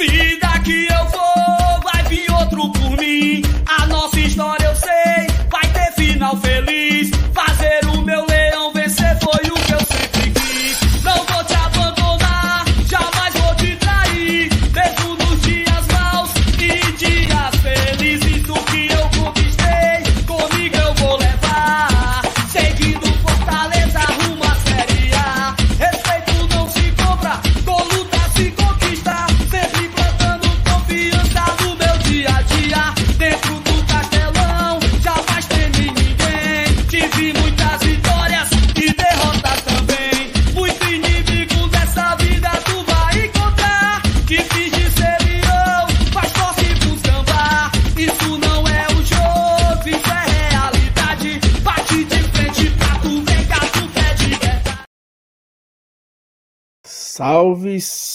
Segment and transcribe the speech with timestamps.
[0.00, 0.49] Se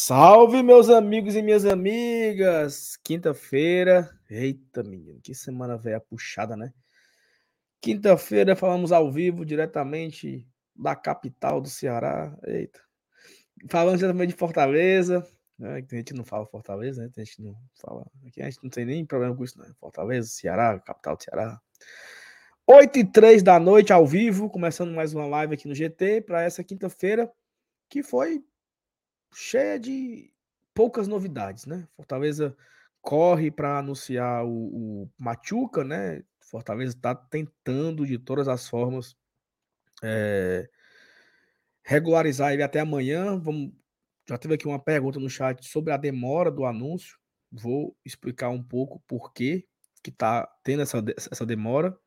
[0.08, 2.96] Salve, meus amigos e minhas amigas!
[3.04, 4.08] Quinta-feira.
[4.30, 6.72] Eita, menino, que semana velha puxada, né?
[7.82, 12.38] Quinta-feira falamos ao vivo, diretamente da capital do Ceará.
[12.46, 12.80] Eita.
[13.68, 15.28] Falando diretamente de Fortaleza.
[15.58, 15.82] Né?
[15.82, 17.10] Tem gente não fala Fortaleza, né?
[17.12, 18.06] Tem gente não fala.
[18.28, 19.74] Aqui a gente não tem nem problema com isso, né?
[19.80, 21.60] Fortaleza, Ceará, capital do Ceará.
[22.68, 26.44] 8 e 3 da noite, ao vivo, começando mais uma live aqui no GT para
[26.44, 27.28] essa quinta-feira,
[27.90, 28.46] que foi
[29.36, 30.34] cheia de
[30.74, 31.88] poucas novidades, né?
[31.96, 32.56] Fortaleza
[33.02, 36.24] corre para anunciar o, o Machuca, né?
[36.40, 39.16] Fortaleza está tentando de todas as formas
[40.02, 40.70] é,
[41.84, 43.38] regularizar ele até amanhã.
[43.38, 43.72] Vamos,
[44.28, 47.18] já teve aqui uma pergunta no chat sobre a demora do anúncio.
[47.52, 49.68] Vou explicar um pouco por que
[50.06, 51.98] está tendo essa, essa demora.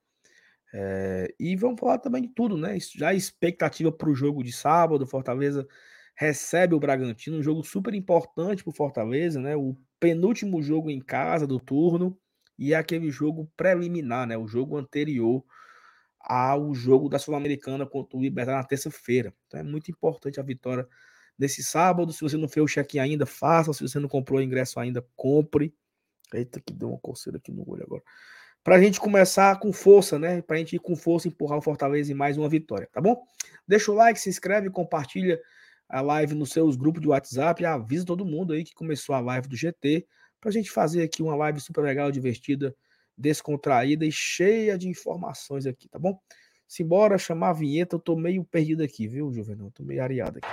[0.73, 2.79] É, e vamos falar também de tudo, né?
[2.95, 5.67] Já a expectativa para o jogo de sábado, Fortaleza
[6.19, 9.55] recebe o Bragantino, um jogo super importante para o Fortaleza, né?
[9.55, 12.19] O penúltimo jogo em casa do turno
[12.59, 14.37] e aquele jogo preliminar, né?
[14.37, 15.45] O jogo anterior
[16.21, 19.33] ao jogo da Sul-Americana contra o Libertad na terça-feira.
[19.47, 20.89] Então é muito importante a vitória
[21.39, 22.13] nesse sábado.
[22.13, 23.73] Se você não fez o check ainda, faça.
[23.73, 25.73] Se você não comprou o ingresso ainda, compre.
[26.35, 28.03] Eita, que deu uma coceira aqui no olho agora.
[28.65, 30.43] Para a gente começar com força, né?
[30.43, 33.23] Para a gente ir com força empurrar o Fortaleza em mais uma vitória, tá bom?
[33.69, 35.41] Deixa o like, se inscreve, compartilha
[35.89, 39.49] a live nos seus grupos de WhatsApp, avisa todo mundo aí que começou a live
[39.49, 40.07] do GT,
[40.41, 42.75] para a gente fazer aqui uma live super legal, divertida,
[43.17, 46.19] descontraída e cheia de informações aqui, tá bom?
[46.67, 49.71] Simbora chamar a vinheta, eu tô meio perdido aqui, viu, Juvenal?
[49.71, 50.49] Tô meio areado aqui.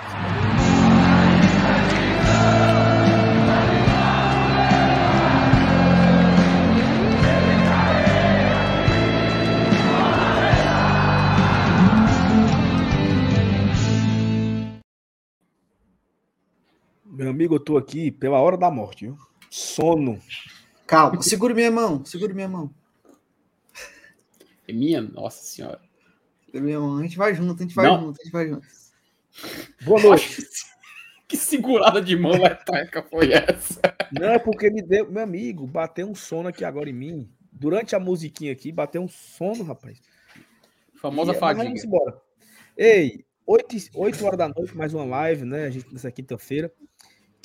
[17.16, 19.16] Meu amigo, eu tô aqui pela hora da morte, viu?
[19.50, 20.20] Sono.
[20.86, 22.70] Calma, segure minha mão, segure minha mão.
[24.68, 25.00] É minha?
[25.00, 25.80] Nossa senhora.
[26.44, 26.98] Segure minha mão.
[26.98, 28.00] A gente vai junto, a gente vai Não.
[28.02, 28.66] junto, a gente vai junto.
[29.84, 30.42] Boa noite.
[31.28, 33.80] Que segurada de mão leteca foi essa?
[34.12, 37.28] Não, é porque me deu, meu amigo, bateu um sono aqui agora em mim.
[37.50, 40.00] Durante a musiquinha aqui, bateu um sono, rapaz.
[40.94, 41.84] Famosa E- Vamos fadiga.
[41.84, 42.22] embora.
[42.76, 45.64] Ei, 8, 8 horas da noite, mais uma live, né?
[45.64, 46.72] A gente nessa quinta-feira.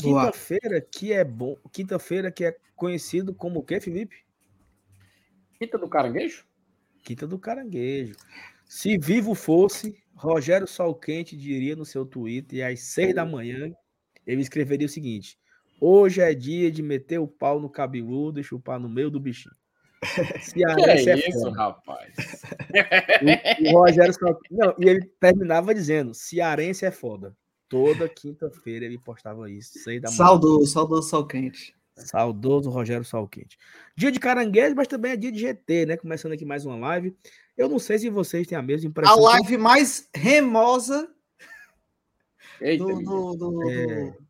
[0.02, 1.56] Quinta-feira que é bom.
[1.72, 4.16] Quinta-feira que é conhecido como o quê, Felipe?
[5.60, 6.46] Quinta do caranguejo?
[7.04, 8.16] Quinta do Caranguejo.
[8.66, 13.72] Se vivo fosse, Rogério Solquente diria no seu Twitter às seis da manhã,
[14.26, 15.38] ele escreveria o seguinte:
[15.80, 19.56] Hoje é dia de meter o pau no cabeludo e chupar no meio do bichinho.
[20.42, 21.58] Se Que é é isso, foda.
[21.58, 22.14] rapaz?
[23.22, 24.54] O, o Rogério Solquente.
[24.54, 27.36] Não, e ele terminava dizendo: Cearense é foda.
[27.72, 30.18] Toda quinta-feira ele postava isso, seis da manhã.
[30.18, 31.74] Saudoso, saudoso sol quente.
[31.96, 33.58] Saudoso Rogério Salquente.
[33.96, 35.98] Dia de caranguejo, mas também é dia de GT, né?
[35.98, 37.16] Começando aqui mais uma live.
[37.58, 39.16] Eu não sei se vocês têm a mesma A impressão.
[39.18, 41.10] que- live mais remosa
[42.60, 43.02] Eita, do.
[43.02, 43.86] do, do, É.
[44.12, 44.22] do-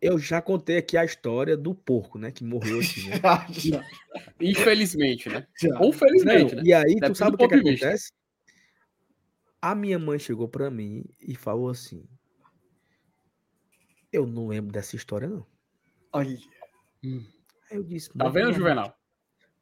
[0.00, 2.30] Eu já contei aqui a história do porco, né?
[2.30, 3.16] Que morreu aqui, né?
[3.50, 3.84] Já,
[4.40, 5.44] Infelizmente, né?
[5.60, 5.76] já.
[5.80, 6.62] Ou felizmente, né?
[6.64, 7.86] E aí, Depende tu sabe o que, que de vista.
[7.86, 8.12] acontece?
[9.60, 12.04] A minha mãe chegou pra mim e falou assim:
[14.12, 15.46] Eu não lembro dessa história, não.
[16.12, 16.38] Olha.
[17.04, 18.96] Aí eu disse: Tá "Mãe, vendo, pelo Juvenal?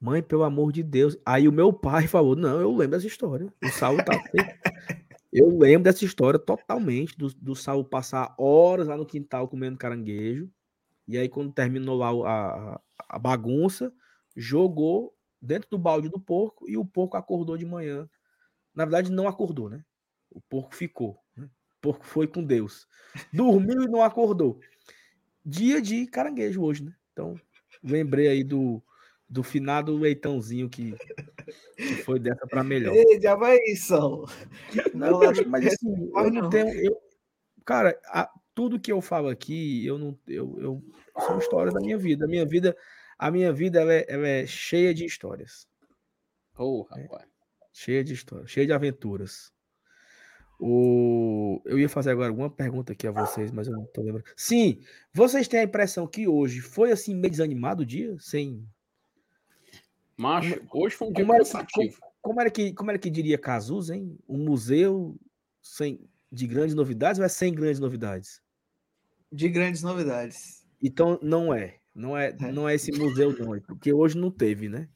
[0.01, 1.17] Mãe, pelo amor de Deus.
[1.25, 3.53] Aí o meu pai falou: Não, eu lembro dessa história.
[3.63, 4.13] O Saulo tá.
[5.33, 7.17] eu lembro dessa história totalmente.
[7.17, 10.51] Do, do Saulo passar horas lá no quintal comendo caranguejo.
[11.09, 13.93] E aí, quando terminou lá a- a bagunça,
[14.37, 18.09] jogou dentro do balde do porco e o porco acordou de manhã.
[18.75, 19.85] Na verdade, não acordou, né?
[20.31, 21.19] O porco ficou.
[21.81, 22.87] Porco foi com Deus.
[23.33, 24.61] Dormiu e não acordou.
[25.45, 26.93] dia de caranguejo hoje, né?
[27.13, 27.39] Então,
[27.83, 28.83] lembrei aí do,
[29.29, 30.95] do finado leitãozinho que,
[31.77, 32.95] que foi dessa para melhor.
[32.95, 33.95] Ei, já vai isso.
[34.95, 36.69] Não, Não, mas assim, eu não tenho.
[36.75, 37.01] Eu,
[37.65, 40.19] cara, a- tudo que eu falo aqui, eu não.
[40.27, 40.85] Eu, eu,
[41.27, 42.25] são histórias da minha vida.
[42.25, 42.77] A minha vida,
[43.19, 45.67] a minha vida ela é, ela é cheia de histórias.
[46.59, 47.27] Ô, rapaz.
[47.73, 49.53] Cheia de histórias, cheia de aventuras.
[50.59, 51.61] O...
[51.65, 54.25] Eu ia fazer agora alguma pergunta aqui a vocês, mas eu não tô lembrando.
[54.37, 54.81] Sim,
[55.13, 58.17] vocês têm a impressão que hoje foi assim meio desanimado o dia?
[58.19, 58.67] Sem.
[60.17, 61.99] Macho, hoje foi um dia Como era, que, cansativo.
[62.01, 64.19] como, como era que, como era que diria Cazus, hein?
[64.29, 65.15] Um museu
[65.61, 66.01] sem,
[66.33, 68.41] de grandes novidades ou é sem grandes novidades?
[69.31, 70.65] De grandes novidades.
[70.83, 71.77] Então não é.
[71.95, 72.53] Não é, É.
[72.53, 73.61] não é esse museu, não.
[73.61, 74.89] Porque hoje não teve, né?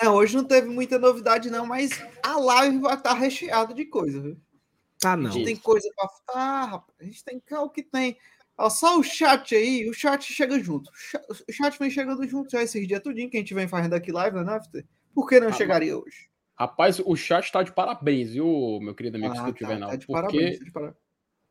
[0.00, 1.90] Não, hoje não teve muita novidade, não, mas
[2.24, 4.36] a live vai estar recheada de coisa, viu?
[5.04, 5.30] Ah, A não.
[5.30, 6.08] gente tem coisa pra.
[6.34, 8.16] Ah, rapaz, a gente tem que o que tem.
[8.58, 10.90] Ó, só o chat aí, o chat chega junto.
[10.90, 13.66] O cha- O chat vem chegando junto já esses dias tudinho que a gente vem
[13.68, 14.86] fazendo aqui live, né, FT?
[15.14, 16.28] Por que não Ah, chegaria hoje?
[16.58, 19.90] Rapaz, o chat tá de parabéns, viu, meu querido amigo Ah, Escuto tá, Juvenal?
[19.90, 20.96] tá de porque, parabéns, tá de parabéns.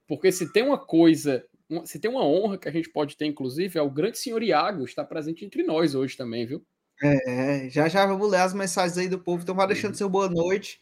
[0.08, 1.46] porque se tem uma coisa,
[1.86, 4.86] se tem uma honra que a gente pode ter, inclusive, é o grande senhor Iago
[4.86, 6.64] estar presente entre nós hoje também, viu?
[7.04, 9.74] É, já já vamos ler as mensagens aí do povo, então vai Uhum.
[9.74, 10.80] deixando seu boa noite.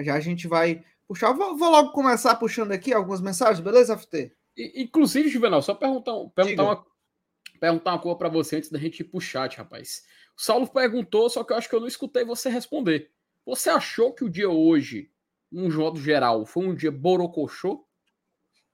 [0.00, 1.32] Já a gente vai puxar.
[1.32, 4.36] Vou, vou logo começar puxando aqui algumas mensagens, beleza, FT?
[4.56, 6.86] E, inclusive, Juvenal, só perguntar, perguntar, uma,
[7.58, 10.04] perguntar uma coisa pra você antes da gente ir pro chat, rapaz.
[10.36, 13.10] O Saulo perguntou, só que eu acho que eu não escutei você responder.
[13.46, 15.10] Você achou que o dia hoje,
[15.50, 17.84] num modo geral, foi um dia borocochô?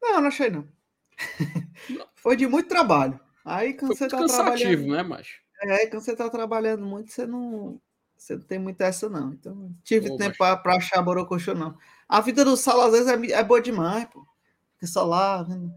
[0.03, 0.69] Não, não achei não.
[2.15, 3.19] Foi de muito trabalho.
[3.45, 4.89] Aí quando Foi você tá cansativo, trabalhando.
[4.89, 5.41] né, macho?
[5.63, 7.81] É, quando você tá trabalhando muito, você não.
[8.17, 9.33] Você não tem muita essa, não.
[9.33, 11.77] Então, não tive Ô, tempo pra achar borocochô, não.
[12.09, 14.27] A vida do Salo, às vezes, é, é boa demais, pô.
[14.75, 15.73] Fica só lá, vendo,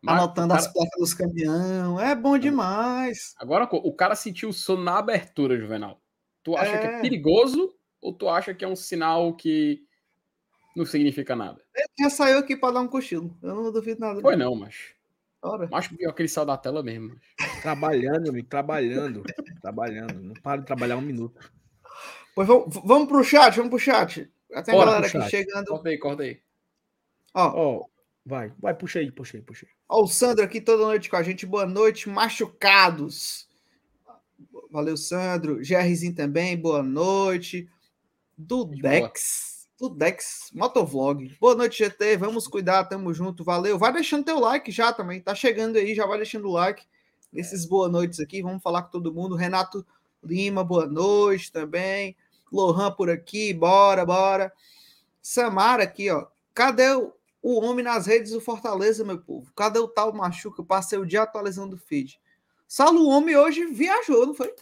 [0.00, 2.00] Mas anotando o as cara- placas dos caminhão.
[2.00, 3.34] É bom demais.
[3.38, 6.00] Agora, o cara sentiu o sono na abertura, Juvenal.
[6.42, 7.00] Tu acha que é É.
[7.02, 9.84] perigoso ou tu acha que é um sinal que
[10.74, 11.60] não significa nada?
[11.74, 13.36] Ele já saiu aqui pra dar um cochilo.
[13.42, 14.20] Eu não duvido nada.
[14.22, 14.94] Foi não, macho.
[15.42, 15.66] Ora.
[15.68, 17.14] Macho pior que ele saiu da tela mesmo.
[17.62, 19.22] Trabalhando, amigo, trabalhando.
[19.60, 20.14] trabalhando.
[20.22, 21.50] Não para de trabalhar um minuto.
[22.34, 24.30] Pois vamos, vamos pro chat, vamos pro chat.
[24.52, 25.66] Já tem a Bora galera aqui chegando.
[25.66, 26.40] Corta aí, corta aí.
[27.34, 27.86] Ó,
[28.26, 29.72] vai, vai, puxa aí, puxa aí, puxa aí.
[29.88, 31.46] Ó, o Sandro aqui toda noite com a gente.
[31.46, 33.48] Boa noite, machucados.
[34.70, 35.56] Valeu, Sandro.
[35.56, 37.68] GRzinho também, boa noite.
[38.36, 39.68] Dudex.
[39.78, 41.36] Dudex, Motovlog.
[41.40, 42.16] Boa noite, GT.
[42.16, 43.42] Vamos cuidar, tamo junto.
[43.42, 43.78] Valeu.
[43.78, 45.20] Vai deixando teu like já também.
[45.20, 46.84] Tá chegando aí, já vai deixando o like.
[47.32, 49.36] Nesses boa noites aqui, vamos falar com todo mundo.
[49.36, 49.86] Renato
[50.22, 52.16] Lima, boa noite também.
[52.52, 54.52] Lohan por aqui, bora, bora.
[55.22, 56.26] Samara aqui, ó.
[56.54, 57.12] Cadê o,
[57.42, 59.52] o homem nas redes do Fortaleza, meu povo?
[59.54, 60.60] Cadê o tal machuca?
[60.60, 62.20] Eu passei o dia atualizando o feed.
[62.66, 64.54] Saulo, o homem hoje viajou, não foi?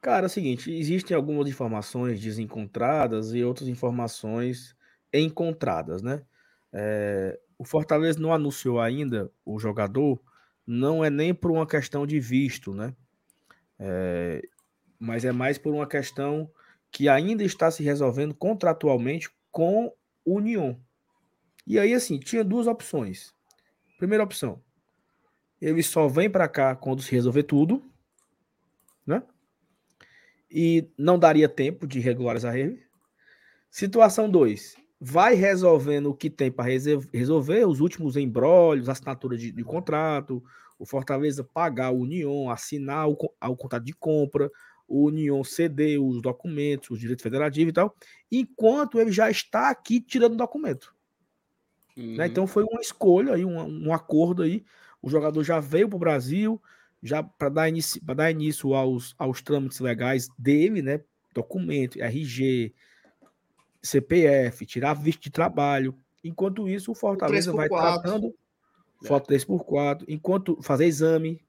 [0.00, 4.74] Cara, é o seguinte, existem algumas informações desencontradas e outras informações
[5.12, 6.22] encontradas, né?
[6.72, 10.18] É, o Fortaleza não anunciou ainda o jogador,
[10.66, 12.94] não é nem por uma questão de visto, né?
[13.78, 14.42] É,
[14.98, 16.50] mas é mais por uma questão
[16.90, 19.92] que ainda está se resolvendo contratualmente com
[20.24, 20.74] o Union.
[21.66, 23.34] E aí, assim, tinha duas opções.
[23.98, 24.62] Primeira opção,
[25.60, 27.82] ele só vem para cá quando se resolver tudo,
[29.06, 29.22] né?
[30.50, 32.82] E não daria tempo de regularizar ele.
[33.70, 34.76] Situação 2.
[35.00, 36.68] Vai resolvendo o que tem para
[37.12, 40.42] resolver, os últimos embrólios, assinatura de, de contrato,
[40.78, 44.50] o Fortaleza pagar o União, assinar o, o contrato de compra,
[44.90, 47.94] o União ceder os documentos, os direitos federativos e tal,
[48.30, 50.92] enquanto ele já está aqui tirando o documento.
[51.96, 52.24] né?
[52.24, 52.24] Uhum.
[52.24, 54.64] Então foi uma escolha aí, um, um acordo aí.
[55.00, 56.60] O jogador já veio para o Brasil,
[57.00, 61.00] já para dar, inici pra dar início aos, aos trâmites legais dele, né?
[61.32, 62.74] Documento, RG,
[63.80, 65.96] CPF, tirar visto de trabalho.
[66.24, 68.02] Enquanto isso, o Fortaleza vai 3x4.
[68.02, 68.34] tratando
[69.06, 71.40] foto 3x4, enquanto fazer exame.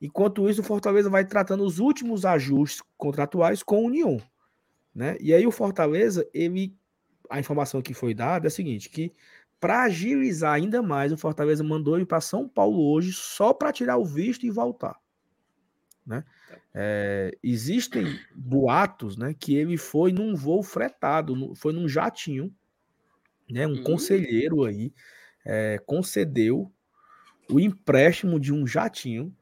[0.00, 4.20] Enquanto isso, o Fortaleza vai tratando os últimos ajustes contratuais com a União,
[4.94, 5.16] né?
[5.20, 6.76] E aí o Fortaleza, ele
[7.28, 9.12] a informação que foi dada é a seguinte, que
[9.58, 13.96] para agilizar ainda mais, o Fortaleza mandou ele para São Paulo hoje só para tirar
[13.96, 14.96] o visto e voltar.
[16.06, 16.24] Né?
[16.72, 22.54] É, existem boatos né, que ele foi num voo fretado, foi num jatinho,
[23.50, 23.82] né, um Hum.
[23.82, 24.92] conselheiro aí
[25.44, 26.72] é, concedeu
[27.50, 29.34] o empréstimo de um jatinho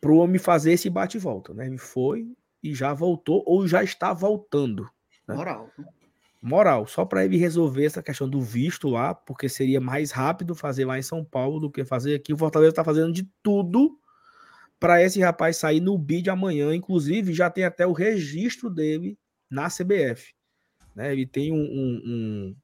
[0.00, 1.52] para o homem fazer esse bate e volta.
[1.54, 1.66] Né?
[1.66, 2.26] Ele foi
[2.62, 4.88] e já voltou ou já está voltando.
[5.26, 5.34] né?
[5.34, 5.70] Moral.
[6.40, 10.84] moral, só para ele resolver essa questão do visto lá, porque seria mais rápido fazer
[10.84, 12.32] lá em São Paulo do que fazer aqui.
[12.32, 13.98] O Fortaleza está fazendo de tudo
[14.78, 16.74] para esse rapaz sair no bid amanhã.
[16.74, 19.18] Inclusive, já tem até o registro dele
[19.50, 20.34] na CBF.
[20.94, 21.12] Né?
[21.12, 22.56] Ele tem um, um, um,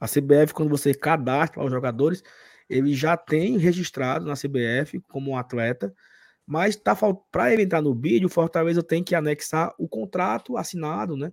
[0.00, 2.22] A CBF, quando você cadastra os jogadores,
[2.68, 5.94] ele já tem registrado na CBF como um atleta,
[6.46, 6.96] mas tá
[7.30, 11.32] para ele entrar no bid, o Fortaleza tem que anexar o contrato assinado, né?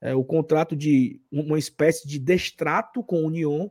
[0.00, 3.70] é, o contrato de uma espécie de destrato com o União,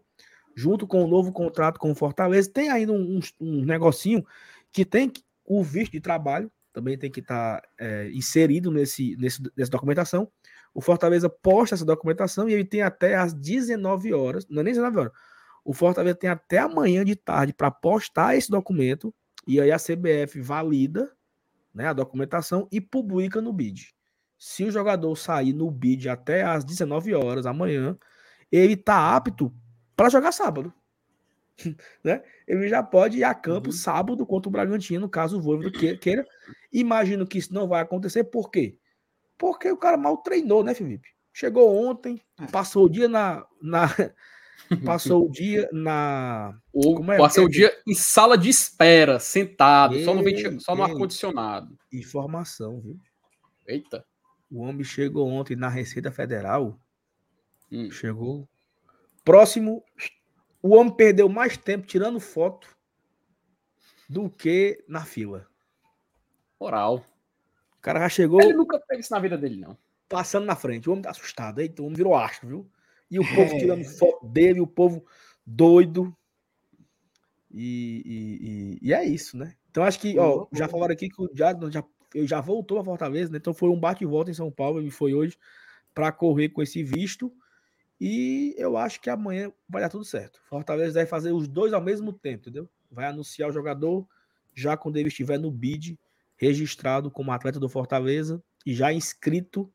[0.56, 2.51] junto com o novo contrato com o Fortaleza.
[2.51, 4.25] Tem ainda um, um, negocinho
[4.72, 5.12] que tem
[5.46, 10.29] o visto de trabalho, também tem que estar tá, é, inserido nesse, nesse, nessa documentação.
[10.74, 14.74] O Fortaleza posta essa documentação e ele tem até às 19 horas, não é nem
[14.74, 15.13] 19 horas,
[15.63, 19.13] o Fortaleza tem até amanhã de tarde para postar esse documento
[19.48, 21.12] e aí a CBF valida
[21.77, 23.94] né, a documentação e publica no BID.
[24.38, 27.98] Se o jogador sair no bid até às 19 horas amanhã,
[28.51, 29.54] ele está apto
[29.96, 30.74] para jogar sábado.
[32.04, 32.24] né?
[32.48, 33.75] Ele já pode ir a campo uhum.
[33.75, 36.25] sábado contra o Bragantino, caso o Voivoda queira.
[36.72, 38.77] Imagino que isso não vai acontecer, por quê?
[39.38, 41.10] Porque o cara mal treinou, né, Felipe?
[41.32, 42.48] Chegou ontem, é.
[42.48, 43.46] passou o dia na.
[43.62, 43.88] na
[44.84, 46.60] passou o dia na.
[46.74, 47.18] Ou é?
[47.18, 51.78] passou o dia em sala de espera, sentado, ei, só no, só no ar-condicionado.
[51.92, 53.00] Informação, viu?
[53.66, 54.06] Eita.
[54.50, 56.80] O homem chegou ontem na Receita Federal.
[57.72, 57.92] Hum.
[57.92, 58.48] Chegou.
[59.24, 59.84] Próximo,
[60.62, 62.68] o homem perdeu mais tempo tirando foto
[64.08, 65.48] do que na fila.
[66.60, 67.06] Moral.
[67.78, 68.42] O cara já chegou.
[68.42, 69.78] Ele nunca fez isso na vida dele, não.
[70.08, 70.90] Passando na frente.
[70.90, 71.60] O homem tá assustado.
[71.60, 72.72] Eita, o homem virou astro, viu?
[73.10, 73.60] E o povo é.
[73.60, 75.06] tirando foto dele, o povo
[75.46, 76.16] doido.
[77.52, 78.48] E, e,
[78.86, 79.56] e, e, é isso, né?
[79.72, 81.84] Então acho que, ó, já falaram aqui que o Jadon já
[82.14, 83.38] ele já voltou a Fortaleza, né?
[83.38, 85.38] Então foi um bate e volta em São Paulo, ele foi hoje
[85.94, 87.32] para correr com esse visto.
[88.00, 90.40] E eu acho que amanhã vai dar tudo certo.
[90.46, 92.70] Fortaleza deve fazer os dois ao mesmo tempo, entendeu?
[92.92, 94.08] Vai anunciar o jogador
[94.54, 96.00] já quando ele estiver no bid,
[96.36, 99.72] registrado como atleta do Fortaleza e já inscrito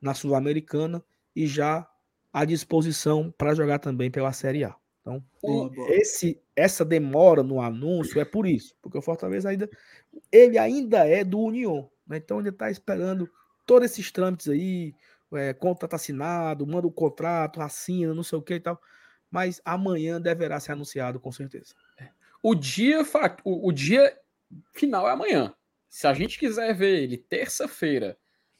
[0.00, 1.02] na Sul-Americana
[1.34, 1.88] e já
[2.32, 4.74] à disposição para jogar também pela Série A.
[5.00, 5.22] Então,
[5.88, 9.68] esse, essa demora no anúncio é por isso, porque o Fortaleza ainda
[10.30, 12.18] ele ainda é do União, né?
[12.18, 13.28] Então ele está esperando
[13.66, 14.94] todos esses trâmites aí,
[15.32, 18.80] é, contrato assinado, manda o contrato, assina, não sei o que e tal.
[19.30, 21.74] Mas amanhã deverá ser anunciado com certeza.
[21.98, 22.08] É.
[22.42, 23.02] O dia,
[23.44, 24.16] o, o dia
[24.74, 25.54] final é amanhã.
[25.88, 28.16] Se a gente quiser ver ele terça-feira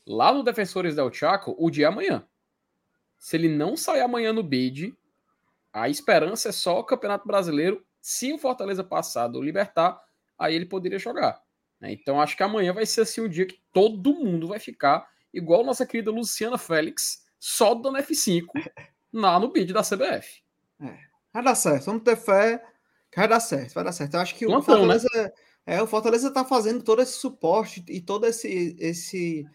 [0.06, 2.26] lá no Defensores del Chaco, o dia é amanhã.
[3.22, 4.92] Se ele não sair amanhã no bid,
[5.72, 7.86] a esperança é só o Campeonato Brasileiro.
[8.00, 9.96] Se o Fortaleza passar do Libertar,
[10.36, 11.40] aí ele poderia jogar.
[11.80, 11.92] Né?
[11.92, 15.62] Então acho que amanhã vai ser assim um dia que todo mundo vai ficar igual
[15.62, 18.46] nossa querida Luciana Félix, só dando F5
[19.14, 20.42] lá no bid da CBF.
[20.80, 20.98] É,
[21.32, 22.60] vai dar certo, vamos ter fé
[23.14, 24.14] vai dar certo, vai dar certo.
[24.14, 24.98] Eu acho que Plantão, o né?
[24.98, 25.32] Fortaleza, né?
[25.64, 29.46] é, o Fortaleza tá fazendo todo esse suporte e toda esse, esse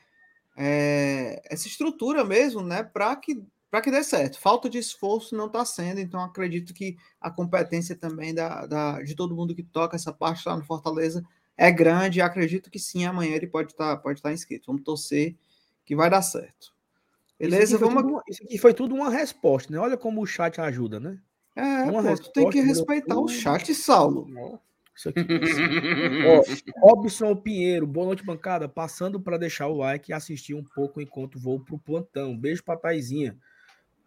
[0.56, 4.40] é, essa estrutura mesmo, né, para que para que dê certo.
[4.40, 9.16] Falta de esforço não está sendo, então acredito que a competência também da, da, de
[9.16, 11.24] todo mundo que toca essa parte lá no Fortaleza
[11.58, 12.22] é grande.
[12.22, 14.68] Acredito que sim, amanhã ele pode estar tá, pode tá inscrito.
[14.68, 15.36] Vamos torcer
[15.86, 16.74] que vai dar certo.
[17.40, 17.76] Beleza?
[17.76, 18.04] Isso aqui, Vamos...
[18.04, 19.80] tudo, isso aqui foi tudo uma resposta, né?
[19.80, 21.20] Olha como o chat ajuda, né?
[21.56, 24.28] É, uma pô, tu tem que respeitar o chat, Saulo.
[24.96, 25.22] Isso aqui.
[26.26, 28.68] Ó, Robson Pinheiro, boa noite, bancada.
[28.68, 32.38] Passando para deixar o like e assistir um pouco enquanto vou pro plantão.
[32.38, 33.38] Beijo pra Taizinha.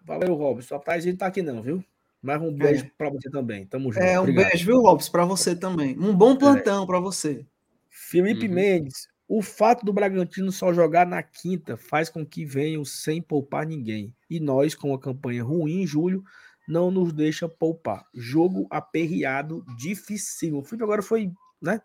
[0.05, 0.77] Valeu, Robson.
[0.77, 1.85] A Taizinha não tá aqui, não, viu?
[2.23, 2.91] Mas um beijo é.
[2.97, 3.67] para você também.
[3.67, 4.05] Tamo junto.
[4.05, 4.49] É, um Obrigado.
[4.49, 5.99] beijo, viu, Robson, para você também.
[5.99, 6.87] Um bom plantão é.
[6.87, 7.47] para você.
[7.89, 8.55] Felipe uhum.
[8.55, 13.67] Mendes, o fato do Bragantino só jogar na quinta faz com que venham sem poupar
[13.67, 14.15] ninguém.
[14.29, 16.25] E nós, com a campanha ruim em julho,
[16.69, 18.05] não nos deixa poupar.
[18.15, 20.59] Jogo aperreado, difícil.
[20.59, 21.81] O Felipe agora foi, né?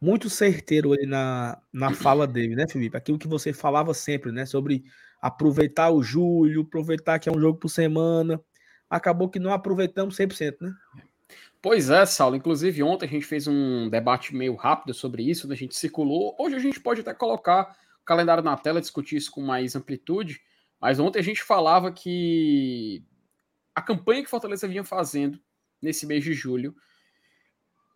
[0.00, 2.96] Muito certeiro ali na, na fala dele, né, Felipe?
[2.96, 4.44] Aquilo que você falava sempre, né?
[4.44, 4.84] Sobre
[5.24, 8.38] aproveitar o julho, aproveitar que é um jogo por semana.
[8.90, 10.74] Acabou que não aproveitamos 100%, né?
[11.62, 12.36] Pois é, Saulo.
[12.36, 15.54] Inclusive, ontem a gente fez um debate meio rápido sobre isso, né?
[15.54, 16.36] a gente circulou.
[16.38, 20.42] Hoje a gente pode até colocar o calendário na tela, discutir isso com mais amplitude.
[20.78, 23.02] Mas ontem a gente falava que
[23.74, 25.40] a campanha que Fortaleza vinha fazendo
[25.80, 26.76] nesse mês de julho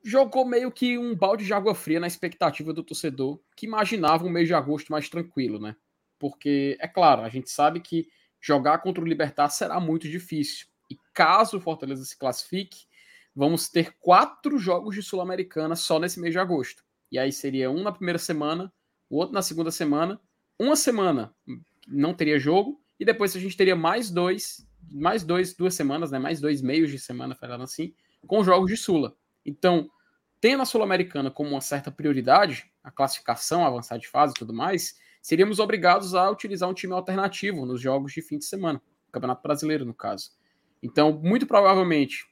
[0.02, 4.30] jogou meio que um balde de água fria na expectativa do torcedor que imaginava um
[4.30, 5.76] mês de agosto mais tranquilo, né?
[6.18, 8.08] Porque, é claro, a gente sabe que
[8.40, 10.66] jogar contra o Libertar será muito difícil.
[10.90, 12.86] E caso o Fortaleza se classifique,
[13.34, 16.84] vamos ter quatro jogos de Sul-Americana só nesse mês de agosto.
[17.10, 18.72] E aí seria um na primeira semana,
[19.08, 20.20] o outro na segunda semana,
[20.58, 21.34] uma semana
[21.86, 26.18] não teria jogo, E depois a gente teria mais dois, mais dois, duas semanas, né?
[26.18, 27.94] Mais dois meios de semana, falando assim,
[28.26, 29.14] com jogos de Sula.
[29.46, 29.88] Então,
[30.40, 34.96] tendo a Sul-Americana como uma certa prioridade, a classificação, avançar de fase e tudo mais,
[35.28, 38.80] seríamos obrigados a utilizar um time alternativo nos jogos de fim de semana,
[39.12, 40.30] Campeonato Brasileiro, no caso.
[40.82, 42.26] Então, muito provavelmente,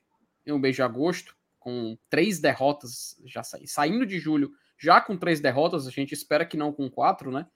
[0.47, 3.59] em um mês de agosto, com três derrotas, já sa...
[3.67, 7.47] saindo de julho, já com três derrotas, a gente espera que não com quatro, né?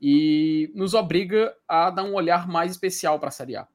[0.00, 3.68] E nos obriga a dar um olhar mais especial para a Série A.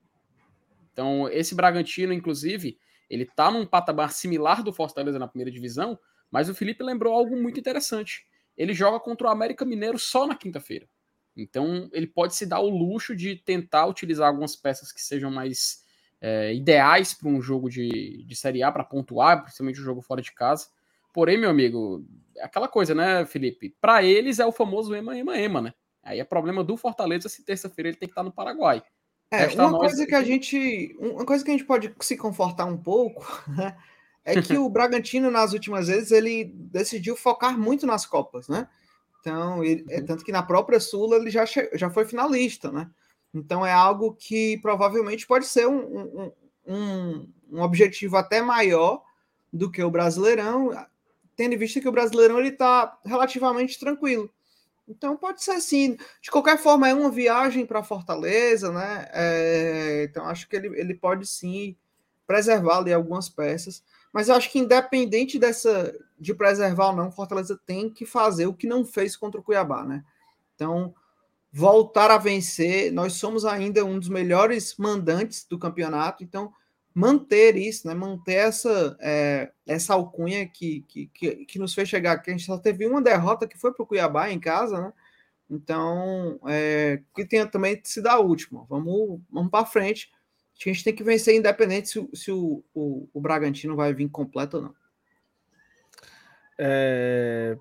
[0.92, 6.00] Então, esse Bragantino, inclusive, ele tá num patamar similar do Fortaleza na primeira divisão,
[6.32, 8.26] mas o Felipe lembrou algo muito interessante.
[8.58, 10.90] Ele joga contra o América Mineiro só na quinta-feira.
[11.36, 15.84] Então, ele pode se dar o luxo de tentar utilizar algumas peças que sejam mais
[16.20, 20.02] é, ideais para um jogo de, de Série A, para pontuar, principalmente o um jogo
[20.02, 20.68] fora de casa.
[21.14, 22.06] Porém, meu amigo,
[22.38, 23.76] é aquela coisa, né, Felipe?
[23.82, 25.74] Para eles é o famoso ema, ema, ema, né?
[26.04, 28.82] Aí é problema do Fortaleza se terça-feira ele tem que estar no Paraguai.
[29.30, 30.96] É, uma coisa que a gente.
[31.00, 33.78] Uma coisa que a gente pode se confortar um pouco, né?
[34.26, 38.68] É que o Bragantino, nas últimas vezes, ele decidiu focar muito nas Copas, né?
[39.22, 40.06] Então, ele, é, uhum.
[40.06, 42.90] tanto que na própria Sula ele já, já foi finalista, né?
[43.34, 46.32] Então é algo que provavelmente pode ser um, um,
[46.68, 49.02] um, um objetivo até maior
[49.54, 50.72] do que o Brasileirão,
[51.36, 54.30] tendo em vista que o Brasileirão ele está relativamente tranquilo.
[54.88, 55.96] Então pode ser assim.
[56.22, 59.08] De qualquer forma, é uma viagem para Fortaleza, né?
[59.14, 61.78] É, então acho que ele, ele pode sim
[62.28, 63.84] preservar ali algumas peças.
[64.12, 68.54] Mas eu acho que independente dessa de preservar ou não, Fortaleza tem que fazer o
[68.54, 70.04] que não fez contra o Cuiabá, né?
[70.54, 70.94] Então,
[71.52, 76.54] voltar a vencer, nós somos ainda um dos melhores mandantes do campeonato, então
[76.94, 77.94] manter isso, né?
[77.94, 82.30] Manter essa é, essa alcunha que, que, que, que, nos fez chegar aqui.
[82.30, 84.94] A gente só teve uma derrota que foi para o Cuiabá em casa, né?
[85.50, 88.66] Então, é, que tenha também sido a última.
[88.70, 90.10] Vamos, vamos para frente.
[90.70, 94.58] A gente tem que vencer independente se, se o, o, o Bragantino vai vir completo
[94.58, 94.76] ou não.
[96.58, 97.58] É,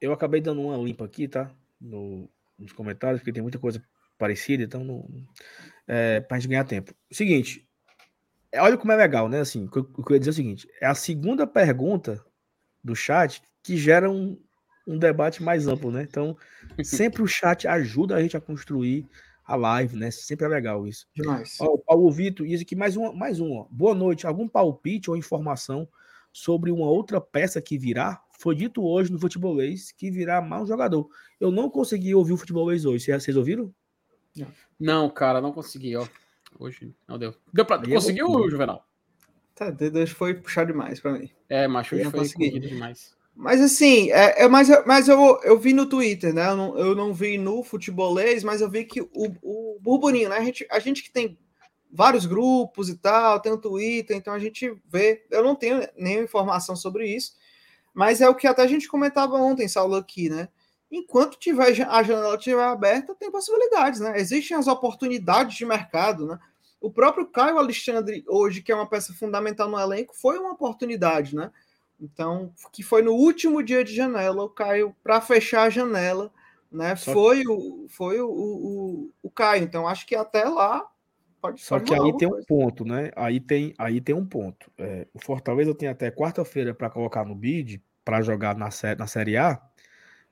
[0.00, 1.50] eu acabei dando uma limpa aqui, tá?
[1.80, 3.82] No, nos comentários, porque tem muita coisa
[4.18, 5.08] parecida, então não,
[5.86, 6.94] é, pra gente ganhar tempo.
[7.10, 7.66] Seguinte,
[8.54, 9.40] olha como é legal, né?
[9.40, 12.24] Assim, o que eu ia dizer é o seguinte: é a segunda pergunta
[12.82, 14.40] do chat que gera um,
[14.86, 16.02] um debate mais amplo, né?
[16.02, 16.36] Então,
[16.84, 19.06] sempre o chat ajuda a gente a construir
[19.46, 20.10] a live, né?
[20.10, 21.06] Sempre é legal isso.
[21.14, 21.56] Demais.
[21.60, 23.66] Ó, o Paulo Vitor diz aqui mais uma, mais uma.
[23.70, 24.26] Boa noite.
[24.26, 25.88] Algum palpite ou informação
[26.32, 28.22] sobre uma outra peça que virá?
[28.38, 31.08] Foi dito hoje no futebolês que virá mau jogador.
[31.40, 33.06] Eu não consegui ouvir o futebolês hoje.
[33.12, 33.72] Vocês ouviram?
[34.78, 36.06] Não, cara, não consegui, ó.
[36.58, 37.34] Hoje não deu.
[37.52, 37.76] Deu pra...
[37.76, 38.50] É Conseguiu, vou...
[38.50, 38.86] Juvenal?
[39.54, 39.74] Tá,
[40.14, 41.30] foi puxar demais pra mim.
[41.48, 43.15] É, macho, hoje foi conseguido demais.
[43.36, 46.48] Mas assim, é, é, mas, mas eu, eu vi no Twitter, né?
[46.48, 49.10] Eu não, eu não vi no futebolês, mas eu vi que o,
[49.42, 50.38] o burburinho, né?
[50.38, 51.38] A gente, a gente que tem
[51.92, 55.26] vários grupos e tal, tem o Twitter, então a gente vê.
[55.30, 57.34] Eu não tenho nenhuma informação sobre isso,
[57.92, 60.48] mas é o que até a gente comentava ontem, Saulo, aqui, né?
[60.90, 64.18] Enquanto tiver a janela estiver aberta, tem possibilidades, né?
[64.18, 66.38] Existem as oportunidades de mercado, né?
[66.80, 71.36] O próprio Caio Alexandre, hoje, que é uma peça fundamental no elenco, foi uma oportunidade,
[71.36, 71.50] né?
[72.00, 76.30] Então, que foi no último dia de janela, o Caio, para fechar a janela,
[76.70, 76.94] né?
[76.94, 77.48] Só foi que...
[77.48, 79.64] o, foi o, o, o, Caio.
[79.64, 80.86] Então, acho que até lá
[81.40, 82.36] pode Só que aí tem coisa.
[82.36, 83.10] um ponto, né?
[83.16, 84.70] Aí tem, aí tem um ponto.
[84.76, 89.36] É, o Fortaleza tem até quarta-feira para colocar no bid para jogar na, na Série
[89.36, 89.60] A,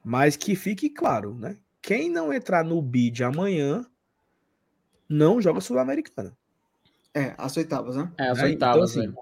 [0.05, 1.57] mas que fique claro, né?
[1.83, 3.85] Quem não entrar no bid amanhã
[5.09, 6.37] não joga Sul-Americana.
[7.12, 8.11] É, as oitavas, né?
[8.18, 9.14] É, as é, oitavas, então, assim,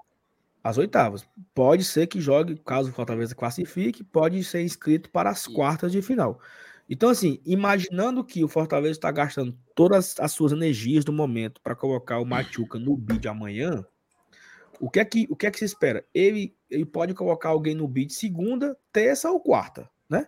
[0.63, 1.27] as oitavas.
[1.53, 6.01] Pode ser que jogue, caso o Fortaleza classifique, pode ser inscrito para as quartas de
[6.01, 6.39] final.
[6.89, 11.75] Então, assim, imaginando que o Fortaleza está gastando todas as suas energias do momento para
[11.75, 13.85] colocar o Machuca no bid amanhã,
[14.79, 16.05] o que é que, o que, é que se espera?
[16.13, 20.27] Ele, ele pode colocar alguém no bid segunda, terça ou quarta, né?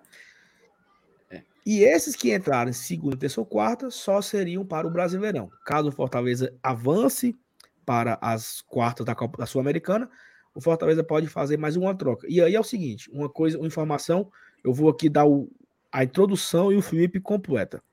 [1.29, 1.41] É.
[1.65, 5.49] E esses que entrarem segunda, terça ou quarta só seriam para o Brasileirão.
[5.65, 7.37] Caso o Fortaleza avance
[7.85, 10.09] para as quartas da Copa da Sul-Americana,
[10.53, 12.25] o Fortaleza pode fazer mais uma troca.
[12.29, 14.31] E aí é o seguinte, uma coisa, uma informação,
[14.63, 15.49] eu vou aqui dar o,
[15.91, 17.83] a introdução e o Felipe completa.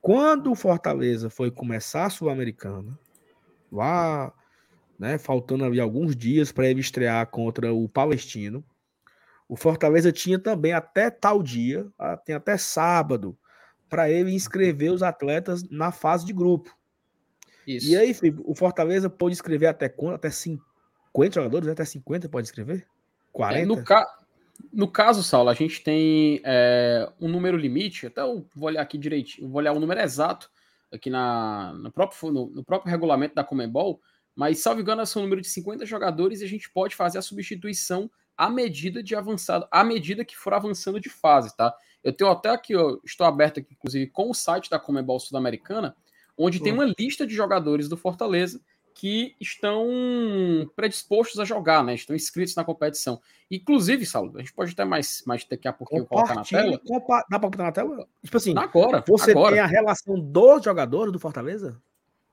[0.00, 2.98] Quando o Fortaleza foi começar a Sul-Americana,
[3.70, 4.32] lá,
[4.98, 8.64] né, faltando ali alguns dias para ele estrear contra o Palestino,
[9.48, 13.36] o Fortaleza tinha também até tal dia, ah, tem até sábado,
[13.88, 16.77] para ele inscrever os atletas na fase de grupo.
[17.68, 17.86] Isso.
[17.86, 20.14] E aí, Felipe, o Fortaleza pode escrever até quanto?
[20.14, 21.68] Até 50 jogadores?
[21.68, 22.86] Até 50 pode escrever?
[23.30, 23.60] 40?
[23.60, 24.06] É, no, ca...
[24.72, 28.96] no caso, Saulo, a gente tem é, um número limite, até eu vou olhar aqui
[28.96, 30.50] direitinho, vou olhar o número exato,
[30.90, 34.00] aqui na, no, próprio, no, no próprio regulamento da Comembol,
[34.34, 37.22] mas, salvo engano, são um número de 50 jogadores e a gente pode fazer a
[37.22, 41.74] substituição à medida de avançado, à medida que for avançando de fase, tá?
[42.02, 45.94] Eu tenho até aqui, ó, estou aberto aqui, inclusive, com o site da Comebol Sul-Americana,
[46.38, 48.60] onde tem uma lista de jogadores do Fortaleza
[48.94, 49.86] que estão
[50.74, 51.94] predispostos a jogar, né?
[51.94, 53.20] Estão inscritos na competição.
[53.48, 56.80] Inclusive, Saulo, a gente pode até mais, mais daqui a pouquinho colocar na tela.
[56.84, 57.24] Compa...
[57.30, 58.08] Dá para botar na tela?
[58.24, 59.04] Tipo assim, agora.
[59.06, 59.54] Você agora.
[59.54, 61.80] tem a relação dos jogadores do Fortaleza?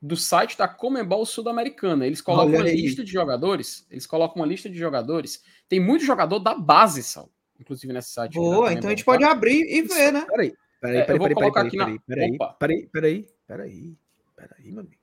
[0.02, 2.04] Do site da Comembol Sul-Americana.
[2.04, 2.82] Eles colocam Olha uma aí.
[2.82, 3.86] lista de jogadores.
[3.88, 5.42] Eles colocam uma lista de jogadores.
[5.68, 7.30] Tem muito jogador da base, Saulo.
[7.60, 8.34] Inclusive nesse site.
[8.34, 9.12] Boa, então a gente tá?
[9.12, 10.26] pode abrir e ver, né?
[10.28, 12.56] Peraí, peraí, É, peraí, vou peraí, colocar peraí, aqui na- peraí, peraí, Opa.
[12.58, 13.96] peraí, peraí, peraí,
[14.34, 15.02] peraí, meu amigo.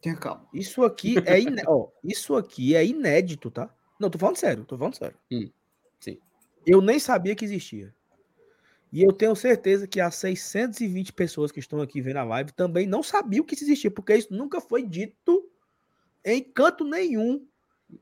[0.00, 0.46] Tenha calma.
[0.52, 1.62] Isso aqui é iné...
[1.66, 3.74] Ó, isso aqui é inédito, tá?
[3.98, 5.16] Não, tô falando sério, tô falando sério.
[5.32, 5.50] Hum,
[5.98, 6.18] sim.
[6.66, 7.94] Eu nem sabia que existia.
[8.92, 12.86] E eu tenho certeza que as 620 pessoas que estão aqui vendo a live também
[12.86, 15.50] não sabiam que isso existia, porque isso nunca foi dito
[16.24, 17.46] em canto nenhum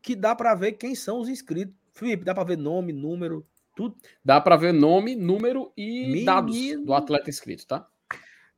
[0.03, 1.75] que dá pra ver quem são os inscritos.
[1.93, 3.97] Felipe, dá pra ver nome, número, tudo.
[4.25, 6.27] Dá para ver nome, número e Menino.
[6.27, 7.89] dados do atleta inscrito, tá?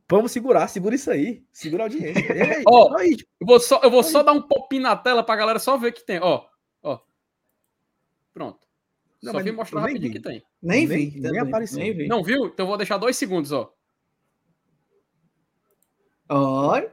[0.09, 1.45] Vamos segurar, segura isso aí.
[1.53, 2.21] Segura a audiência.
[2.59, 5.35] Ei, Ó, aí, Eu vou só, eu vou só dar um popinho na tela pra
[5.37, 6.21] galera só ver que tem.
[6.21, 6.45] Ó,
[6.83, 7.01] ó.
[8.33, 8.67] Pronto.
[9.23, 10.19] Não, só vim mostrar rapidinho vi.
[10.19, 10.43] que tem.
[10.63, 11.21] Nem, Nem- vi.
[11.21, 11.79] nem apareceu.
[11.79, 12.07] Nem vi.
[12.07, 12.47] Não viu?
[12.47, 13.73] Então eu vou deixar dois segundos, ó.
[16.29, 16.93] Olha.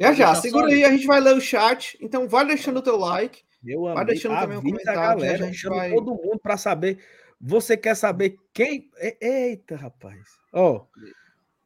[0.00, 1.98] Já já, segura aí, a gente vai ler o chat.
[2.00, 3.42] Então vai deixando o teu like.
[3.62, 6.38] Meu Vai amigo, deixando também um avisa comentário, a galera, a gente vai- todo mundo
[6.40, 6.98] para saber.
[7.40, 8.88] Você quer saber quem?
[9.20, 10.20] Eita, rapaz.
[10.52, 10.86] Ó,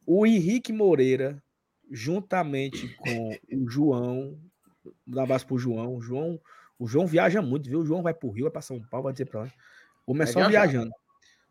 [0.06, 1.42] o Henrique Moreira,
[1.90, 4.38] juntamente com o João,
[5.06, 5.96] dá base pro João.
[5.96, 6.40] O João,
[6.78, 7.80] o João viaja muito, viu?
[7.80, 9.54] O João vai pro Rio, vai para São Paulo, vai dizer para onde.
[10.04, 10.66] Começou viajar.
[10.66, 10.92] viajando.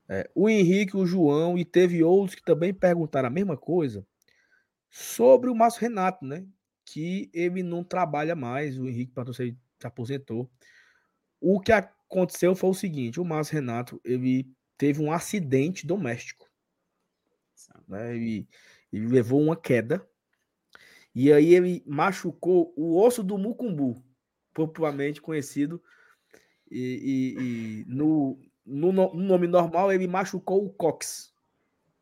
[0.09, 4.05] É, o Henrique, o João e teve outros que também perguntaram a mesma coisa
[4.89, 6.45] sobre o Márcio Renato, né?
[6.85, 10.51] Que ele não trabalha mais, o Henrique para se aposentou.
[11.39, 16.50] O que aconteceu foi o seguinte: o Márcio Renato ele teve um acidente doméstico,
[17.87, 18.15] né?
[18.15, 18.47] Ele,
[18.91, 20.05] ele levou uma queda
[21.13, 24.01] e aí ele machucou o osso do mucumbu,
[24.53, 25.81] popularmente conhecido,
[26.69, 27.41] e, e-
[27.81, 31.33] e no, no no- no nome normal ele machucou o cox,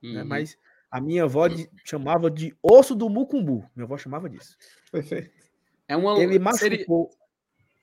[0.01, 0.21] né?
[0.21, 0.27] Uhum.
[0.27, 0.57] Mas
[0.91, 3.67] a minha avó de- chamava de osso do mucumbu.
[3.75, 4.55] Minha avó chamava disso.
[4.91, 5.31] Perfeito.
[5.87, 7.09] É uma, Ele seria, machucou.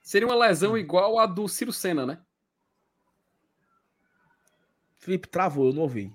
[0.00, 2.20] seria uma lesão igual a do Ciro Senna, né?
[4.98, 6.12] Felipe travou, eu não ouvi.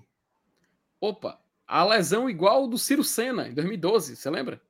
[1.00, 4.60] Opa, a lesão igual do Ciro Senna, em 2012, você lembra?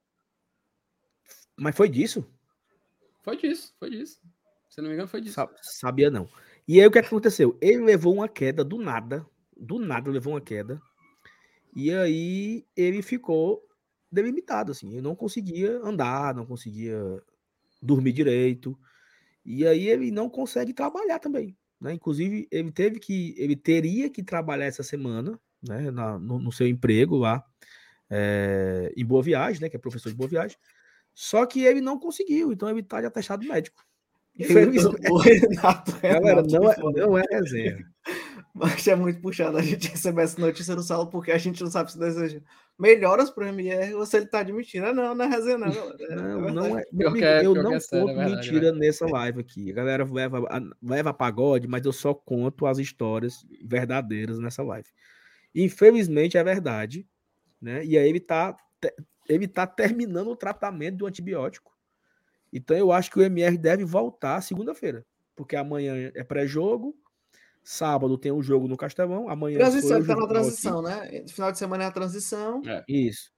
[1.57, 2.27] Mas foi disso?
[3.23, 4.21] Foi disso, foi disso.
[4.69, 5.35] Se não me engano, foi disso.
[5.35, 6.29] Sa- Sabia não.
[6.67, 7.57] E aí o que aconteceu?
[7.61, 9.27] Ele levou uma queda do nada.
[9.57, 10.81] Do nada levou uma queda.
[11.75, 13.67] E aí ele ficou
[14.11, 14.93] delimitado, assim.
[14.93, 17.23] Ele não conseguia andar, não conseguia
[17.81, 18.79] dormir direito.
[19.45, 21.57] E aí ele não consegue trabalhar também.
[21.81, 21.93] Né?
[21.95, 23.35] Inclusive, ele teve que.
[23.37, 25.91] Ele teria que trabalhar essa semana, né?
[25.91, 27.45] na- no, no seu emprego lá
[28.11, 29.69] eh, em Boa Viagem, né?
[29.69, 30.57] Que é professor de Boa Viagem.
[31.15, 33.85] Só que ele não conseguiu, então ele tá de atestado médico.
[34.39, 35.11] Infelizmente.
[35.11, 37.87] O Renato, Galera, não é, não é resenha.
[38.55, 41.71] Mas é muito puxado a gente receber essa notícia do Saulo, porque a gente não
[41.71, 42.41] sabe se deseja
[42.79, 44.87] melhoras pro MR ou se ele tá admitindo.
[44.87, 46.13] Ah, Não, não é resenha, não, galera.
[46.13, 46.83] É Não, não é.
[46.85, 49.71] Pior meu amigo, é- eu não é sério, é conto verdade, mentira nessa live aqui.
[49.71, 54.89] A galera leva, a- leva pagode, mas eu só conto as histórias verdadeiras nessa live.
[55.55, 57.07] Infelizmente é verdade,
[57.61, 57.85] né?
[57.85, 58.95] E aí ele tá, te-
[59.29, 61.73] ele tá terminando o tratamento do antibiótico.
[62.53, 66.97] Então eu acho que o MR deve voltar segunda-feira, porque amanhã é pré-jogo,
[67.63, 71.25] sábado tem um jogo no Castelão, amanhã Transição, eu, ele tá na transição, né?
[71.29, 72.63] Final de semana é a transição.
[72.89, 73.33] Isso.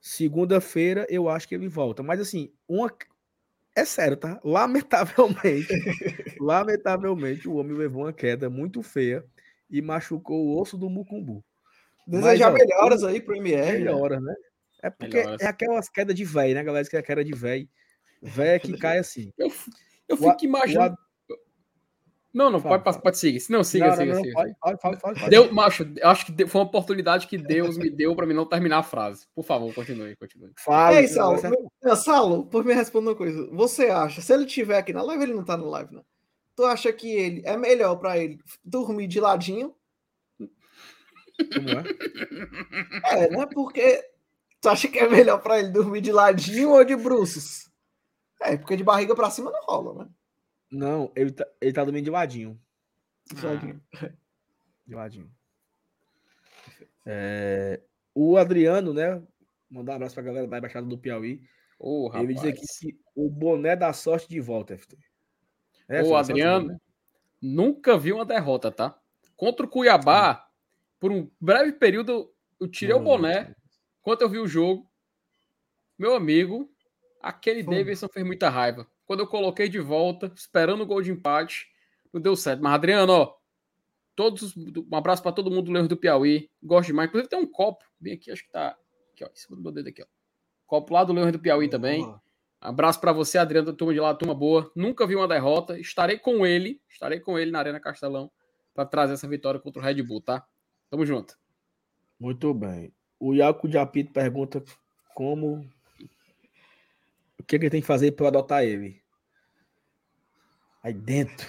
[0.00, 2.02] Segunda-feira eu acho que ele volta.
[2.02, 2.90] Mas assim, uma.
[3.76, 4.40] É sério, tá?
[4.44, 5.68] Lamentavelmente,
[6.40, 9.24] lamentavelmente, o homem levou uma queda muito feia
[9.70, 11.44] e machucou o osso do mucumbu.
[12.06, 13.72] Desejar Mas, ó, melhoras aí pro MR.
[13.72, 13.78] né?
[13.78, 14.34] Melhora, né?
[14.82, 15.40] É porque Melhoras.
[15.42, 16.88] é aquelas quedas de velho, né, galera?
[16.88, 17.68] Que é queda de velho.
[18.22, 19.32] Velho que cai assim.
[19.38, 19.48] Eu,
[20.08, 20.96] eu O fico a- imaginando.
[22.32, 23.42] Não, não, Fala, pode, passar, pode seguir.
[23.50, 24.34] Não, siga, Não, não, siga, não, siga.
[24.60, 25.28] fala, fala, fala.
[25.28, 28.46] Deu, macho, eu acho que foi uma oportunidade que Deus me deu para mim não
[28.46, 29.26] terminar a frase.
[29.34, 30.52] Por favor, continue, continue.
[30.56, 33.48] Fala, Ei, não, Saulo, Não, Saulo, por me responder uma coisa.
[33.52, 36.02] Você acha, se ele estiver aqui na live, ele não tá na live, né?
[36.60, 39.74] Tu acha que ele é melhor pra ele dormir de ladinho?
[41.54, 43.24] como é?
[43.24, 43.46] É, né?
[43.46, 44.04] Porque
[44.60, 47.70] tu acha que é melhor pra ele dormir de ladinho ou de bruços?
[48.42, 50.10] É, porque de barriga pra cima não rola, né?
[50.70, 52.60] Não, ele tá, ele tá dormindo de ladinho.
[53.32, 53.82] De ladinho.
[54.86, 55.32] De ladinho.
[57.06, 57.80] É,
[58.14, 59.22] o Adriano, né?
[59.70, 61.40] Mandar um abraço pra galera da Embaixada do Piauí.
[61.78, 64.98] Ô, Ele diz aqui que o boné da sorte de volta, FT.
[65.90, 66.80] É, sorte Adriano,
[67.42, 68.96] nunca vi uma derrota, tá?
[69.36, 70.48] Contra o Cuiabá,
[71.00, 73.54] por um breve período, eu tirei o boné.
[74.00, 74.88] Enquanto eu vi o jogo,
[75.98, 76.70] meu amigo,
[77.20, 77.74] aquele Foi.
[77.74, 78.86] Davidson fez muita raiva.
[79.04, 81.66] Quando eu coloquei de volta, esperando o gol de empate,
[82.12, 82.62] não deu certo.
[82.62, 83.34] Mas, Adriano, ó,
[84.14, 86.48] todos, um abraço para todo mundo do Leões do Piauí.
[86.62, 87.08] Gosto demais.
[87.08, 88.76] Inclusive, tem um copo bem aqui, acho que tá
[89.12, 90.06] aqui, ó, em cima do meu dedo aqui, ó.
[90.66, 92.04] Copo lá do Leões do Piauí também.
[92.04, 92.22] Boa.
[92.60, 94.70] Abraço para você, Adriano, da turma de lá, turma boa.
[94.76, 95.78] Nunca vi uma derrota.
[95.78, 98.30] Estarei com ele, estarei com ele na Arena Castelão
[98.74, 100.44] para trazer essa vitória contra o Red Bull, tá?
[100.90, 101.38] Tamo junto.
[102.18, 102.92] Muito bem.
[103.18, 104.62] O Iaco de Apito pergunta
[105.14, 105.66] como.
[107.38, 109.00] O que, que ele tem que fazer para eu adotar ele?
[110.82, 111.48] Aí dentro.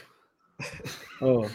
[1.22, 1.46] Ó,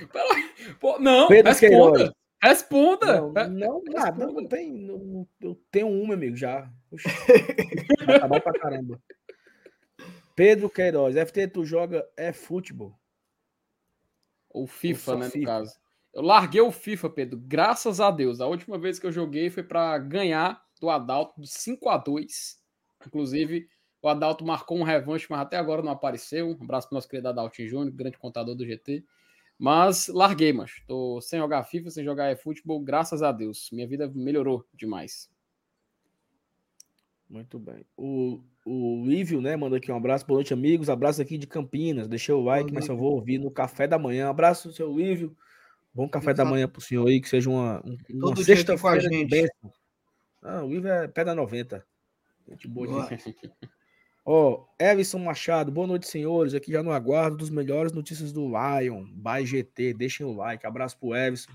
[0.80, 1.92] Pô, não, Pedro responda.
[1.96, 2.10] Queiroz.
[2.42, 3.20] Responda.
[3.20, 4.40] não, É, não, nada, responda.
[4.42, 4.72] não tem.
[4.72, 6.70] não- eu tenho um, meu amigo, já.
[6.90, 7.08] Oxi,
[8.20, 9.00] tá bom pra caramba.
[10.36, 12.94] Pedro Queiroz, FT, tu joga é futebol.
[14.50, 15.46] Ou FIFA, só né, no FIFA.
[15.46, 15.74] caso.
[16.12, 18.40] Eu larguei o FIFA, Pedro, graças a Deus.
[18.40, 22.60] A última vez que eu joguei foi para ganhar do Adalto de 5 a 2
[23.06, 23.68] Inclusive,
[24.02, 26.48] o Adalto marcou um revanche, mas até agora não apareceu.
[26.48, 29.04] Um abraço pro nosso querido Adalto Júnior, grande contador do GT.
[29.58, 33.70] Mas larguei, mas tô sem jogar FIFA, sem jogar futebol, graças a Deus.
[33.72, 35.30] Minha vida melhorou demais.
[37.28, 37.84] Muito bem.
[37.96, 40.24] O, o Lívio, né, manda aqui um abraço.
[40.26, 40.88] Boa noite, amigos.
[40.88, 42.06] Abraço aqui de Campinas.
[42.06, 44.28] Deixei o like, mas eu vou ouvir no café da manhã.
[44.28, 45.36] Abraço, seu Lívio.
[45.92, 46.50] Bom café da Exato.
[46.50, 49.48] manhã pro senhor aí, que seja uma, um- uma Todo aqui com a gente.
[50.42, 51.84] Ah, o Lívio é pedra 90.
[52.48, 53.08] Gente boa.
[54.24, 56.52] Ó, Everson Machado, boa noite, senhores.
[56.54, 59.94] Aqui já no aguardo dos melhores notícias do Lion, by GT.
[59.94, 60.66] Deixem o like.
[60.66, 61.50] Abraço pro Everson.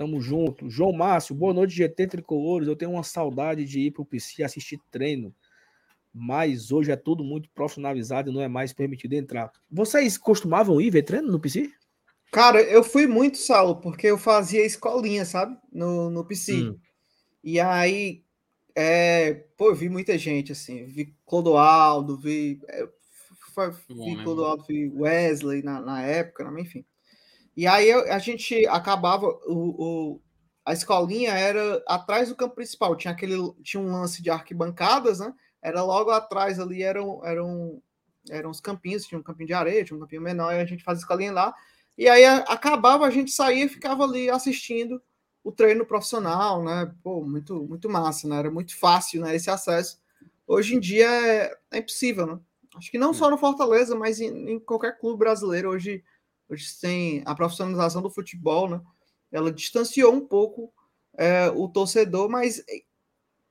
[0.00, 0.70] Tamo junto.
[0.70, 2.66] João Márcio, boa noite, GT Tricolores.
[2.66, 5.34] Eu tenho uma saudade de ir pro PC assistir treino.
[6.10, 9.52] Mas hoje é tudo muito profissionalizado e não é mais permitido entrar.
[9.70, 11.70] Vocês costumavam ir ver treino no PC?
[12.32, 15.54] Cara, eu fui muito, Saulo, porque eu fazia escolinha, sabe?
[15.70, 16.54] No, no PC.
[16.54, 16.78] Hum.
[17.44, 18.24] E aí,
[18.74, 20.86] é, pô, eu vi muita gente, assim.
[20.86, 22.88] Vi Clodoaldo, vi, é,
[23.52, 26.86] foi- Bom, vi né, Clodoaldo, vi Wesley na, na época, né, enfim.
[27.56, 30.22] E aí eu- a gente acabava, o, o-
[30.64, 35.32] a escolinha era atrás do campo principal, tinha aquele, tinha um lance de arquibancadas, né?
[35.62, 37.82] Era logo atrás ali, eram, eram,
[38.30, 40.84] eram os campinhos, tinha um campinho de areia, tinha um campinho menor, e a gente
[40.84, 41.54] fazia escolinha lá.
[41.98, 45.02] E aí a- acabava, a gente saía e ficava ali assistindo
[45.42, 46.92] o treino profissional, né?
[47.02, 48.36] Pô, muito, muito massa, né?
[48.38, 49.34] Era muito fácil, né?
[49.34, 49.98] Esse acesso.
[50.46, 52.38] Hoje em dia é, é impossível, né?
[52.76, 56.04] Acho que não só no Fortaleza, mas em, em qualquer clube brasileiro hoje,
[56.50, 58.80] hoje tem a profissionalização do futebol, né?
[59.30, 60.72] Ela distanciou um pouco
[61.16, 62.82] é, o torcedor, mas eh,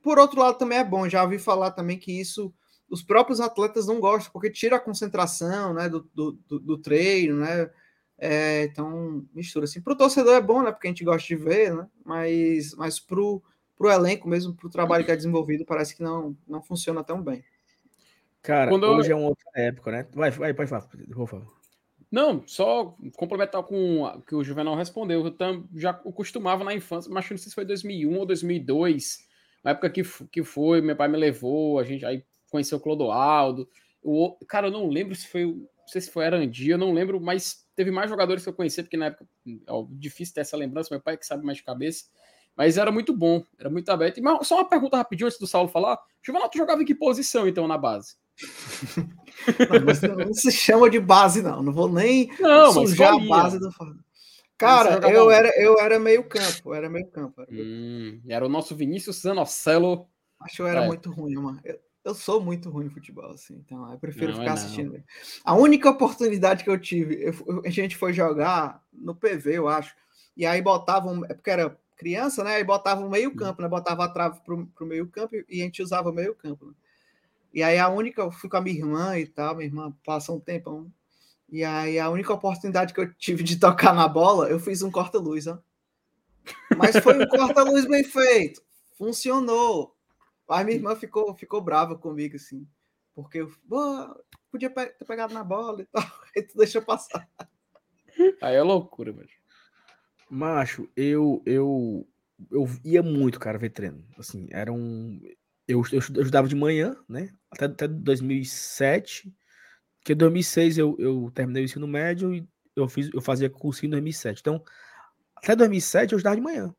[0.02, 1.08] por outro lado também é bom.
[1.10, 2.54] Já ouvi falar também que isso
[2.90, 5.88] os próprios atletas não gostam, porque tira a concentração, né?
[5.88, 7.70] Do, do, do- treino, né?
[8.18, 9.80] É, então, mistura assim.
[9.80, 10.72] Para o torcedor é bom, né?
[10.72, 11.88] Porque a gente gosta de ver, né?
[12.04, 13.42] Mas, mas para o
[13.84, 17.44] elenco mesmo, para o trabalho que é desenvolvido, parece que não, não funciona tão bem.
[18.42, 20.08] Cara, Quando eu- hoje é uma outra época, né?
[20.14, 21.59] Vai, vai, pode falar, por favor.
[22.12, 25.24] Não, só complementar com o que o Juvenal respondeu.
[25.24, 29.28] Eu tam, já costumava na infância, mas não sei se foi 2001 ou 2002,
[29.63, 33.69] na época que, que foi, meu pai me levou, a gente aí conheceu o Clodoaldo.
[34.02, 37.22] O, cara, eu não lembro se foi, não sei se foi Arandia, eu não lembro,
[37.22, 39.28] mas teve mais jogadores que eu conheci, porque na época
[39.67, 42.06] ó, difícil ter essa lembrança, meu pai que sabe mais de cabeça.
[42.56, 44.17] Mas era muito bom, era muito aberto.
[44.17, 45.98] E, mas só uma pergunta rapidinho antes do Saulo falar.
[46.22, 48.15] Juvenal, tu jogava em que posição então na base?
[49.69, 51.62] Não, não se chama de base, não.
[51.63, 54.04] Não vou nem Não, sujar a base do Fortaleza.
[54.58, 57.41] Cara, eu era, eu era meio campo, era meio campo.
[57.41, 60.08] Era meio- Hum, era o nosso Vinícius Zanocelo.
[60.41, 60.88] Acho que eu era É.
[60.88, 61.60] muito ruim, mano.
[61.63, 64.63] Eu, eu sou muito ruim no futebol, assim, então eu prefiro Não, é ficar não.
[64.63, 65.04] assistindo.
[65.43, 69.95] A única oportunidade que eu tive, eu a gente foi jogar no PV, eu acho,
[70.36, 72.56] e aí botavam, é porque era criança, né?
[72.56, 73.10] Aí botavam Hum.
[73.10, 73.67] meio campo, né?
[73.67, 76.65] Botava a trave pro, pro meio campo e a gente usava meio campo.
[76.67, 76.73] né?
[77.54, 80.38] E aí a única, eu fui com a minha irmã e tal, minha irmã passou
[80.38, 80.92] um tempão.
[81.50, 84.92] E aí a única oportunidade que eu tive de tocar na bola, eu fiz um
[84.92, 85.60] corta-luz, ó.
[86.78, 88.62] Mas foi um corta-luz bem feito.
[88.98, 89.96] Funcionou.
[90.48, 92.68] Aí minha irmã ficou, ficou brava comigo, assim.
[93.16, 94.16] Porque eu "Pô,
[94.52, 96.04] podia pe- ter pegado na bola e tal.
[96.36, 97.28] Aí tu deixou passar.
[98.42, 99.30] Aí é loucura, velho.
[100.30, 102.08] Macho, eu, eu,
[102.52, 104.04] eu ia muito, cara, ver treino.
[104.18, 105.20] Assim, era um.
[105.69, 107.29] Eu, eu, estudava de manhã, né?
[107.51, 109.32] Até, até 2007.
[109.99, 113.89] Porque em 2006 eu, eu terminei o ensino médio e eu, fiz, eu fazia cursinho
[113.89, 114.39] em 2007.
[114.39, 114.63] Então,
[115.36, 116.73] até 2007 eu estudava de manhã.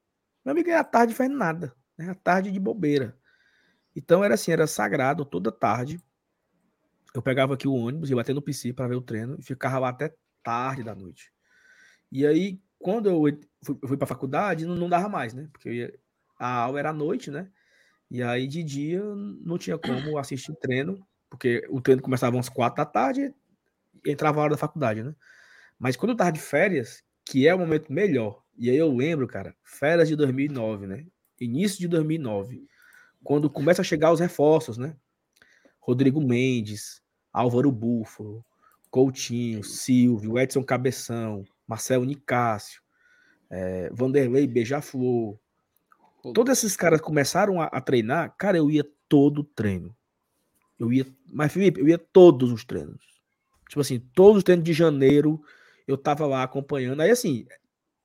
[0.44, 2.10] Meu amigo à tarde fazendo nada, né?
[2.10, 3.16] À tarde de bobeira.
[3.94, 6.00] Então era assim, era sagrado toda tarde.
[7.14, 9.78] Eu pegava aqui o ônibus, ia bater no PC para ver o treino e ficava
[9.78, 11.32] lá até tarde da noite.
[12.10, 13.22] E aí, quando eu
[13.62, 15.48] fui, fui para a faculdade, não, não, dava mais, né?
[15.52, 16.00] Porque ia,
[16.36, 17.48] a aula era à noite, né?
[18.10, 22.78] E aí de dia não tinha como assistir treino, porque o treino começava às quatro
[22.78, 23.32] da tarde
[24.04, 25.14] e entrava a hora da faculdade, né?
[25.78, 29.26] Mas quando eu tava de férias, que é o momento melhor, e aí eu lembro,
[29.28, 31.06] cara, férias de 2009, né?
[31.40, 32.66] Início de 2009,
[33.22, 34.96] quando começa a chegar os reforços, né?
[35.78, 37.00] Rodrigo Mendes,
[37.32, 38.44] Álvaro Búfalo,
[38.90, 42.82] Coutinho, Silvio, Edson Cabeção, Marcelo Nicásio,
[43.48, 45.38] é, Vanderlei Beija-Flor.
[46.22, 49.96] Todos esses caras começaram a, a, treinar, cara, eu ia todo treino.
[50.78, 53.04] Eu ia, mas Felipe, eu ia todos os treinos.
[53.68, 55.42] Tipo assim, todos os treinos de janeiro
[55.86, 57.00] eu tava lá acompanhando.
[57.00, 57.46] Aí assim,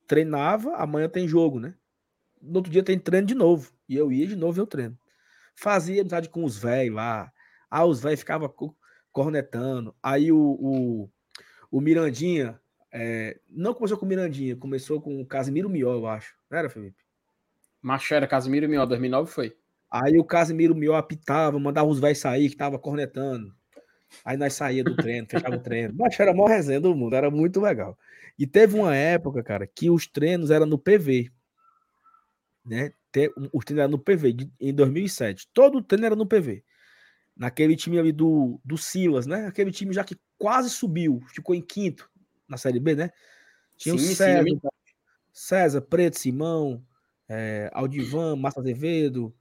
[0.08, 1.76] treinava, amanhã tem jogo, né?
[2.42, 3.72] No outro dia tem treino de novo.
[3.88, 4.98] E eu ia de novo o treino.
[5.56, 7.32] Fazia amizade com os velhos lá.
[7.70, 8.54] Ah, os velhos ficavam
[9.12, 9.96] cornetando.
[10.04, 11.10] Aí o, o,
[11.72, 12.60] o Mirandinha,
[12.92, 16.36] é, não começou com o Mirandinha, começou com o Casimiro Mió, eu acho.
[16.50, 17.05] Não era, Felipe?
[17.86, 19.56] Macho era Casimiro Mió, 2009 foi.
[19.92, 23.56] Aí o Casimiro Mió apitava, mandava os velhos sair, que tava cornetando.
[24.24, 25.94] Aí nós saía do treino, fechava o treino.
[25.96, 27.96] Mas era a maior resenha do mundo, era muito legal.
[28.40, 31.32] E teve uma época, cara, que os treinos eram no PV.
[32.66, 32.92] Né?
[33.54, 35.48] Os treinos eram no PV, em 2007.
[35.54, 36.64] Todo o treino era no PV.
[37.38, 39.46] Naquele time ali do, do Silas, né?
[39.46, 42.10] Aquele time já que quase subiu, ficou em quinto
[42.50, 43.12] na Série B, né?
[43.78, 44.60] Tinha sim, o César, sim,
[45.32, 46.84] César, Preto, Simão,
[47.30, 49.36] é, Aldivan, Massa Azevedo,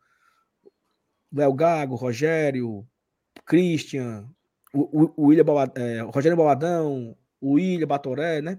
[1.33, 2.87] Léo Gago, Rogério,
[3.45, 4.29] Christian,
[4.73, 5.45] o, o, William
[5.77, 8.53] é, Rogério Baladão, o William Batoré, né?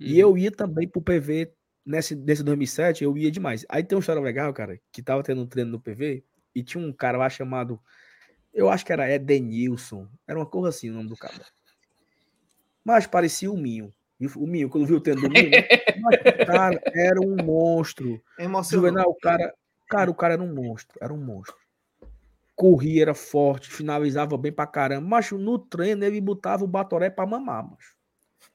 [0.00, 0.06] Uhum.
[0.06, 1.52] E eu ia também pro PV
[1.84, 3.64] nesse, nesse 2007, eu ia demais.
[3.68, 6.24] Aí tem uma história legal, cara, que tava tendo um treino no PV
[6.54, 7.80] e tinha um cara lá chamado,
[8.52, 11.44] eu acho que era Edenilson, era uma coisa assim o nome do cara.
[12.84, 13.92] Mas parecia o Minho.
[14.36, 15.66] O Minho, quando viu o treino do Minho, né?
[16.00, 18.22] Mas, cara, era um monstro.
[18.70, 19.54] Juvenal, o cara,
[19.88, 21.56] cara, o cara era um monstro, era um monstro
[22.56, 25.06] corria, era forte, finalizava bem pra caramba.
[25.06, 27.94] Mas no treino ele botava o Batoré pra mamar, macho.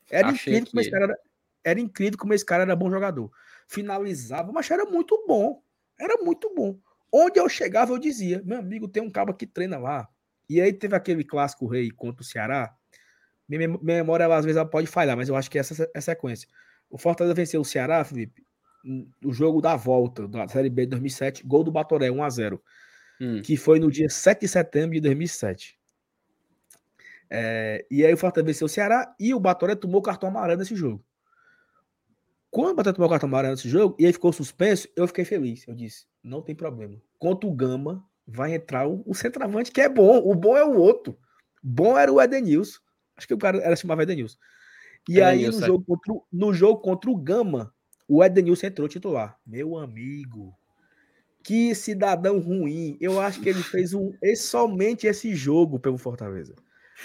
[0.10, 1.20] Era Achei incrível como esse cara era,
[1.64, 3.32] era incrível como esse cara era bom jogador.
[3.68, 5.62] Finalizava, mas era muito bom.
[5.98, 6.78] Era muito bom.
[7.12, 10.10] Onde eu chegava, eu dizia: meu amigo, tem um cabo que treina lá.
[10.50, 12.76] E aí teve aquele clássico rei contra o Ceará.
[13.58, 16.48] Minha, memória, às vezes, ela pode falhar, mas eu acho que essa é a sequência.
[16.90, 18.44] O Fortaleza venceu o Ceará, Felipe,
[19.24, 22.60] o jogo da volta da Série B de 2007, gol do Batoré, 1x0
[23.22, 23.42] hum.
[23.42, 25.80] que foi no dia 7 de setembro de 2007.
[27.30, 30.60] É, e aí o Fortaleza venceu o Ceará e o Batoré tomou o cartão amarelo
[30.60, 31.04] nesse jogo.
[32.50, 35.24] Quando o Batoré tomou o cartão amarelo nesse jogo e aí ficou suspenso, eu fiquei
[35.24, 35.66] feliz.
[35.68, 37.02] Eu disse, não tem problema.
[37.18, 40.18] Contra o Gama vai entrar o, o centroavante que é bom.
[40.18, 41.18] O bom é o outro.
[41.64, 42.80] Bom era o Edenilson.
[43.22, 44.40] Acho que o cara era chamava Edenilson.
[45.08, 47.72] E Edenilson, aí no jogo, contra, no jogo contra o Gama,
[48.08, 49.38] o Edenilson entrou titular.
[49.46, 50.58] Meu amigo,
[51.44, 52.98] que cidadão ruim.
[53.00, 56.56] Eu acho que ele fez um, somente esse jogo pelo Fortaleza.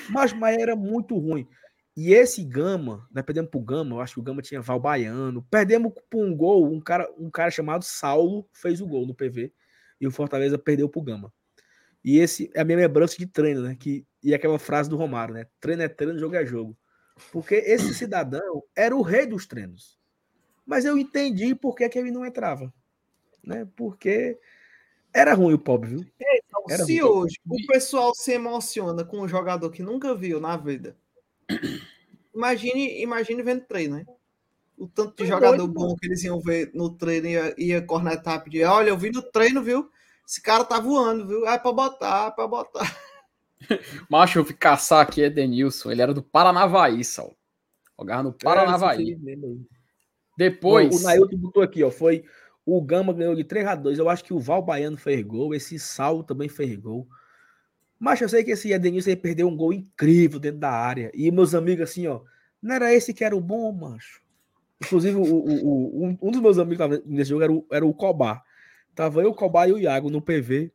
[0.09, 1.47] Mas, mas era muito ruim.
[1.95, 5.47] E esse Gama, né, perdemos pro Gama, eu acho que o Gama tinha Val Baiano.
[5.51, 9.53] Perdemos por um gol, um cara, um cara chamado Saulo fez o gol no PV.
[10.01, 11.31] E o Fortaleza perdeu pro Gama.
[12.03, 13.75] E esse é a minha lembrança de treino, né?
[13.79, 15.47] Que, e aquela frase do Romário, né?
[15.61, 16.77] Treino é treino, jogo é jogo.
[17.33, 19.99] Porque esse cidadão era o rei dos treinos.
[20.67, 22.73] Mas eu entendi por que, que ele não entrava
[23.47, 23.67] né?
[23.77, 24.39] Porque
[25.15, 26.07] era ruim o pobre, viu?
[26.21, 27.11] Então, era se ruim.
[27.11, 30.97] hoje o pessoal se emociona com um jogador que nunca viu na vida,
[32.35, 34.07] imagine, imagine vendo treino, né?
[34.77, 37.81] O tanto de é jogador doido, bom que eles iam ver no treino ia, ia
[37.81, 39.91] cornetar, pedir, olha, eu vi no treino, viu?
[40.29, 41.47] Esse cara tá voando, viu?
[41.47, 42.81] É pra botar, é pra botar.
[44.11, 47.37] Macho, eu fui caçar aqui Edenilson, ele era do Paranavaí, Sal.
[47.99, 49.13] Jogava no Paranavaí.
[49.13, 49.37] É,
[50.37, 51.01] Depois.
[51.01, 51.91] o Nailton botou aqui, ó.
[51.91, 52.25] Foi
[52.65, 55.55] o Gama ganhou de 3 a 2 Eu acho que o Val Baiano fez gol.
[55.55, 57.09] Esse Sal também fez gol.
[57.99, 61.11] Mas eu sei que esse Edenilson perdeu um gol incrível dentro da área.
[61.15, 62.21] E meus amigos, assim, ó.
[62.61, 64.21] Não era esse que era o bom, macho.
[64.83, 67.95] Inclusive, o, o, o, um, um, dos meus amigos nesse jogo era o, era o
[67.95, 68.43] Cobá.
[68.95, 70.71] Tava eu, o Cobá e o Iago no PV.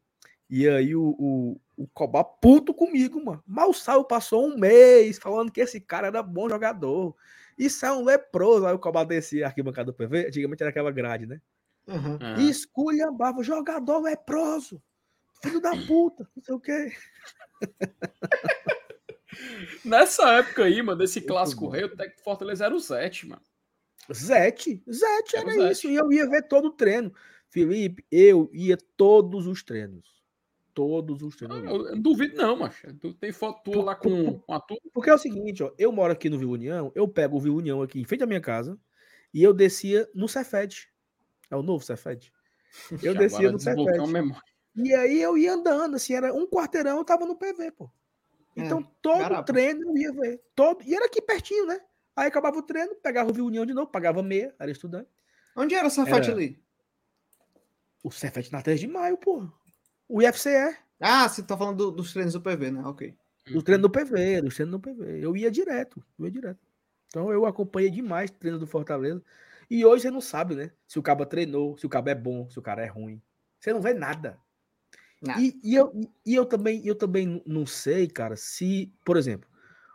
[0.50, 3.44] E aí o, o, Cobá puto comigo, mano.
[3.46, 7.16] Mal Sal passou um mês falando que esse cara era bom jogador.
[7.58, 8.66] Isso é um leproso.
[8.66, 10.28] Aí o Cobá descia arquibancada do PV.
[10.28, 11.42] Antigamente era aquela grade, né?
[11.88, 12.18] Uhum.
[12.40, 14.82] E esculhambava, jogador leproso,
[15.42, 16.92] filho da puta, não sei o quê.
[19.84, 23.42] Nessa época aí, mano, desse clássico rei, o técnico Fortaleza era o Zete, mano.
[24.14, 25.88] Zete, Zete era, era isso.
[25.88, 27.14] E eu ia ver todo o treino.
[27.50, 30.21] Felipe, eu ia todos os treinos.
[30.74, 31.64] Todos os treinos.
[31.64, 32.94] Eu, eu não duvido, não, macho.
[32.96, 34.78] Tu tem foto tua lá com, com a tua.
[34.94, 37.56] Porque é o seguinte, ó, eu moro aqui no Vila União, eu pego o Vila
[37.56, 38.80] União aqui em frente à minha casa
[39.34, 40.90] e eu descia no Cefed.
[41.50, 42.32] É o novo Cefed.
[43.04, 44.08] Eu descia no Cefed.
[44.08, 44.42] memória.
[44.74, 47.92] E aí eu ia andando, assim, era um quarteirão, eu tava no PV, pô.
[48.56, 49.44] Então É, todo garapa.
[49.44, 50.42] treino eu ia ver.
[50.56, 51.78] Todo, e era aqui pertinho, né?
[52.16, 55.10] Aí acabava o treino, pegava o Vila União de novo, pagava meia, era estudante.
[55.58, 56.40] Onde era essa faixa Era.
[56.40, 56.64] ali?
[58.04, 59.48] O Cefet na 3 de maio, pô.
[60.12, 60.76] O IFCE.
[61.00, 62.82] Ah, você tá falando do- dos treinos do PV, né?
[62.86, 63.16] Ok.
[63.56, 65.20] Os treinos do PV, os treinos do PV.
[65.24, 66.60] Eu ia direto, eu ia direto.
[67.08, 69.24] Então eu acompanhei demais treino do Fortaleza.
[69.70, 70.72] E hoje você não sabe, né?
[70.86, 73.22] Se o cabo treinou, se o cabo é bom, se o cara é ruim.
[73.60, 74.38] Você não vê nada.
[75.22, 75.40] Nada.
[75.40, 75.92] E, e eu,
[76.26, 79.50] e eu também, eu também não sei, cara, se, por exemplo,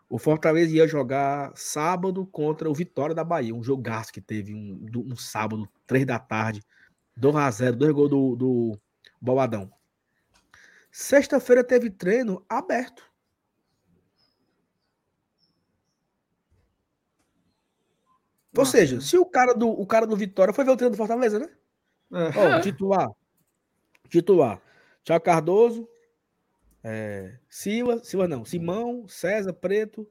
[0.09, 4.87] o Fortaleza ia jogar sábado contra o Vitória da Bahia, um jogaço que teve um,
[4.95, 6.63] um sábado, três da tarde,
[7.17, 8.79] 2x0, dois gols do, do
[9.21, 9.71] Boadão.
[10.97, 13.03] Sexta-feira teve treino aberto.
[18.57, 18.71] Ou Nossa.
[18.71, 21.39] seja, se o cara do o cara do Vitória foi ver o treino do Fortaleza,
[21.39, 21.51] né?
[22.15, 22.57] É.
[22.57, 23.11] Ó, titular.
[24.09, 24.59] Titular.
[25.05, 25.87] Tiago Cardoso.
[26.83, 28.47] É, Silas, Silas não.
[28.47, 30.09] Simão, César, Preto.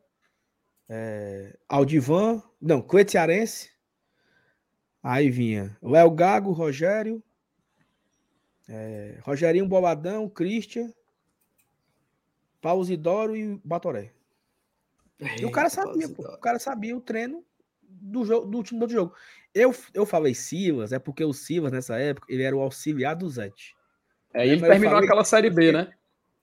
[0.88, 2.43] É, Aldivan.
[2.61, 3.71] Não, Coete Cearense.
[5.01, 7.23] Aí vinha Léo Gago, Rogério.
[8.68, 10.91] É, Rogerinho Boladão, Christian.
[12.61, 14.11] Paulo Zidoro e Batoré.
[15.39, 16.24] E o cara Eita, sabia, pô.
[16.24, 17.43] O cara sabia o treino
[17.84, 19.16] do, jogo, do time do outro jogo.
[19.53, 23.30] Eu, eu falei Silas, é porque o Silas, nessa época, ele era o auxiliar do
[23.30, 23.76] Zete.
[24.34, 25.93] Aí ele Mas eu terminou falei- aquela série B, né?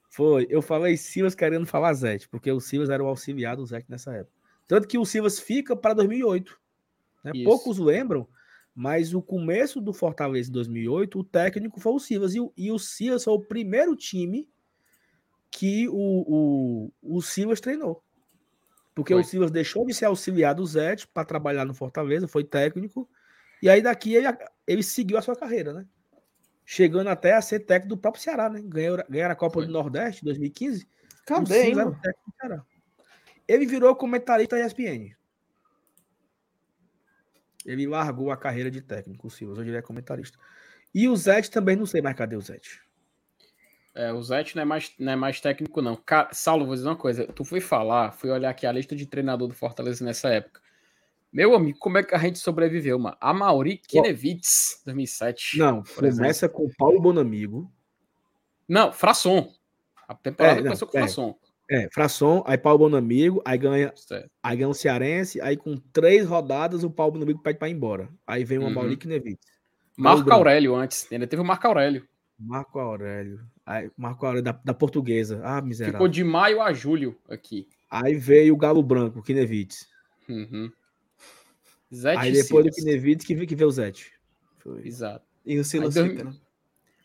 [0.08, 3.86] Foi, eu falei Silas querendo falar Zete, porque o Silas era o auxiliar do Zete
[3.90, 4.32] nessa época.
[4.68, 6.58] Tanto que o Silas fica para 2008.
[7.24, 7.32] né?
[7.44, 8.26] Poucos lembram,
[8.74, 12.34] mas o começo do Fortaleza em 2008, o técnico foi o Silas.
[12.34, 14.48] E, o- e o Silas foi o primeiro time
[15.50, 15.94] que o,
[17.02, 18.02] o, o Silas treinou.
[18.94, 19.22] Porque Foi.
[19.22, 23.08] o Silas deixou de ser auxiliar do Zete para trabalhar no Fortaleza, foi técnico.
[23.62, 24.26] E aí daqui ele,
[24.66, 25.86] ele seguiu a sua carreira, né?
[26.64, 28.62] Chegando até a ser técnico do próprio Ceará, né?
[28.64, 29.66] Ganhou, ganharam a Copa Foi.
[29.66, 30.84] do Nordeste em 2015.
[30.84, 32.02] o Cadê, hein, Silas era o mano?
[32.02, 32.64] técnico do Ceará.
[33.48, 35.14] Ele virou comentarista da ESPN.
[37.66, 39.58] Ele largou a carreira de técnico, o Silas.
[39.58, 40.38] Hoje ele é comentarista.
[40.94, 42.80] E o Zete também, não sei mais cadê o Zete.
[43.94, 45.96] É, o Zete não é mais, não é mais técnico, não.
[45.96, 47.26] Cara, Saulo, vou dizer uma coisa.
[47.26, 50.60] Tu foi falar, fui olhar aqui a lista de treinador do Fortaleza nessa época.
[51.32, 53.16] Meu amigo, como é que a gente sobreviveu, mano?
[53.18, 55.58] A Mauri Kinevitz, 2007.
[55.58, 57.72] Não, começa com o Paulo Bonamigo.
[58.68, 59.50] Não, Frasson.
[60.06, 61.00] A temporada É, não, começou com é.
[61.02, 61.38] Frasson.
[61.70, 64.30] É, Frasson, aí Paulo Bonamigo, aí ganha, Certo.
[64.42, 68.08] aí ganha o Cearense, aí com três rodadas o Paulo Bonamigo pede para ir embora.
[68.26, 68.96] Aí vem o Uhum.
[68.96, 69.40] Knevitz.
[69.96, 70.30] Marco.
[70.32, 71.10] Aurélio antes.
[71.10, 72.06] Ainda teve o Marco Aurélio.
[72.38, 73.40] Marco Aurélio.
[73.64, 75.40] Aí, Marco Aurélio da, da portuguesa.
[75.44, 75.94] Ah, miserável.
[75.98, 77.68] Ficou de maio a julho aqui.
[77.90, 79.86] Aí veio o Galo Branco, Knevitz.
[80.28, 80.70] Uhum.
[81.94, 82.84] Zete Aí depois do Silas.
[82.84, 84.12] Knevitz que, vi- que veio o Zete.
[84.58, 84.86] Foi.
[84.86, 85.24] Exato.
[85.44, 86.34] E o Silas Aí fica, né?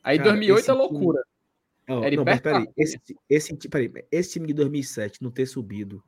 [0.04, 1.22] Aí Cara, 2008 esse é loucura.
[1.88, 2.74] Heriberto não, mas peraí, Cunha.
[2.78, 6.04] esse, esse, peraí, esse time de 2007 não ter subido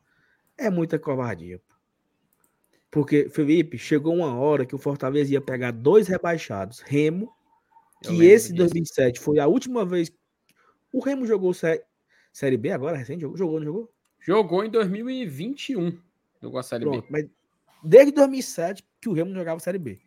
[0.58, 1.62] é muita covardia.
[2.92, 7.32] Porque, Felipe, chegou uma hora que o Fortaleza ia pegar dois rebaixados, Remo,
[8.04, 8.58] que esse disso.
[8.58, 10.12] 2007 foi a última vez.
[10.92, 11.84] O Remo jogou sé-
[12.34, 13.22] Série B agora, recente?
[13.22, 13.92] Jogou, jogou não jogou?
[14.20, 15.98] Jogou em 2021.
[16.42, 17.08] Jogou a Série Pronto, B.
[17.10, 17.26] mas
[17.84, 20.00] desde 2007 que o Remo jogava Série B.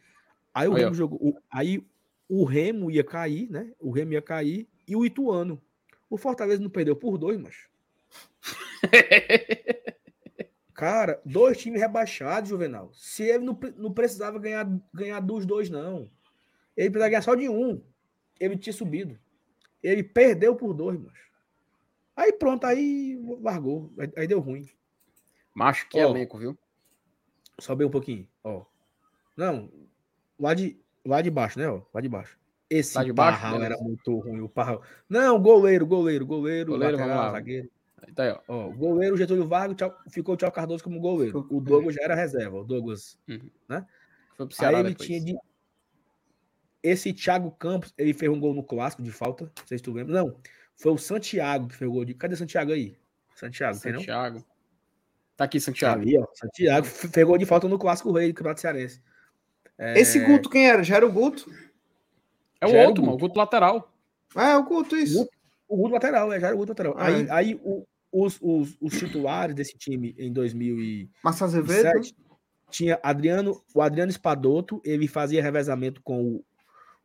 [0.53, 0.73] Aí o.
[0.73, 1.39] Remo jogou.
[1.51, 1.87] Aí
[2.29, 3.73] o Remo ia cair, né?
[3.79, 5.63] O Remo ia cair e o Ituano.
[6.09, 7.69] O Fortaleza não perdeu por dois, mas.
[10.75, 12.91] Cara, dois times rebaixados, Juvenal.
[12.93, 16.11] Se ele não, não precisava ganhar, ganhar dos dois, não.
[16.77, 17.83] Ele precisava ganhar só de um.
[18.41, 19.19] Ele tinha subido.
[19.83, 21.15] Ele perdeu por dois, mas.
[22.17, 23.93] Aí pronto, aí largou.
[24.17, 24.69] Aí, deu ruim.
[25.55, 26.11] Macho, que Ó.
[26.11, 26.59] elenco, viu?
[27.59, 28.65] Sobe um pouquinho, ó.
[29.37, 29.71] Não,
[30.39, 31.69] lá de, lá de baixo, né?
[31.69, 32.39] Ó, lá de baixo.
[32.75, 33.75] Esse Lá de baixo, Parral beleza.
[33.75, 34.41] era muito ruim.
[34.41, 34.83] O Parral.
[35.09, 37.39] Não, goleiro, goleiro, goleiro, Goleiro, lateral, vamos lá.
[37.39, 37.71] zagueiro.
[38.15, 38.41] Tá aí, ó.
[38.49, 41.47] Ó, o goleiro Getúlio Vargas tchau- ficou o Tchau Cardoso como goleiro.
[41.51, 42.59] O Douglas já era reserva.
[42.61, 43.19] O Douglas.
[43.27, 43.37] Foi
[44.37, 45.07] pro Aí Ceará ele depois.
[45.07, 45.37] tinha de.
[46.83, 49.45] Esse Thiago Campos, ele fez um gol no clássico de falta.
[49.45, 50.13] Não sei se tu lembra.
[50.13, 50.37] Não,
[50.77, 52.15] foi o Santiago que fez o gol de.
[52.15, 52.97] Cadê Santiago aí?
[53.37, 54.01] Santiago, tem não?
[54.01, 54.45] Santiago.
[55.37, 56.03] Tá aqui, Tá Santiago.
[56.03, 56.27] ali, ó.
[56.35, 56.87] Santiago
[57.27, 59.01] gol de falta no clássico rei do Campeonato Cearense.
[59.79, 60.83] É, Esse Guto quem era?
[60.83, 61.51] Já era o Guto?
[62.63, 63.15] É o o outro, mano.
[63.17, 63.93] O Guto lateral.
[64.35, 65.19] Ah, é o Guto, isso.
[65.19, 65.31] Guto.
[65.69, 66.95] O Guto lateral, é, já era o Guto lateral.
[66.97, 67.31] Ah, aí é.
[67.31, 72.01] aí o- os, os, os titulares desse time em 2007 Massa Azevedo.
[72.71, 76.45] tinha Adriano, o Adriano Espadoto, ele fazia revezamento com o,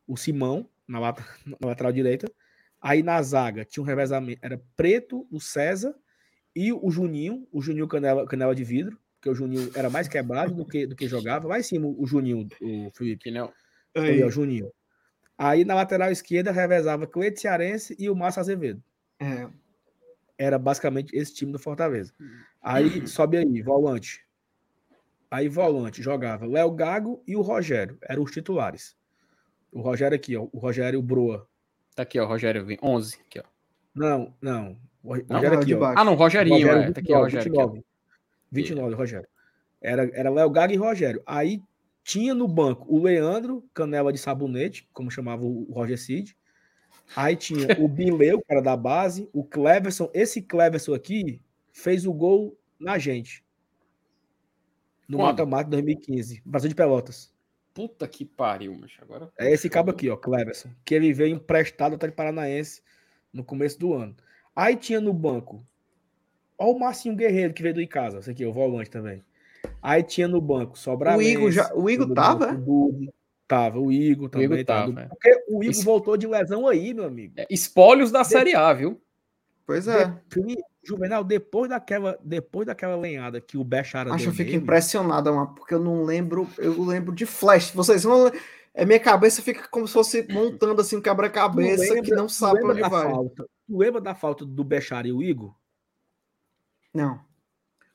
[0.06, 2.30] o Simão na, lata- na lateral direita.
[2.82, 5.96] Aí na zaga tinha um revezamento, era Preto, o César
[6.56, 10.54] e o Juninho, o Juninho canela, canela de vidro, porque o Juninho era mais quebrado
[10.54, 11.48] do que, do que jogava.
[11.48, 13.24] Lá em cima o Juninho, o Felipe.
[13.24, 13.52] Que não.
[13.96, 14.70] Aí, ó, Juninho.
[15.38, 18.82] Aí na lateral esquerda revezava Cleide Cearense e o Márcio Azevedo.
[19.20, 19.48] É.
[20.38, 22.14] Era basicamente esse time do Fortaleza.
[22.62, 24.26] Aí sobe aí, volante.
[25.30, 28.96] Aí volante jogava Léo Gago e o Rogério, eram os titulares.
[29.72, 31.48] O Rogério aqui, ó, o Rogério Broa.
[31.96, 32.78] Tá aqui, ó, Rogério Vim.
[32.82, 33.18] 11.
[33.28, 33.44] Aqui, ó.
[33.94, 34.78] Não, não.
[35.04, 35.94] O Rogério Não, aqui, ó.
[35.96, 36.92] Ah, não, Rogerinho, Rogério, é.
[36.92, 37.52] Tá aqui, ó, 29, Rogério.
[37.52, 37.68] aqui, ó.
[37.68, 37.86] 29.
[38.52, 39.28] 29, Rogério.
[39.82, 41.22] Era, era Léo Gago e Rogério.
[41.26, 41.62] Aí
[42.08, 46.38] tinha no banco o Leandro, canela de sabonete, como chamava o Roger Cid.
[47.14, 50.10] Aí tinha o Bileu, cara da base, o Cleverson.
[50.14, 51.42] Esse Cleverson aqui
[51.74, 53.44] fez o gol na gente.
[55.06, 57.34] No mata-mata de 2015, Brasil de Pelotas.
[57.74, 59.30] Puta que pariu, mas agora.
[59.38, 62.82] É esse cabo aqui, ó, Cleverson, que ele veio emprestado até de Paranaense
[63.34, 64.16] no começo do ano.
[64.56, 65.62] Aí tinha no banco,
[66.58, 69.26] ó o Marcinho Guerreiro, que veio do Icasa, esse aqui, o volante também.
[69.82, 71.18] Aí tinha no banco Sobral.
[71.18, 72.58] O Igor já- o Igor tava, é?
[73.48, 74.46] Tava, o Igor também.
[74.46, 74.88] Igor tava.
[74.94, 75.08] tava, é.
[75.08, 77.34] Porque o Igor Isso- voltou de lesão aí, meu amigo.
[77.38, 79.02] É, espólios da Série A, viu?
[79.66, 80.06] Pois é.
[80.30, 84.52] De- Juvenal, depois daquela, depois daquela lenhada que o Bechara Acho que deu eu fico
[84.52, 87.72] nele, impressionado, mano, porque eu não lembro, eu lembro de flash.
[87.72, 88.32] Vocês vão.
[88.74, 92.80] É, minha cabeça fica como se fosse montando assim um quebra-cabeça que não sabe onde
[92.80, 92.90] vai.
[92.90, 93.44] falta?
[93.68, 95.54] Tu lembra da falta do Bechara e o Igor?
[96.94, 97.20] Não.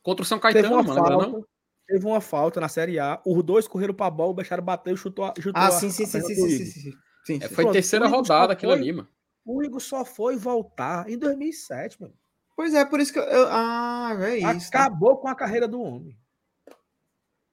[0.02, 1.26] Contra o São Caetano, mano, lembra falta.
[1.28, 1.44] não?
[1.92, 3.20] Teve uma falta na Série A.
[3.22, 5.88] Os dois correram pra bola, o Bechara bateu e chutou, a- chutou Ah, a- sim,
[5.88, 6.92] a sim, sim, sim, sim, sim, sim, sim.
[7.22, 9.06] Sim, É, foi Pronto, terceira rodada aquilo ali, mano.
[9.44, 12.14] O Igor só foi voltar em 2007, mano.
[12.56, 13.24] Pois é, por isso que eu.
[13.24, 14.46] eu- ah, é isso.
[14.46, 14.58] né?
[14.68, 16.16] Acabou com a carreira do homem.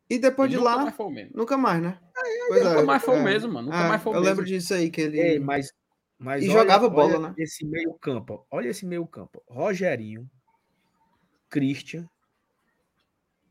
[0.09, 1.31] E depois Ele de nunca lá, mais foi o mesmo.
[1.35, 1.99] nunca mais, né?
[2.47, 3.19] Pois Nunca é, mais foi é.
[3.19, 3.65] o mesmo, mano.
[3.67, 4.29] Nunca Ah, mais foi o eu mesmo.
[4.35, 5.19] lembro disso aí, que ele.
[5.19, 5.73] Ei, mas,
[6.17, 7.35] mas E olha- jogava bola, olha né?
[7.37, 8.45] Esse meio campo.
[8.49, 8.57] ó.
[8.57, 9.43] Olha esse meio campo.
[9.49, 10.29] Rogerinho,
[11.49, 12.07] Christian.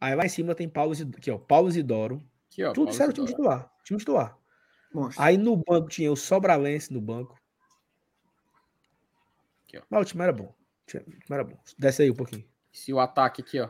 [0.01, 2.23] Aí lá em cima tem Paulo, Isidoro- aqui, ó, Paulo Isidoro.
[2.51, 3.49] Aqui, ó, Tudo Paulo sério, time Isidoro.
[3.49, 3.73] titular.
[3.85, 4.39] Time titular.
[4.95, 5.23] Monstro.
[5.23, 7.39] Aí no banco tinha o Sobralense no banco.
[9.67, 9.83] Aqui, ó.
[9.91, 10.45] Mas o time era bom.
[10.47, 11.59] O time o time era bom.
[11.79, 12.45] Desce aí um pouquinho.
[12.73, 13.69] Se o ataque aqui, ó.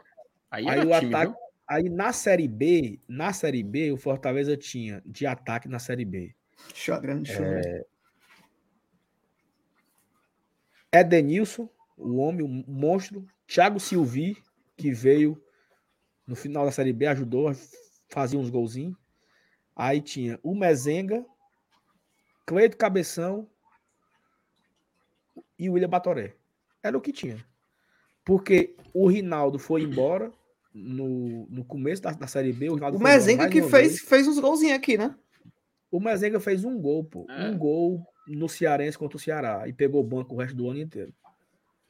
[0.50, 1.36] Aí, Aí o time, ataque- viu?
[1.66, 6.34] Aí na Série B, na Série B, o Fortaleza tinha de ataque na Série B.
[6.74, 7.42] Show, grande show.
[7.44, 7.82] né?
[10.92, 13.26] Edenilson, o homem, o monstro.
[13.46, 14.36] Thiago Silvi,
[14.76, 15.42] que veio
[16.28, 17.56] no final da Série B, ajudou a
[18.10, 18.94] fazer uns golzinhos.
[19.74, 21.24] Aí tinha o Mezenga,
[22.46, 23.48] Cleito Cabeção
[25.58, 26.34] e o William Batoré.
[26.82, 27.42] Era o que tinha.
[28.24, 30.30] Porque o Rinaldo foi embora
[30.74, 32.68] no, no começo da, da Série B.
[32.68, 34.00] O, Rinaldo O Mezenga que fez, vez.
[34.00, 35.14] fez uns golzinhos aqui, né?
[35.90, 37.24] O Mezenga fez um gol, pô.
[37.30, 37.48] É.
[37.48, 39.66] Um gol no Cearense contra o Ceará.
[39.66, 41.14] E pegou o banco o resto do ano inteiro.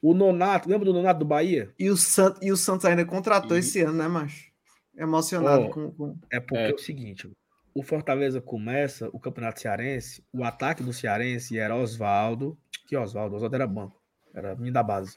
[0.01, 1.73] O Nonato, lembra do Nonato do Bahia?
[1.79, 3.59] E o, Sant, e o Santos ainda contratou Uhum.
[3.59, 4.49] esse ano, né, macho?
[4.97, 6.71] Emocionado Ó, com, com- É porque É.
[6.71, 6.75] é.
[6.75, 7.31] o seguinte,
[7.75, 13.55] o Fortaleza começa o Campeonato Cearense, o ataque do Cearense era Oswaldo, que Oswaldo, Oswaldo
[13.57, 14.01] era banco,
[14.35, 15.17] era menino da base.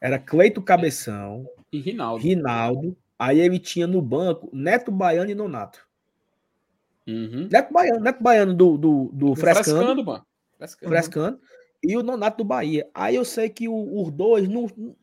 [0.00, 2.22] Era Cleito Cabeção, E Rinaldo.
[2.22, 5.80] Rinaldo, aí ele tinha no banco Neto Baiano e Nonato.
[7.06, 7.48] Uhum.
[7.50, 10.26] Neto Baiano, Neto Baiano do, do, do Frescando, Frescando, mano.
[10.58, 10.88] Frescando.
[10.88, 11.40] Frescando,
[11.82, 12.88] e o Nonato do Bahia.
[12.94, 14.96] Aí eu sei que o- os dois não, não-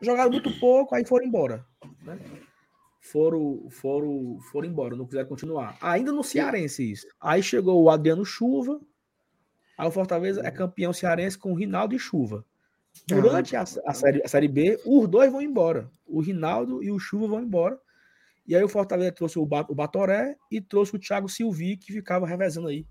[0.00, 1.64] jogaram muito pouco, aí foram embora.
[2.04, 2.18] né?
[3.00, 5.76] Foram, foram, foram embora, não quiseram continuar.
[5.80, 7.06] Ainda no Cearense isso.
[7.20, 8.80] Aí chegou o Adriano Chuva,
[9.76, 12.44] aí o Fortaleza é campeão cearense com o Rinaldo e Chuva.
[13.08, 15.90] Durante a, a, série, a Série B, os dois vão embora.
[16.06, 17.76] O Rinaldo e o Chuva vão embora.
[18.46, 21.92] E aí o Fortaleza trouxe o, Ba- o Batoré e trouxe o Thiago Silvi, que
[21.92, 22.86] ficava revezando aí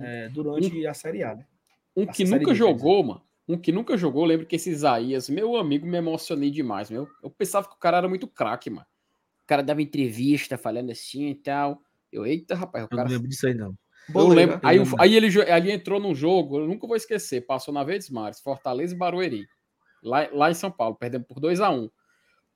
[0.00, 1.34] é, durante a Série A.
[1.36, 1.46] né?
[1.96, 3.22] Um que nunca jogou, mano.
[3.46, 7.06] Um que nunca jogou, eu lembro que esse Isaías, meu amigo, me emocionei demais, meu.
[7.22, 8.86] Eu pensava que o cara era muito craque, mano.
[9.42, 11.80] O cara dava entrevista falando assim e tal.
[12.10, 13.04] Eu, eita, rapaz, o Eu cara.
[13.04, 13.68] não lembro disso aí, não.
[13.68, 13.74] Eu
[14.12, 14.54] Boleiro, lembro.
[14.56, 14.60] né?
[14.64, 17.44] Aí, Eu aí ele, aí entrou num jogo, eu nunca vou esquecer.
[17.46, 19.46] Passou na Verdes Mares, Fortaleza e Barueri.
[20.02, 21.90] Lá, lá em São Paulo, perdendo por 2 a 1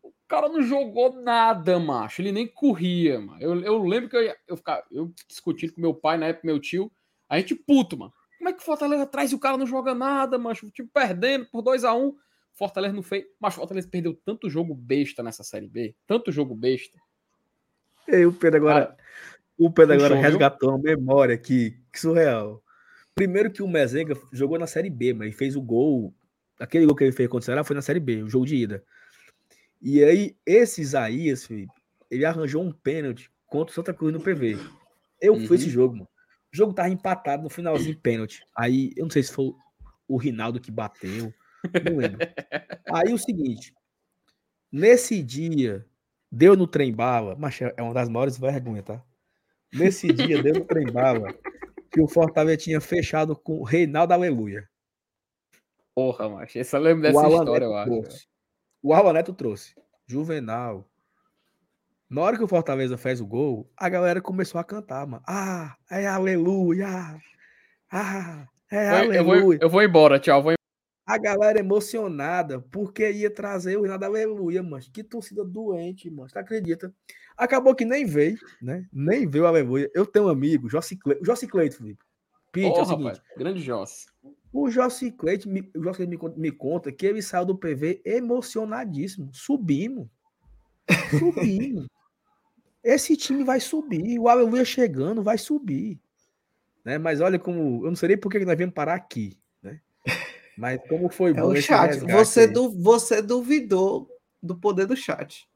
[0.02, 2.20] O cara não jogou nada, macho.
[2.22, 3.40] Ele nem corria, mano.
[3.40, 6.46] Eu, eu lembro que eu, ia- eu ficava eu discutindo com meu pai, na época,
[6.46, 6.90] meu tio.
[7.28, 8.12] A gente puto, mano.
[8.38, 10.66] Como é que o Fortaleza traz e o cara não joga nada, macho?
[10.66, 12.14] O time perdendo por 2 a 1
[12.54, 13.24] Fortaleza não fez.
[13.40, 15.94] Mas o Fortaleza perdeu tanto jogo besta nessa Série B.
[16.06, 16.98] Tanto jogo besta.
[18.06, 18.96] E o Pedro agora,
[19.58, 20.30] o Pedro agora puxou, viu?
[20.30, 22.62] resgatou uma memória aqui, que surreal.
[23.14, 26.14] Primeiro que o Mezenga jogou na Série B, mas fez o gol,
[26.58, 28.56] aquele gol que ele fez contra o Ceará foi na Série B, o jogo de
[28.56, 28.82] ida.
[29.82, 31.48] E aí, esse Isaías,
[32.10, 34.56] ele arranjou um pênalti contra o Santa Cruz no PV.
[35.20, 35.46] Eu Uhum.
[35.46, 36.08] fui esse jogo, mano.
[36.52, 38.42] O jogo tava empatado no finalzinho pênalti.
[38.56, 39.52] Aí, eu não sei se foi
[40.06, 41.32] o Rinaldo que bateu.
[41.84, 42.18] Não lembro.
[42.92, 43.74] Aí o seguinte.
[44.70, 45.86] Nesse dia,
[46.30, 49.02] deu no trem bala, mas é uma das maiores vergonhas, tá?
[49.72, 51.34] Nesse dia, deu no trem bala
[51.90, 54.68] que o Fortaleza tinha fechado com o Reinaldo Aleluia.
[55.94, 56.58] Porra, macho.
[56.58, 57.90] Essa eu lembro dessa história, Neto eu acho.
[57.90, 58.28] trouxe.
[58.82, 59.74] O Alan Neto trouxe.
[60.06, 60.88] Juvenal.
[62.10, 65.22] Na hora que o Fortaleza fez o gol, a galera começou a cantar, mano.
[65.26, 66.88] Ah, é aleluia!
[67.90, 69.58] Ah, é Eu- eu, vou, aleluia!
[69.60, 70.42] eu vou embora, tchau.
[70.42, 70.54] Vou
[71.06, 74.82] A galera emocionada porque ia trazer o Reinaldo Aleluia, mano.
[74.92, 76.28] Que torcida doente, mano.
[76.28, 76.92] Você acredita?
[77.36, 78.86] Acabou que nem veio, né?
[78.92, 79.90] Nem veio o Aleluia.
[79.94, 81.24] Eu tenho um amigo, Jossi Cleito.
[81.24, 82.02] Jossi Cleito, Felipe.
[82.50, 83.04] Pete, é o seguinte.
[83.06, 83.22] rapaz.
[83.36, 84.06] Grande Joss.
[84.50, 88.00] O Jossi Cleito me, o Jossi Cleito me, me conta que ele saiu do PV
[88.04, 89.30] emocionadíssimo.
[89.34, 90.08] Subimos.
[91.18, 91.86] Subimos.
[92.88, 94.18] Esse time vai subir.
[94.18, 96.00] O Aleluia chegando vai subir.
[96.82, 96.96] Né?
[96.96, 97.84] Mas olha como.
[97.84, 99.38] Eu não sei nem por que nós viemos parar aqui.
[99.62, 99.78] Né?
[100.56, 101.98] Mas como foi É bom o chat.
[101.98, 104.08] Você, du você duvidou
[104.42, 105.46] do poder do chat.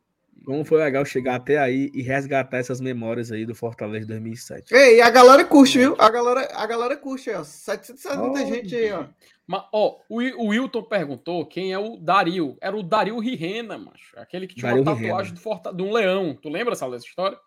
[0.45, 4.75] Como foi legal chegar até aí e resgatar essas memórias aí do Fortaleza de 2007.
[4.75, 5.95] Ei, a galera curte, viu?
[5.99, 7.45] A galera, a galera curte, ó.
[7.45, 9.07] 770 Oh, gente aí, ó.
[9.47, 12.57] Mas, ó, o, o Wilton perguntou quem é o Dario.
[12.61, 14.19] Era o Dario Rirena, macho.
[14.19, 16.35] Aquele que tinha Dario uma tatuagem do Forta- de um leão.
[16.35, 17.39] Tu lembra, dessa história?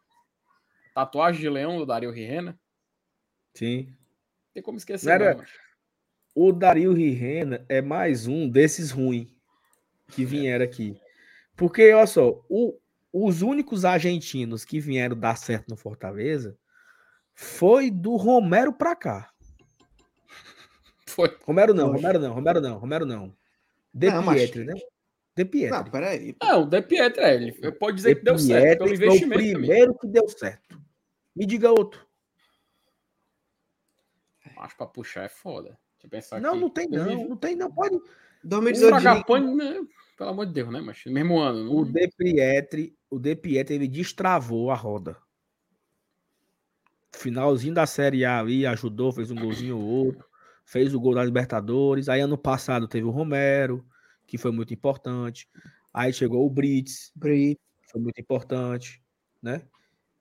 [0.93, 2.57] Tatuagem de leão do Dario Rirena?
[3.53, 3.93] Sim.
[4.53, 5.59] Tem como esquecer, era- não, macho.
[6.33, 9.27] O Dario Rirena é mais um desses ruins
[10.11, 10.97] que vieram aqui.
[11.55, 12.77] Porque, olha só, o-
[13.17, 16.57] os únicos argentinos que vieram dar certo no Fortaleza
[17.33, 19.31] foi do Romero pra cá.
[21.07, 21.33] Foi.
[21.45, 21.93] Romero não.
[21.93, 23.33] Romero não, Romero não, Romero não.
[23.93, 24.73] De Não, mas- Pietri, né?
[25.35, 25.71] De Pietri.
[25.77, 26.35] Não, peraí.
[26.41, 29.07] Não, o De Pietro, é, ele pode dizer De que deu certo Pietri pelo foi
[29.07, 29.53] o investimento também.
[29.53, 30.81] primeiro que deu certo.
[31.33, 32.05] Me diga outro.
[34.57, 35.69] Acho pra puxar é foda.
[35.93, 36.59] Deixa eu pensar Não, aqui.
[36.59, 37.71] não tem não, não tem não.
[37.71, 37.95] Pode.
[37.95, 38.03] O
[38.43, 39.81] 2018 Fragapane, né?
[40.15, 41.71] Pelo amor de Deus, né, mas mesmo ano.
[41.71, 41.91] O Não...
[41.91, 45.17] De Pietri, o De Pietri, ele destravou a roda.
[47.11, 50.25] Finalzinho da Série A ali, ajudou, fez um golzinho ou outro,
[50.65, 52.09] fez o gol da Libertadores.
[52.09, 53.85] Aí ano passado teve o Romero,
[54.27, 55.47] que foi muito importante.
[55.93, 59.01] Aí chegou o Brits, Bri- que foi muito importante,
[59.41, 59.61] né?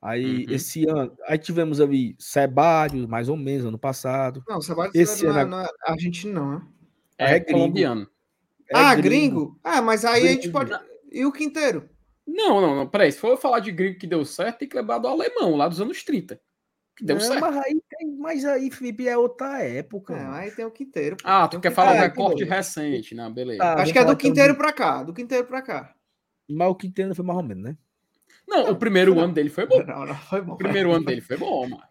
[0.01, 0.53] Aí Uhum.
[0.53, 4.45] esse ano, aí tivemos ali Sebário, mais ou menos, ano passado.
[4.47, 6.67] Não, o Sebastião Esse não, é, ano- não é argentino, não, né?
[7.19, 8.09] É, é gringo.
[8.71, 8.89] Colombiano.
[8.89, 9.61] ah, É gringo?
[9.65, 10.53] Ah, mas aí a gente Gringo.
[10.59, 10.73] pode.
[11.13, 11.89] E o Quinteiro?
[12.27, 12.89] Não, não, não.
[12.89, 15.69] Peraí, se for falar de gringo que deu certo, tem que lembrar do alemão, lá
[15.69, 16.41] dos anos 30.
[16.97, 17.41] Que deu Não, certo.
[17.41, 20.15] mas aí, tem- mas aí, Felipe, é outra época.
[20.15, 21.17] É, aí tem o Quinteiro.
[21.17, 21.23] pô.
[21.27, 21.75] Ah, Tem tu o quer Quinteiro.
[21.75, 23.59] falar Ah, do que recorte recente, não, beleza.
[23.59, 25.03] Tá, Acho que é do Quinteiro de- pra cá.
[25.03, 25.93] Do Quinteiro pra cá.
[26.49, 27.77] Mas o Quintana foi mais ou menos, né?
[28.47, 29.83] Não, o primeiro ano dele foi bom.
[29.85, 30.53] Não, não, foi bom.
[30.53, 31.83] O primeiro ano dele foi bom, mano.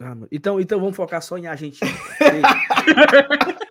[0.00, 1.90] Ah, então, então vamos focar só em Argentina.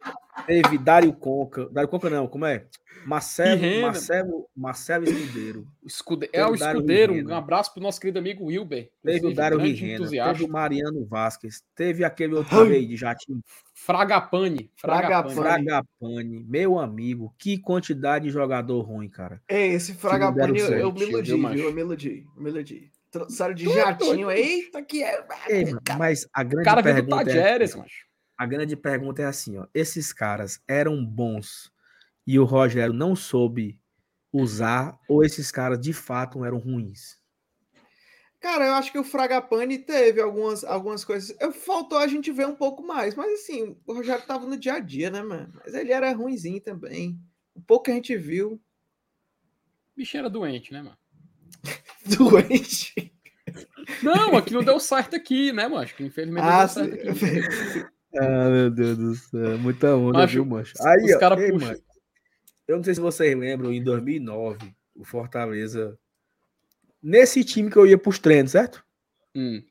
[0.49, 1.69] Teve, Dário Conca.
[1.69, 2.65] Dário Conca não, como é?
[3.05, 3.81] Marcelo.
[3.81, 5.67] Marcelo, Marcelo Escudeiro.
[5.85, 6.27] Escude...
[6.33, 7.13] É o o Dário escudeiro.
[7.13, 7.35] Rirena.
[7.35, 8.89] Um abraço pro nosso querido amigo Wilber.
[9.03, 10.09] Teve o Dário Rirena.
[10.09, 11.63] Teve o Mariano Vasquez.
[11.75, 13.41] Teve aquele outro rei de Jatinho.
[13.75, 14.71] Fragapane.
[14.75, 15.35] Fragapane.
[15.35, 16.45] Fragapane.
[16.49, 17.31] Meu amigo.
[17.37, 19.39] Que quantidade de jogador ruim, cara.
[19.47, 21.55] Ei, esse Fragapane eu, eu me viu, iludi, macho?
[21.55, 21.65] viu?
[21.65, 22.25] Eu me iludi.
[22.35, 22.91] Eu me iludi.
[23.11, 24.31] Trouxeram de jatinho.
[24.31, 25.23] Eita, que é.
[25.47, 25.65] Ei,
[25.97, 28.08] mas a O grande cara veio do pergunta é, macho.
[28.39, 29.67] A grande pergunta é assim, ó.
[29.73, 31.69] Esses caras eram bons
[32.25, 33.77] e o Rogério não soube
[34.31, 37.19] usar ou esses caras de fato eram ruins?
[38.39, 41.35] Cara, eu acho que o Fragapane teve algumas, algumas coisas.
[41.41, 44.75] Eu- Faltou a gente ver um pouco mais, mas assim, o Rogério tava no dia
[44.75, 45.51] a dia, né, mano?
[45.61, 47.19] Mas ele era ruinzinho também.
[47.53, 50.97] O pouco que a gente viu, O bicho era doente, né, mano?
[52.17, 53.13] doente.
[54.01, 55.93] Não, aqui não deu certo aqui, né, macho?
[55.93, 57.89] Que infelizmente não Ah, deu certo aqui.
[58.17, 59.57] Ah, meu Deus do céu.
[59.59, 60.73] Muita onda, Macho, viu, mancho?
[60.79, 61.51] os- Aí, os ó, cara ei,
[62.67, 65.97] eu não sei se vocês lembram, em 2009, o Fortaleza,
[67.01, 68.83] nesse time que eu ia pros treinos, certo?
[69.35, 69.63] Hum.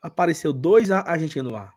[0.00, 1.72] Apareceu dois a- argentinos lá.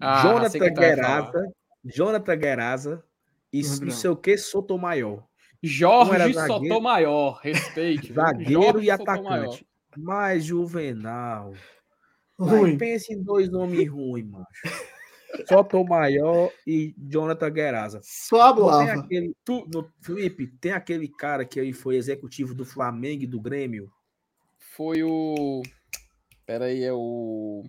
[0.00, 1.52] Ah, Jonathan Gueraza,
[1.84, 3.04] Jonathan Gueraza
[3.52, 5.18] e Não não sei o que, Sotomayor.
[5.18, 5.24] Um
[5.62, 8.06] Jorge zagueiro- Sotomayor, respeite.
[8.06, 8.14] viu?
[8.14, 9.26] Zagueiro Jorge e Sotomayor.
[9.44, 9.66] atacante.
[9.96, 11.52] Mas Juvenal.
[12.44, 12.78] Ruim.
[12.78, 14.46] pense em dois nomes ruins, macho.
[15.48, 18.00] Sotomayor e Jonathan Gueraza.
[18.02, 18.92] Só tem hablava.
[19.00, 23.40] aquele, tu, no, Felipe, tem aquele cara que aí foi executivo do Flamengo e do
[23.40, 23.90] Grêmio.
[24.76, 25.62] Foi o.
[26.46, 27.64] Pera aí, é o.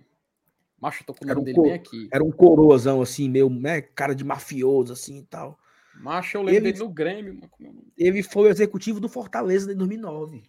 [0.80, 2.08] Macho, eu tô com o nome um dele bem aqui.
[2.12, 5.56] Era um coroazão assim, meio, né, cara de mafioso assim e tal.
[6.00, 7.34] Macho, eu lembro Ele- dele no Grêmio.
[7.34, 7.84] mano, é o?
[7.96, 10.42] Ele foi o executivo do Fortaleza em 2009.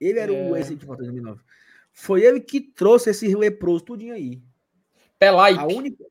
[0.00, 0.60] Ele era o É.
[0.60, 1.42] executivo do Fortaleza em 2009.
[1.94, 4.42] Foi ele que trouxe esse leproso tudinho aí.
[5.18, 5.60] Pelaipe.
[5.60, 6.04] A única.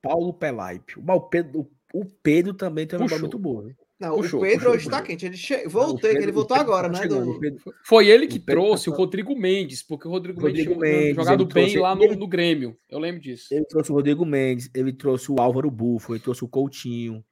[0.00, 0.94] Paulo Pelaipe.
[1.02, 3.64] Mas o Pedro, o Pedro também tem uma bola muito boa.
[3.64, 3.74] viu?
[3.98, 5.06] Não, Puxou, o Pedro puxou, hoje tá puxou.
[5.06, 5.26] quente.
[5.26, 5.66] Ele che...
[5.66, 7.08] Voltei, Pedro- ele voltou Pedro agora, tá né?
[7.08, 7.40] do-
[7.84, 11.00] Foi ele que O trouxe tá- o Rodrigo Mendes, porque o Rodrigo, Rodrigo Mendes tinha
[11.00, 12.78] Mendes, jogado bem trouxe- lá no, ele- no Grêmio.
[12.88, 13.48] Eu lembro disso.
[13.52, 17.24] Ele trouxe o Rodrigo Mendes, ele trouxe o Álvaro Bufo, ele trouxe o Coutinho,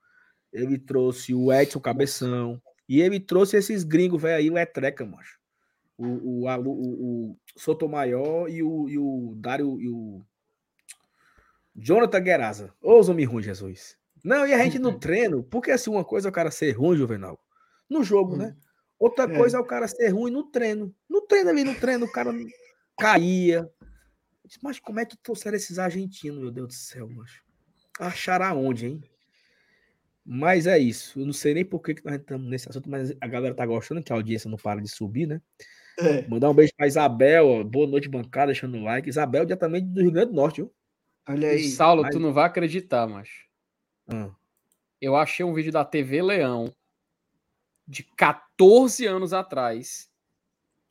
[0.52, 5.38] ele trouxe o Edson Cabeção, e ele trouxe esses gringos, velho, aí, o Etreca, macho.
[5.98, 10.22] O, o, o, o Sotomayor e o, e o Dário e o
[11.74, 12.74] Jonathan Gueraza.
[12.82, 13.96] Ô, os homens ruins, Jesus.
[14.24, 16.96] Não, e a gente no treino, porque assim, uma coisa é o cara ser ruim,
[16.96, 17.38] Juvenal,
[17.88, 18.56] no jogo, né?
[18.98, 19.36] Outra É.
[19.36, 20.94] coisa é o cara ser ruim no treino.
[21.08, 22.32] No treino ali, no treino, o cara
[22.98, 23.70] caía.
[24.62, 27.42] Mas como é que trouxeram esses argentinos, meu Deus do céu, macho?
[28.00, 29.00] Acharam aonde, hein?
[30.24, 31.20] Mas é isso.
[31.20, 33.64] Eu não sei nem por que, que nós estamos nesse assunto, mas a galera tá
[33.64, 35.40] gostando, que a audiência não para de subir, né?
[35.98, 37.64] É, Mandar um beijo pra Isabel, ó.
[37.64, 39.08] boa noite, bancada, deixando o like.
[39.08, 40.72] Isabel, diretamente do Rio Grande do Norte, viu?
[41.28, 41.64] olha aí.
[41.70, 43.46] Saulo, mas- tu não vai acreditar, macho.
[44.08, 44.30] Ah,
[45.00, 46.72] Eu achei um vídeo da TV Leão
[47.86, 50.08] de 14 anos atrás,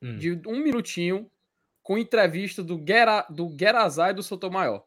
[0.02, 0.16] hum.
[0.16, 1.30] de um minutinho,
[1.82, 4.82] com entrevista do, Guera, do Guerazá e do Sotomayor.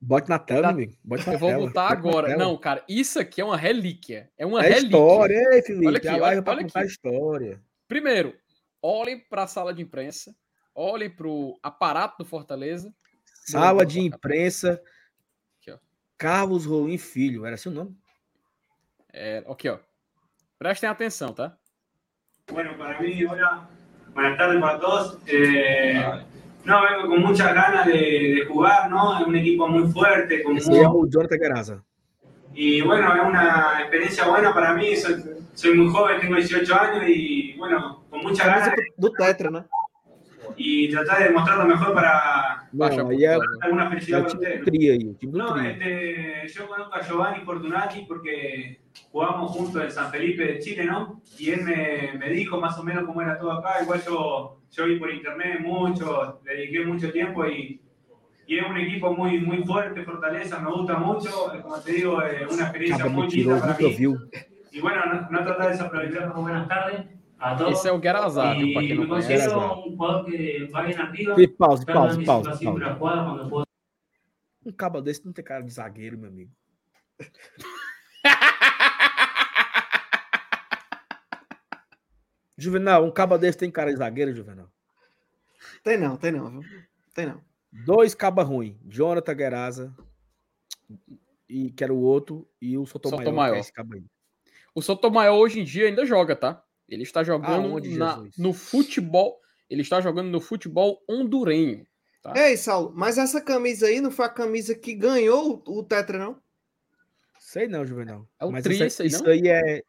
[0.00, 0.98] Bote na tela, Tá- meu amigo.
[1.04, 2.36] Bote na Eu vou tela, botar bote agora.
[2.36, 4.28] Não, cara, isso aqui é uma relíquia.
[4.36, 4.86] É uma É relíquia.
[4.86, 5.86] história, Felipe.
[5.86, 6.88] Olha aqui, a olha- live pra olha contar aqui.
[6.88, 7.60] história.
[7.86, 8.34] Primeiro,
[8.82, 10.34] olhem para a sala de imprensa,
[10.74, 12.92] olhem para o aparato do Fortaleza.
[13.46, 14.82] Sala de imprensa.
[15.60, 15.78] Aqui, ó.
[16.18, 17.46] Carlos Rolim Filho.
[17.46, 17.96] Era o nome?
[19.12, 19.78] É, aqui, ó.
[20.58, 21.56] Prestem atenção, tá?
[22.50, 23.68] Bueno, para mí, hola,
[24.14, 25.18] buenas tardes para todos.
[25.26, 25.94] Eh,
[26.64, 27.92] no, vengo con muchas ganas de,
[28.36, 29.20] de jugar, ¿no?
[29.20, 31.84] Es un equipo muy fuerte, con é muy- o Jonathan Gueraza.
[32.54, 34.94] y bueno, es una experiencia buena para mí.
[34.96, 35.22] Soy,
[35.54, 39.64] soy muy joven, tengo 18 años y bueno, Camisa ganas do, do Tetra, né?
[40.56, 42.68] y tratar de demostrar lo mejor para
[43.38, 43.46] tá?
[43.62, 44.64] alguna felicidad para ustedes.
[45.22, 50.84] No, este, yo conozco a Giovanni Fortunati porque jugamos juntos en San Felipe de Chile,
[50.84, 51.22] ¿no?
[51.38, 53.82] Y él me, me dijo más o menos cómo era todo acá.
[53.82, 57.80] Igual yo, yo vi por internet mucho, le dediqué mucho tiempo y,
[58.46, 61.54] y es un equipo muy, muy fuerte, Fortaleza, me gusta mucho.
[61.54, 63.96] eh, Como te digo, es una experiencia Acaba muy linda para mí.
[64.70, 66.32] Y bueno, no, no tratar de desaprovechar.
[66.34, 67.06] Buenas tardes
[67.42, 67.78] a todos.
[67.78, 68.72] Esse é o Guerazá, viu?
[68.72, 69.28] Pra quem não conhece.
[69.28, 71.34] considero un jugador que va bien arriba.
[71.34, 72.80] Felipe, pause, Buscando pause, pause, anticipación pause.
[72.80, 73.66] para jugar cuando puedo
[74.64, 76.52] Um cabo desse não tem cara de zagueiro, meu amigo.
[82.56, 84.70] Juvenal, um cabo desse tem cara de zagueiro, Juvenal?
[85.82, 86.62] Tem não, tem não, viu?
[87.12, 87.42] Tem não.
[87.72, 88.76] Dois cabas ruins.
[88.84, 89.92] Jonathan Gueraza,
[91.48, 93.52] e, que era o outro, e o Sotomayor, Sotomayor.
[93.54, 94.04] que é esse cabo aí.
[94.74, 96.62] O Sotomayor hoje em dia ainda joga, tá?
[96.94, 99.40] Ele está jogando Aonde, na- no futebol.
[99.70, 101.86] Ele está jogando no futebol hondurenho.
[102.22, 102.34] Tá?
[102.36, 106.18] Ei, Saulo, mas essa camisa aí não foi a camisa que ganhou o, o Tetra,
[106.18, 106.40] não?
[107.40, 108.28] Sei não, Juvenal.
[108.38, 109.82] É o mas tri, isso, aí- isso aí, é.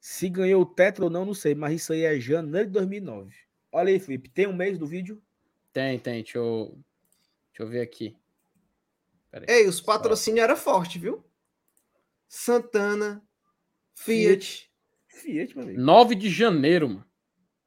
[0.00, 3.34] Se ganhou o Tetra ou não, não sei, mas isso aí é janeiro de 2009.
[3.72, 5.20] Olha aí, Felipe, tem um mês do vídeo?
[5.72, 6.22] Tem, tem.
[6.22, 6.78] Deixa eu,
[7.50, 8.16] deixa eu ver aqui.
[9.30, 9.56] Pera aí.
[9.62, 11.24] Ei, os patrocínios eram fortes, viu?
[12.28, 13.22] Santana,
[13.94, 14.70] Fiat, Fiat,
[15.54, 15.80] meu amigo.
[15.80, 17.04] 9 de janeiro, mano.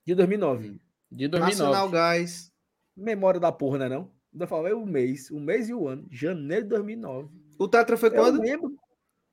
[0.05, 0.79] De 2009.
[1.11, 1.39] De 2009.
[1.39, 2.51] Nacional Gás.
[2.95, 4.11] Memória da porra, né não?
[4.33, 6.07] Ainda falei o mês, o mês e o ano.
[6.11, 7.29] Janeiro de 2009.
[7.59, 8.41] O Tetra foi Eu quando?
[8.41, 8.77] lembro.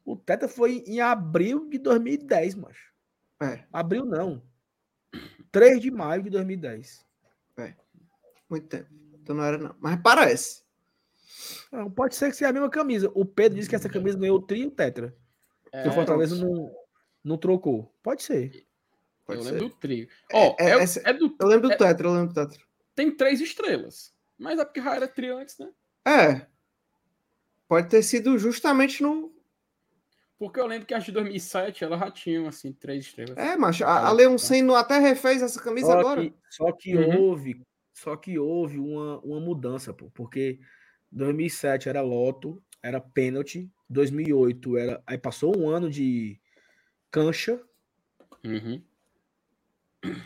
[0.04, 2.92] O Teta foi em abril de 2010, macho.
[3.42, 4.42] É, Abril não.
[5.50, 7.04] 3 de maio de 2010.
[8.50, 8.88] muito tempo.
[9.14, 9.74] Então não era, não.
[9.80, 10.62] Mas parece.
[11.72, 13.10] Não, pode ser que seja a mesma camisa.
[13.14, 15.16] O Pedro disse que essa camisa ganhou o tri e o Tetra.
[15.72, 16.70] É, que o Fortaleza não,
[17.24, 17.92] não trocou.
[18.02, 18.66] Pode ser.
[19.26, 19.52] Pode eu ser.
[19.52, 20.08] lembro do trio.
[20.32, 22.62] Ó, É, é, essa- é do, Eu lembro do É- Tetra, eu lembro do Tetra.
[22.94, 24.12] tem três estrelas.
[24.38, 25.70] Mas é porque já era trio antes, né?
[26.06, 26.46] É.
[27.66, 29.32] Pode ter sido justamente no.
[30.38, 33.36] Porque eu lembro que as de 2007 elas já tinham, assim, três estrelas.
[33.38, 33.84] É, macho.
[33.84, 34.36] A, a Leon.
[34.36, 36.22] Seno até refez essa camisa Só agora.
[36.22, 37.20] que, só que Uhum.
[37.22, 37.62] houve,
[37.94, 40.58] só que houve uma, uma mudança, pô, porque
[41.10, 46.38] 2007 era loto, era pênalti, 2008 era, aí passou um ano de
[47.18, 47.60] cancha
[48.42, 48.82] Uhum.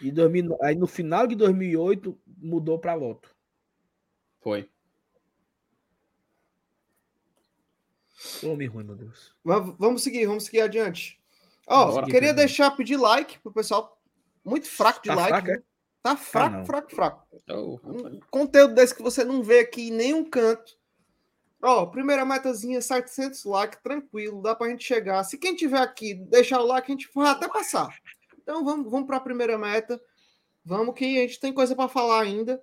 [0.03, 3.33] e 2000, aí no final de 2008 mudou para loto.
[4.41, 4.69] Foi.
[8.43, 9.35] Homem ruim, meu Deus.
[9.45, 11.21] Mas vamos seguir, vamos seguir adiante.
[11.67, 12.07] Ó, Bora.
[12.07, 14.01] queria deixar pedir like pro pessoal.
[14.45, 15.31] Muito fraco de Tá like.
[15.31, 15.63] fraco, é?
[16.03, 16.65] Tá fraco, não.
[16.67, 17.27] fraco, fraco.
[17.51, 20.78] Oh, Um conteúdo desse que você não vê aqui em nenhum canto.
[21.63, 25.25] Ó, primeira metazinha, 700 likes, tranquilo, dá pra gente chegar.
[25.25, 27.89] Se quem tiver aqui deixar o like, a gente vai até passar.
[28.41, 30.01] Então vamos, vamos para a primeira meta.
[30.65, 32.63] Vamos que a gente tem coisa para falar ainda.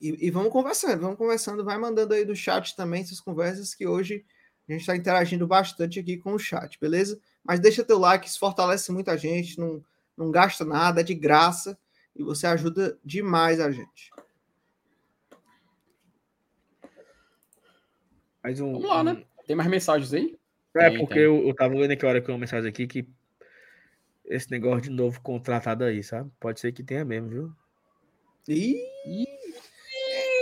[0.00, 3.86] E, e, vamos conversando, vamos conversando, vai mandando aí do chat também essas conversas que
[3.86, 4.24] hoje
[4.68, 7.18] a gente está interagindo bastante aqui com o chat, beleza?
[7.42, 9.82] Mas deixa teu like, isso fortalece muito a gente, não,
[10.16, 11.78] não gasta nada, é de graça
[12.14, 14.10] e você ajuda demais a gente.
[18.42, 19.24] Mais um, Vamos lá, né?
[19.46, 20.38] Tem mais mensagens aí?
[20.76, 21.22] É, tem, porque tem.
[21.22, 23.08] Eu, eu tava vendo aqui a hora que uma mensagem aqui que
[24.24, 26.30] esse negócio de novo contratado aí, sabe?
[26.38, 27.52] Pode ser que tenha mesmo, viu?
[28.48, 29.26] Ih!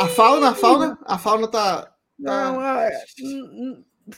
[0.00, 1.82] A fauna, a fauna, a fauna tá.
[1.82, 3.04] tá Não, é,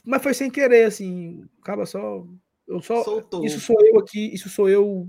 [0.04, 1.46] mas foi sem querer, assim.
[1.62, 2.26] Acaba só.
[2.66, 3.04] Eu só.
[3.04, 3.44] Soltou.
[3.44, 5.06] Isso sou eu aqui, isso sou eu.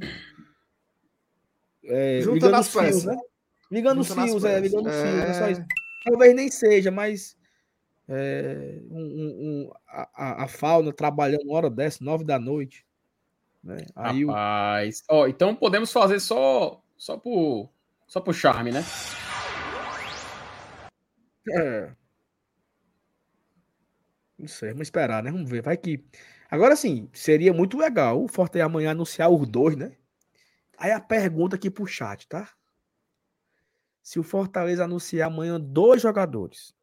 [1.86, 3.18] É, Junta nas fios, né?
[3.72, 5.66] Ligando os fios, é, ligando os fios, é só isso.
[6.06, 7.38] Talvez nem seja, mas
[8.12, 12.84] é, um, um, a, a, fauna trabalhando uma hora dessa, nove da noite.
[13.64, 13.86] Né?
[13.96, 15.28] Aí Rapaz, o...
[15.28, 17.70] então podemos fazer só só por
[18.08, 18.84] só por charme, né?
[21.52, 21.94] É.
[24.38, 25.32] Não sei, vamos esperar, né?
[25.32, 25.62] Vamos ver.
[25.62, 26.04] Vai que.
[26.50, 29.96] Agora sim, seria muito legal o Forte amanhã anunciar os dois, né?
[30.78, 32.50] Aí a pergunta aqui pro chat, tá?
[34.02, 36.74] Se o Fortaleza anunciar amanhã dois jogadores.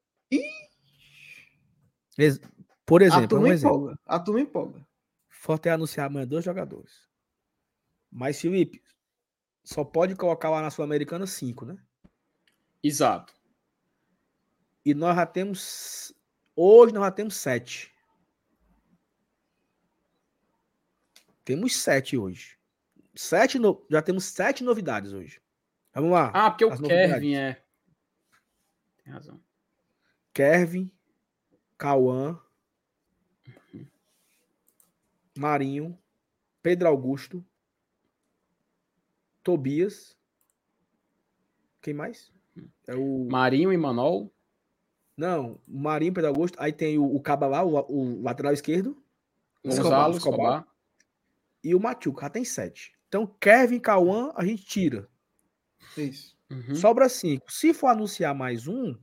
[2.84, 3.76] Por exemplo, a turma, um exemplo.
[3.76, 4.00] Empolga.
[4.06, 4.86] a turma empolga.
[5.28, 7.06] Forte anunciar amanhã dois jogadores.
[8.10, 8.82] Mas, Felipe,
[9.62, 11.76] só pode colocar lá na Sul-Americana cinco, né?
[12.82, 13.34] Exato.
[14.84, 16.14] E nós já temos.
[16.54, 17.92] Hoje nós já temos sete.
[21.44, 22.56] Temos sete hoje.
[23.14, 23.84] Sete no...
[23.90, 25.40] Já temos sete novidades hoje.
[25.92, 26.30] Vamos lá.
[26.34, 27.62] Ah, porque o Kevin é.
[29.02, 29.40] Tem razão.
[30.32, 30.90] Kevin,
[31.78, 32.40] Cauã,
[35.36, 35.98] Marinho,
[36.62, 37.44] Pedro Augusto,
[39.42, 40.16] Tobias.
[41.80, 42.32] Quem mais?
[42.86, 44.32] É o Marinho e Manol.
[45.16, 46.56] Não, o Marinho, Pedro Augusto.
[46.60, 49.00] Aí tem o, o Caba lá, o, o lateral esquerdo.
[49.64, 50.68] Gonzalo, Escobar, Escobar.
[51.62, 52.96] E o Machuca, já tem sete.
[53.08, 55.08] Então, Kevin, Cauã, a gente tira.
[55.96, 56.36] Isso.
[56.50, 56.74] Uhum.
[56.74, 57.50] Sobra cinco.
[57.50, 58.96] Se for anunciar mais um,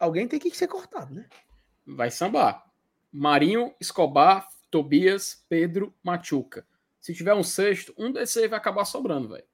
[0.00, 1.26] alguém tem que ser cortado, né?
[1.86, 2.64] Vai sambar.
[3.12, 6.66] Marinho, Escobar, Tobias, Pedro, Machuca.
[7.00, 9.44] Se tiver um sexto, um desses aí vai acabar sobrando, velho.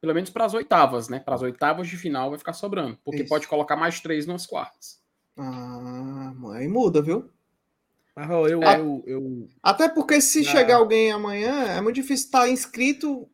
[0.00, 1.18] Pelo menos para as oitavas, né?
[1.18, 2.98] Para as oitavas de final vai ficar sobrando.
[3.04, 3.28] Porque Isso.
[3.28, 5.00] pode colocar mais três nas quartas.
[5.36, 7.30] Ah, aí muda, viu?
[8.14, 8.80] Mas, eu, é.
[8.80, 10.44] eu, eu, Até porque se ah.
[10.44, 13.28] chegar alguém amanhã, é muito difícil estar inscrito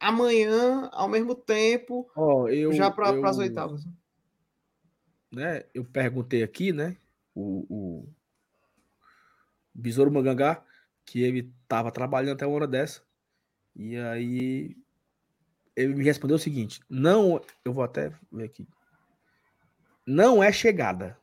[0.00, 2.10] amanhã ao mesmo tempo.
[2.16, 3.82] Oh, eu, já para as oitavas.
[5.32, 6.96] Né, eu perguntei aqui, né?
[7.34, 8.08] O, o
[9.74, 10.62] Besouro Mangangá,
[11.06, 13.02] que ele estava trabalhando até uma hora dessa.
[13.74, 14.76] E aí
[15.74, 18.68] ele me respondeu o seguinte: não, eu vou até ver aqui.
[20.06, 21.16] Não é chegada.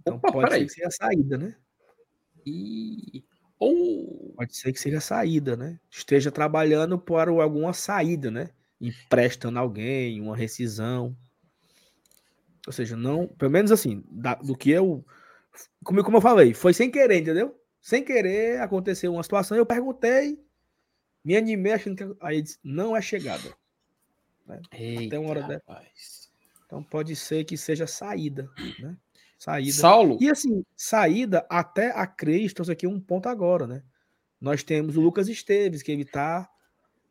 [0.00, 1.56] Então Opa, pode ser que seja a saída, né?
[2.44, 3.24] E
[3.58, 5.78] ou pode ser que seja a saída, né?
[5.90, 8.50] Esteja trabalhando para alguma saída, né?
[8.80, 11.16] Emprestando alguém, uma rescisão.
[12.68, 15.04] Ou seja, não, pelo menos assim, da, do que eu
[15.84, 17.58] como, como eu falei, foi sem querer, entendeu?
[17.80, 20.38] Sem querer aconteceu uma situação, eu perguntei,
[21.24, 22.16] me animei achando que.
[22.20, 23.54] Aí disse, não é chegada.
[24.46, 24.60] Né?
[24.72, 26.28] Eita, Até uma hora dessa.
[26.66, 28.96] Então pode ser que seja saída, né?
[29.38, 29.72] Saída.
[29.72, 30.18] Saulo.
[30.20, 33.82] E assim, saída até a Cristo, aqui um ponto agora, né?
[34.40, 36.48] Nós temos o Lucas Esteves, que ele tá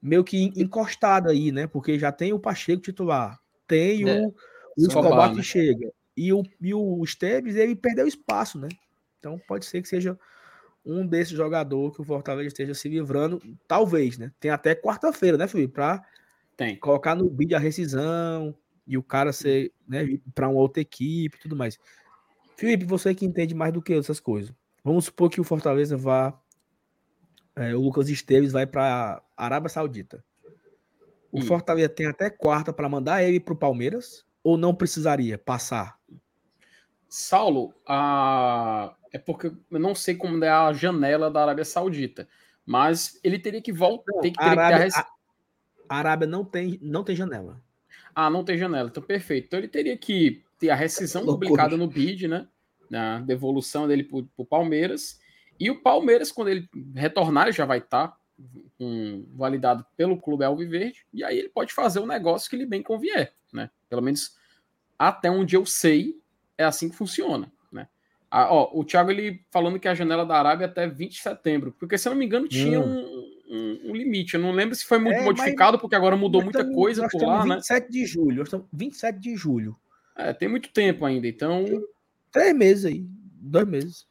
[0.01, 1.67] meio que encostado aí, né?
[1.67, 4.21] Porque já tem o Pacheco titular, tem é.
[4.21, 4.35] o,
[4.77, 5.43] o Escobar que né?
[5.43, 5.91] chega.
[6.15, 8.69] E o, e o Esteves, ele perdeu espaço, né?
[9.19, 10.17] Então pode ser que seja
[10.85, 14.31] um desses jogadores que o Fortaleza esteja se livrando, talvez, né?
[14.39, 15.73] Tem até quarta-feira, né, Felipe?
[15.73, 16.03] Para
[16.79, 18.55] colocar no bid a rescisão
[18.85, 21.77] e o cara ser, né, para uma outra equipe e tudo mais.
[22.55, 24.53] Felipe, você que entende mais do que essas coisas.
[24.83, 26.39] Vamos supor que o Fortaleza vá.
[27.55, 30.23] É, o Lucas Esteves vai para Arábia Saudita.
[31.31, 31.41] O hum.
[31.41, 35.99] Fortaleza tem até quarta para mandar ele para o Palmeiras ou não precisaria passar?
[37.09, 38.95] Saulo, a...
[39.11, 42.29] é porque eu não sei como é a janela da Arábia Saudita,
[42.65, 44.13] mas ele teria que voltar.
[44.13, 45.07] Não, a, Arábia, a...
[45.89, 47.61] a Arábia não tem, não tem janela.
[48.15, 49.47] Ah, não tem janela, então perfeito.
[49.47, 52.47] Então ele teria que ter a rescisão publicada no BID, né?
[52.89, 55.19] Na devolução dele para o Palmeiras.
[55.59, 58.17] E o Palmeiras, quando ele retornar, ele já vai estar tá,
[58.79, 61.05] um, validado pelo Clube Alviverde.
[61.13, 63.69] E aí ele pode fazer o um negócio que lhe bem convier, né?
[63.89, 64.36] Pelo menos
[64.97, 66.19] até onde eu sei,
[66.57, 67.51] é assim que funciona.
[67.71, 67.87] Né?
[68.29, 71.19] Ah, ó, o Thiago ele falando que a janela da Arábia é até 20 de
[71.19, 73.33] setembro, porque se eu não me engano, tinha hum.
[73.49, 74.35] um, um limite.
[74.35, 77.21] Eu não lembro se foi muito É, modificado, porque agora mudou muita estamos- coisa por
[77.23, 77.55] lá, né?
[77.55, 78.37] 27 de julho.
[78.37, 79.75] Nós estamos 27 de julho.
[80.15, 81.65] É, tem muito tempo ainda, então.
[82.31, 83.05] Três meses aí.
[83.39, 84.07] Dois meses.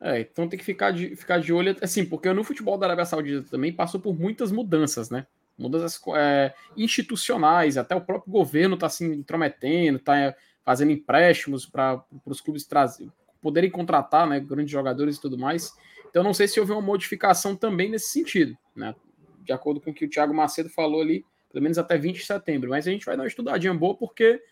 [0.00, 3.06] É, então tem que ficar de, ficar de olho, assim, porque no futebol da Arábia
[3.06, 5.26] Saudita também passou por muitas mudanças, né?
[5.58, 10.34] Mudanças é, institucionais, até o próprio governo está se intrometendo, está
[10.64, 13.08] fazendo empréstimos para os clubes trazer,
[13.40, 15.72] poderem contratar né, grandes jogadores e tudo mais.
[16.10, 18.94] Então não sei se houve uma modificação também nesse sentido, né?
[19.42, 22.24] De acordo com o que o Thiago Macedo falou ali, pelo menos até 20 de
[22.24, 22.70] setembro.
[22.70, 24.42] Mas a gente vai dar uma estudadinha boa, porque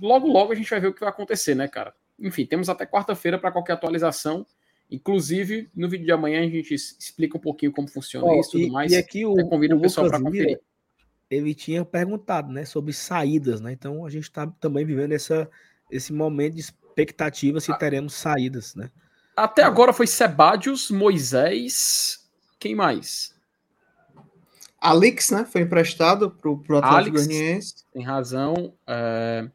[0.00, 1.94] logo, logo a gente vai ver o que vai acontecer, né, cara?
[2.18, 4.46] Enfim, temos até quarta-feira para qualquer atualização.
[4.90, 8.62] Inclusive, no vídeo de amanhã a gente explica um pouquinho como funciona Ó, isso e
[8.62, 8.92] tudo mais.
[8.92, 10.60] e aqui o, convido o o pessoal para conferir.
[11.30, 13.72] ele tinha perguntado, né, sobre saídas, né?
[13.72, 15.48] Então a gente está também vivendo essa,
[15.90, 17.60] esse momento de expectativa Ah.
[17.60, 18.90] se teremos saídas, né?
[19.36, 22.30] Até agora foi Sebadios, Moisés.
[22.60, 23.34] Quem mais?
[24.80, 25.44] Alix, né?
[25.44, 27.26] Foi emprestado pro, pro Atlético Alex.
[27.26, 27.74] Goianiense.
[27.92, 28.74] Tem razão.
[28.86, 29.48] É...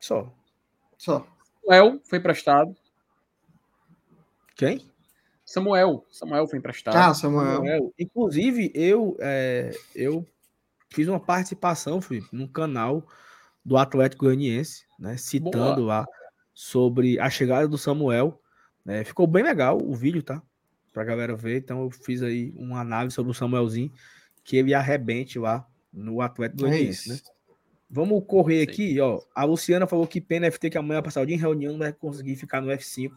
[0.00, 0.32] Só.
[0.96, 1.26] Só.
[1.64, 2.74] Samuel foi emprestado.
[4.54, 4.86] Quem?
[5.44, 6.06] Samuel.
[6.10, 6.96] Samuel foi emprestado.
[6.96, 7.56] Ah, Samuel.
[7.56, 7.94] Samuel.
[7.98, 10.26] Inclusive, eu, é, eu
[10.88, 13.06] fiz uma participação, Felipe, num canal
[13.64, 15.16] do Atlético Goianiense, né?
[15.16, 16.06] Citando lá
[16.52, 18.40] sobre a chegada do Samuel.
[18.84, 20.42] né, ficou bem legal o vídeo, tá?
[20.92, 21.58] Pra galera ver.
[21.58, 23.92] Então eu fiz aí uma análise sobre o Samuelzinho,
[24.44, 27.14] que ele arrebente lá no Atlético É Goianiense, né?
[27.16, 27.34] isso.
[27.90, 28.70] Vamos correr Sim.
[28.70, 29.20] aqui, ó.
[29.34, 32.36] A Luciana falou que PNFT que amanhã passar o dia em reunião, não vai conseguir
[32.36, 33.12] ficar no F5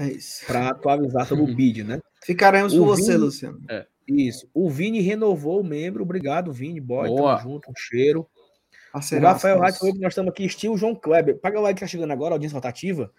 [0.00, 0.46] É isso.
[0.46, 2.00] para atualizar sobre o bid, né?
[2.24, 3.60] Ficaremos O com você, Vini- Luciano.
[4.08, 4.48] Isso.
[4.52, 6.02] O Vini renovou o membro.
[6.02, 6.80] Obrigado, Vini.
[6.80, 7.36] Boy, Boa.
[7.36, 7.70] tamo junto.
[7.70, 8.20] Um cheiro.
[8.22, 9.58] O Parceiraço Rafael.
[9.60, 11.38] Rádio falou que nós estamos aqui, estilo João Kleber.
[11.38, 13.12] Paga o like que tá chegando agora, audiência rotativa.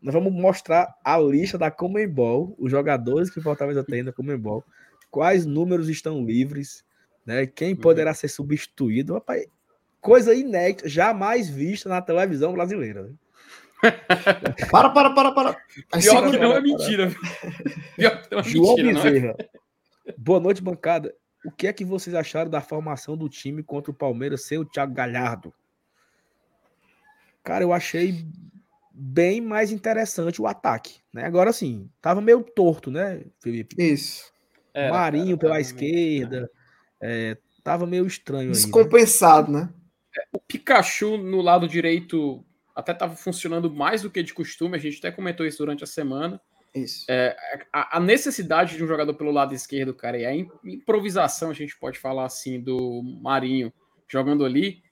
[0.00, 4.64] Nós vamos mostrar a lista da Comembol, os jogadores que o Fortaleza tem na Comembol,
[5.10, 6.82] quais números estão livres,
[7.26, 7.46] né?
[7.46, 9.14] Quem poderá ser substituído.
[9.14, 9.44] Rapaz,
[10.00, 13.02] coisa inédita, jamais vista na televisão brasileira.
[13.02, 13.10] né?
[14.70, 15.50] Para, para, para, para.
[15.92, 17.06] Aí Pior segura- que não é mentira.
[17.08, 17.20] viu?
[17.96, 19.10] Pior que não é João mentira, é?
[19.12, 19.36] Bezerra.
[20.16, 21.14] Boa noite, bancada.
[21.44, 24.64] O que é que vocês acharam da formação do time contra o Palmeiras sem o
[24.64, 25.54] Thiago Galhardo?
[27.44, 28.26] Cara, eu achei
[28.92, 31.24] bem mais interessante o ataque, né?
[31.24, 33.76] Agora sim, tava meio torto, né, Felipe?
[33.78, 34.32] Isso.
[34.74, 36.50] Era, Marinho cara, pela esquerda,
[37.00, 38.46] é, tava meio estranho aí.
[38.48, 38.52] né?
[38.52, 39.68] Descompensado, né?
[40.32, 42.44] O Pikachu no lado direito
[42.78, 44.76] até estava funcionando mais do que de costume.
[44.76, 46.40] A gente até comentou isso durante a semana.
[46.74, 47.06] Isso.
[47.72, 51.54] A, a necessidade de um jogador pelo lado esquerdo, cara, e a im- improvisação, a
[51.54, 53.72] gente pode falar assim, do Marinho
[54.06, 54.82] jogando ali,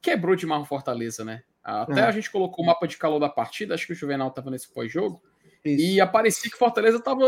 [0.00, 1.42] quebrou demais o Fortaleza, né?
[1.62, 2.04] Até É.
[2.04, 4.68] a gente colocou o mapa de calor da partida, acho que o Juvenal estava nesse
[4.72, 5.20] pós-jogo,
[5.64, 7.24] e aparecia que Fortaleza tava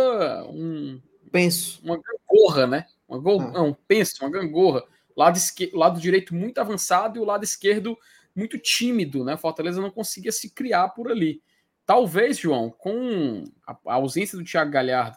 [0.50, 1.00] um,
[1.32, 1.80] Penso.
[1.82, 2.86] uma gangorra, né?
[3.08, 3.50] Uma gol, Ah.
[3.50, 4.84] não, pensa, uma gangorra.
[5.16, 5.70] Lado, esque...
[5.74, 7.96] lado direito muito avançado e o lado esquerdo
[8.36, 9.36] muito tímido, né?
[9.36, 11.42] Fortaleza não conseguia se criar por ali.
[11.84, 15.16] Talvez, João, com a ausência do Thiago Galhardo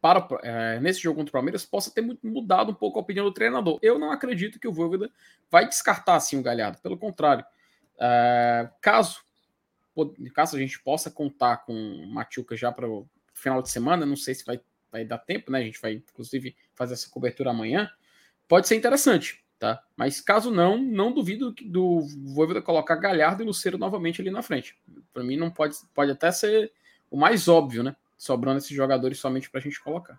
[0.00, 3.26] para, eh, nesse jogo contra o Palmeiras, possa ter mu- mudado um pouco a opinião
[3.26, 3.78] do treinador.
[3.82, 5.10] Eu não acredito que o Voivoda
[5.50, 6.78] vai descartar assim o Galhardo.
[6.80, 7.44] Pelo contrário,
[7.98, 9.22] eh, caso
[10.32, 14.16] caso a gente possa contar com o Machuca já para o final de semana, não
[14.16, 15.58] sei se vai, vai dar tempo, né?
[15.58, 17.90] A gente vai, inclusive, fazer essa cobertura amanhã.
[18.48, 19.84] Pode ser interessante, tá?
[19.94, 22.00] Mas caso não, não duvido que- do
[22.34, 24.76] Voivoda colocar Galhardo e Luceiro novamente ali na frente.
[25.12, 26.72] Para mim, não pode, pode até ser
[27.10, 27.94] o mais óbvio, né?
[28.16, 30.18] Sobrando esses jogadores somente para a gente colocar.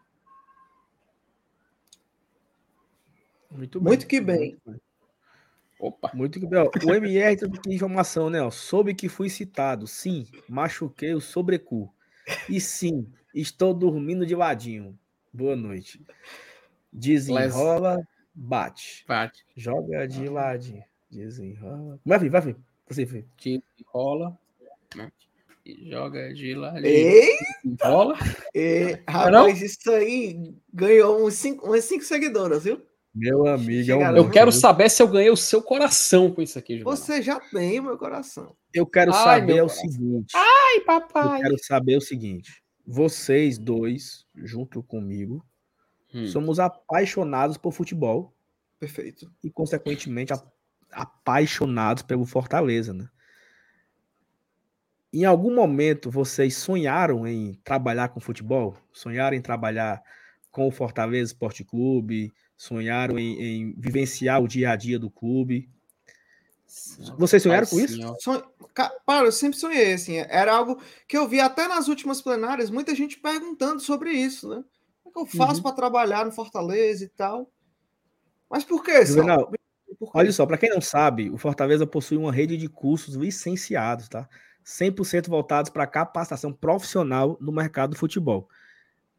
[3.50, 4.58] Muito Muito que bem.
[5.80, 6.12] Opa!
[6.14, 6.70] Muito que bem.
[6.86, 8.40] O MR tem aqui informação, né?
[8.52, 9.88] Soube que fui citado.
[9.88, 11.92] Sim, machuquei o sobrecu.
[12.48, 14.98] E sim, estou dormindo de ladinho.
[15.34, 16.06] Boa noite.
[16.94, 19.04] Desenrola, bate.
[19.08, 19.46] Bate.
[19.56, 20.84] Joga de ladinho.
[21.10, 22.00] Desenrola.
[22.06, 22.64] Vai, filho, vai, filho.
[22.88, 23.26] Você,
[24.96, 25.12] né?
[25.66, 26.74] E joga de lá.
[26.82, 27.38] Ei,
[27.82, 28.18] Rola.
[29.30, 29.44] não?
[29.44, 32.82] rapaz, isso aí ganhou uns cinco, umas cinco seguidoras, viu?
[33.14, 36.58] Meu amigo, é um Eu quero saber se eu ganhei o seu coração com isso
[36.58, 36.96] aqui, Juvenal.
[36.96, 38.56] Você já tem o meu coração.
[38.74, 40.34] Eu quero Ai, saber o seguinte.
[40.34, 41.42] Ai, Eu papai.
[41.42, 42.64] quero saber o seguinte.
[42.88, 45.46] Vocês dois, junto comigo,
[46.14, 46.28] Hum.
[46.28, 48.34] somos apaixonados por futebol
[48.80, 49.32] Perfeito.
[49.44, 50.34] e, consequentemente,
[50.92, 53.10] apaixonados pelo Fortaleza, né?
[55.14, 58.78] Em algum momento vocês sonharam em trabalhar com futebol?
[58.94, 60.02] Sonharam em trabalhar
[60.50, 62.32] com o Fortaleza Esporte Clube?
[62.56, 65.70] Sonharam em, em vivenciar o dia a dia do clube?
[67.18, 67.98] Vocês sonharam com isso?
[68.20, 68.44] Sonho...
[69.08, 73.20] Eu sempre sonhei, assim, era algo que eu vi até nas últimas plenárias, muita gente
[73.20, 74.64] perguntando sobre isso, né?
[75.12, 75.64] É que eu faço Uhum.
[75.64, 77.52] para trabalhar no Fortaleza e tal?
[78.50, 79.06] Mas por que?
[79.06, 79.48] Juvenal,
[80.00, 80.20] Por quê?
[80.20, 84.28] Olha só, para quem não sabe, o Fortaleza possui uma rede de cursos licenciados, tá?
[84.64, 88.48] 100% voltados para capacitação profissional no mercado do futebol.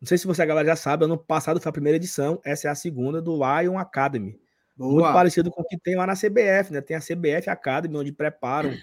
[0.01, 2.69] Não sei se você, a galera, já sabe, ano passado foi a primeira edição, essa
[2.69, 4.41] é a segunda do Lion Academy.
[4.77, 5.13] Muito Boa.
[5.13, 6.81] parecido com o que tem lá na CBF, né?
[6.81, 8.75] Tem a CBF Academy, onde preparam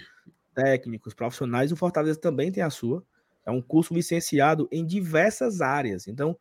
[0.53, 1.71] técnicos, profissionais.
[1.71, 3.03] O Fortaleza também tem a sua.
[3.45, 6.07] É um curso licenciado em diversas áreas.
[6.07, 6.37] Então,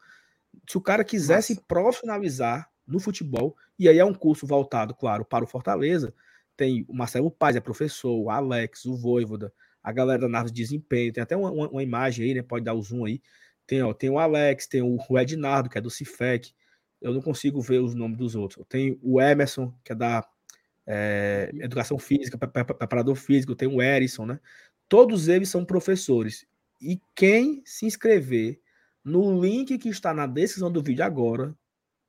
[0.69, 1.65] se o cara quiser se Massa.
[1.69, 6.15] profissionalizar no futebol, e aí é um curso voltado, claro, para o Fortaleza,
[6.57, 9.53] tem o Marcelo Paz, é professor, o Alex, o Voivoda,
[9.83, 12.43] a galera da análise de desempenho, tem até uma, uma- uma imagem aí, né?
[12.43, 13.23] Pode dar o zoom aí.
[13.67, 16.53] Tem, ó, tem o Alex, tem o, o Ednardo, que é do Cifec.
[17.01, 18.65] Eu não consigo ver os nomes dos outros.
[18.69, 20.27] Tem o Emerson, que é da
[20.87, 24.41] é, educação física, pre- pre- preparador físico, tem o Erison, né?
[24.89, 26.47] Todos eles são professores.
[26.81, 28.61] E quem se inscrever
[29.05, 31.55] no link que está na descrição do vídeo agora,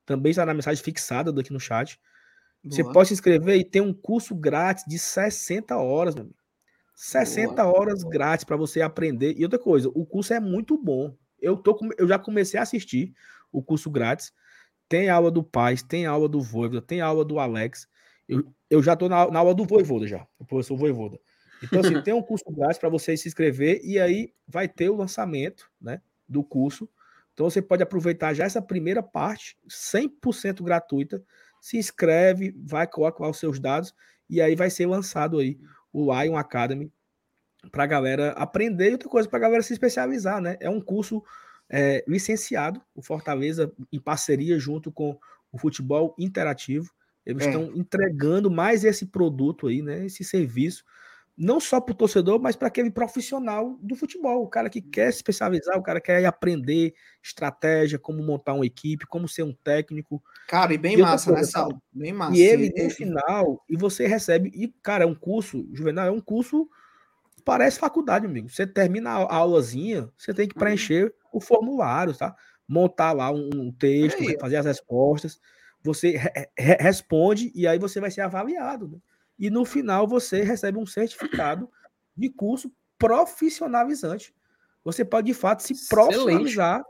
[0.05, 1.99] também está na mensagem fixada daqui no chat.
[2.63, 2.93] Você Boa.
[2.93, 6.39] pode se inscrever e tem um curso grátis de 60 horas, meu amigo.
[6.95, 9.33] 60 horas grátis para você aprender.
[9.37, 11.15] E outra coisa, o curso é muito bom.
[11.41, 13.13] Eu, tô, eu já comecei a assistir
[13.51, 14.33] o curso grátis.
[14.89, 17.87] Tem aula do Paz, tem aula do Voivoda, tem aula do Alex.
[18.27, 21.19] Eu, eu já estou na, na aula do Voivoda já, o professor Voivoda.
[21.63, 24.95] Então, assim, tem um curso grátis para você se inscrever e aí vai ter o
[24.95, 26.89] lançamento né, do curso.
[27.33, 31.23] Então, você pode aproveitar já essa primeira parte, 100% gratuita.
[31.61, 33.93] Se inscreve, vai, coloca lá os seus dados
[34.29, 35.59] e aí vai ser lançado aí
[35.93, 36.91] o Lion Academy
[37.71, 40.57] para a galera aprender e outra coisa, para a galera se especializar, né?
[40.59, 41.23] É um curso
[41.69, 45.17] é, licenciado, o Fortaleza, em parceria junto com
[45.51, 46.89] o Futebol Interativo.
[47.25, 47.47] Eles É.
[47.47, 50.05] estão entregando mais esse produto aí, né?
[50.05, 50.83] Esse serviço,
[51.39, 55.11] não só para o torcedor, mas para aquele profissional do futebol, o cara que quer
[55.11, 60.21] se especializar, o cara quer aprender estratégia, como montar uma equipe, como ser um técnico.
[60.47, 61.81] Cara, e bem E massa, né, Saulo?
[61.93, 62.35] Bem massa.
[62.35, 64.51] E ele, no final, e você recebe.
[64.53, 66.67] E, cara, é um curso, Juvenal, é um curso.
[67.45, 68.49] Parece faculdade, amigo.
[68.49, 70.59] Você termina a aulazinha, você tem que Uhum.
[70.59, 72.35] preencher o formulário, tá?
[72.67, 74.37] Montar lá um, texto, aí.
[74.39, 75.39] fazer as respostas.
[75.83, 78.89] Você re- re- responde e aí você vai ser avaliado.
[78.89, 78.97] né?
[79.39, 81.69] E no final você recebe um certificado
[82.15, 84.33] de curso profissionalizante.
[84.83, 86.83] Você pode, de fato, se profissionalizar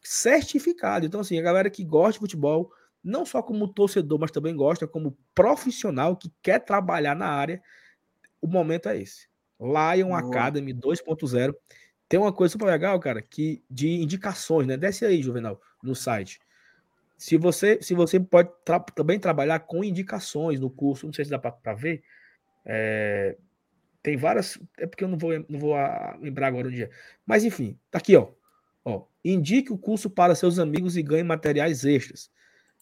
[0.00, 1.06] certificado.
[1.06, 2.72] Então, assim, a galera que gosta de futebol,
[3.04, 7.62] não só como torcedor, mas também gosta como profissional que quer trabalhar na área,
[8.40, 9.28] o momento é esse.
[9.60, 10.18] Lion Boa.
[10.18, 11.54] Academy 2.0.
[12.08, 14.76] Tem uma coisa super legal, cara, que de indicações, né?
[14.76, 16.40] Desce aí, Juvenal, no site.
[17.22, 21.30] Se você, se você pode tra- também trabalhar com indicações no curso, não sei se
[21.30, 22.02] dá para ver,
[22.64, 23.36] é,
[24.02, 26.90] tem várias, é porque eu não vou, não vou ah, lembrar agora o dia.
[27.24, 28.32] Mas enfim, tá aqui, ó.
[28.84, 29.04] ó.
[29.24, 32.28] Indique o curso para seus amigos e ganhe materiais extras.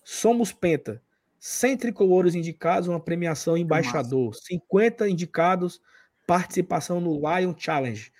[0.02, 1.02] Somos Penta.
[1.38, 4.34] 100 tricolores indicados, uma premiação embaixador.
[4.34, 5.82] 50 indicados,
[6.26, 8.10] participação no Lion Challenge.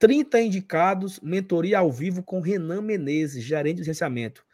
[0.00, 4.44] 30 indicados, mentoria ao vivo com Renan Menezes, gerente de licenciamento.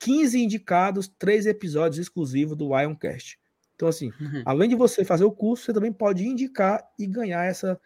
[0.00, 3.38] 15 indicados, 3 episódios exclusivos do Lioncast.
[3.74, 4.42] Então, assim, Uhum.
[4.44, 7.78] além de você fazer o curso, você também pode indicar e ganhar essa,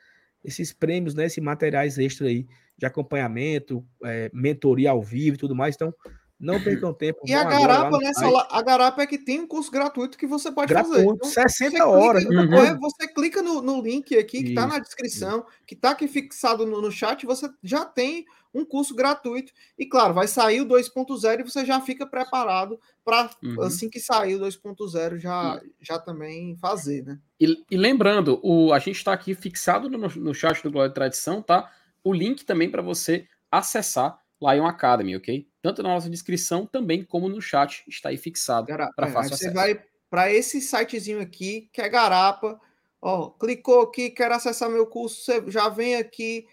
[0.44, 2.46] esses prêmios, né, esses materiais extra aí
[2.78, 5.74] de acompanhamento, é, mentoria ao vivo e tudo mais.
[5.74, 5.92] Então,
[6.40, 7.20] não percam tempo.
[7.26, 8.12] E a Garapa, né.
[8.14, 8.38] Saulo?
[8.50, 10.88] A Garapa é que tem um curso gratuito que você pode fazer.
[10.88, 12.24] Gratuito, Então, 60 você horas.
[12.24, 12.64] clica, Uhum.
[12.64, 16.08] é, você clica no, no link aqui que está na Isso, descrição, que está aqui
[16.08, 19.52] fixado no, no chat, você já tem um curso gratuito.
[19.78, 23.62] E claro, vai sair o 2.0 e você já fica preparado para, Uhum.
[23.62, 27.18] assim que sair o 2.0, já, já também fazer, né?
[27.38, 30.94] E, e lembrando, o, a gente está aqui fixado no, no chat do Glória e
[30.94, 31.70] Tradição, tá?
[32.02, 35.46] O link também para você acessar Lion Academy, ok?
[35.60, 39.50] Tanto na nossa descrição também como no chat está aí fixado para é, fácil você
[39.50, 42.60] vai para esse sitezinho aqui, que é Garapa.
[43.00, 46.46] Ó, clicou aqui, quer acessar meu curso, você já vem aqui,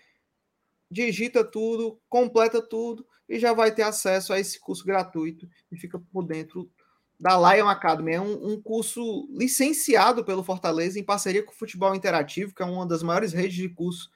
[0.90, 6.00] digita tudo, completa tudo e já vai ter acesso a esse curso gratuito e fica
[6.00, 6.72] por dentro
[7.20, 8.14] da Lion Academy.
[8.14, 12.66] É um, um curso licenciado pelo Fortaleza em parceria com o Futebol Interativo, que é
[12.66, 14.10] uma das maiores redes de curso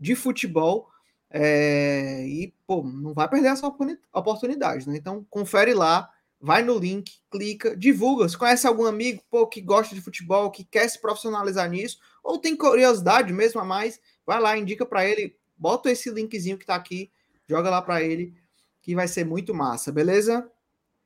[0.00, 0.88] de futebol.
[1.30, 4.96] É, e, pô, não vai perder essa oportuni- oportunidade, né?
[4.96, 6.10] Então, confere lá,
[6.40, 8.28] vai no link, clica, divulga.
[8.28, 12.38] Se conhece algum amigo pô, que gosta de futebol, que quer se profissionalizar nisso, ou
[12.38, 16.74] tem curiosidade mesmo a mais, vai lá, indica para ele, bota esse linkzinho que tá
[16.74, 17.10] aqui,
[17.46, 18.34] joga lá para ele,
[18.80, 20.50] que vai ser muito massa, beleza?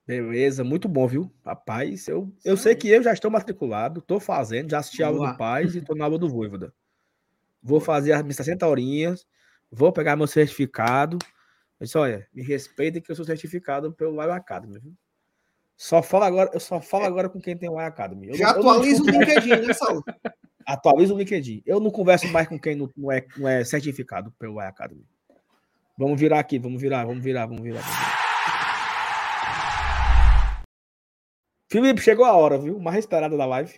[0.06, 1.32] Beleza, muito bom, viu?
[1.44, 5.30] Rapaz, eu, eu sei que eu já estou matriculado, estou fazendo, já assisti a aula
[5.30, 6.74] do Paz e estou na aula do Voivoda.
[7.62, 9.24] Vou fazer as minhas 60 horinhas,
[9.72, 11.18] vou pegar meu certificado.
[11.80, 14.94] Eu disse, olha, me respeita que eu sou certificado pelo Live Academy, viu?
[15.76, 18.28] Só falo agora, eu só falo agora com quem tem o Live Academy.
[18.28, 20.04] Eu Já atualiza o LinkedIn, né, Saulo?
[20.64, 21.62] Atualiza o LinkedIn.
[21.66, 25.04] Eu não converso mais com quem não, não é, não é certificado pelo Live Academy.
[25.98, 27.80] Vamos virar aqui, vamos virar, vamos virar, vamos virar.
[27.80, 28.22] Vamos virar.
[31.72, 32.78] Felipe, chegou a hora, viu?
[32.78, 33.72] Mais esperada da live.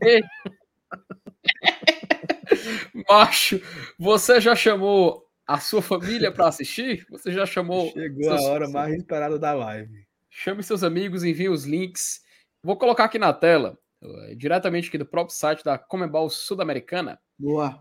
[3.08, 3.60] Macho,
[3.98, 7.06] você já chamou a sua família para assistir?
[7.10, 7.90] Você já chamou.
[7.92, 10.06] Chegou a seus- hora mais esperada da live.
[10.30, 12.20] Chame seus amigos, envie os links.
[12.62, 17.80] Vou colocar aqui na tela, eh, diretamente aqui do próprio site da Comebol Sul-Americana, Boa.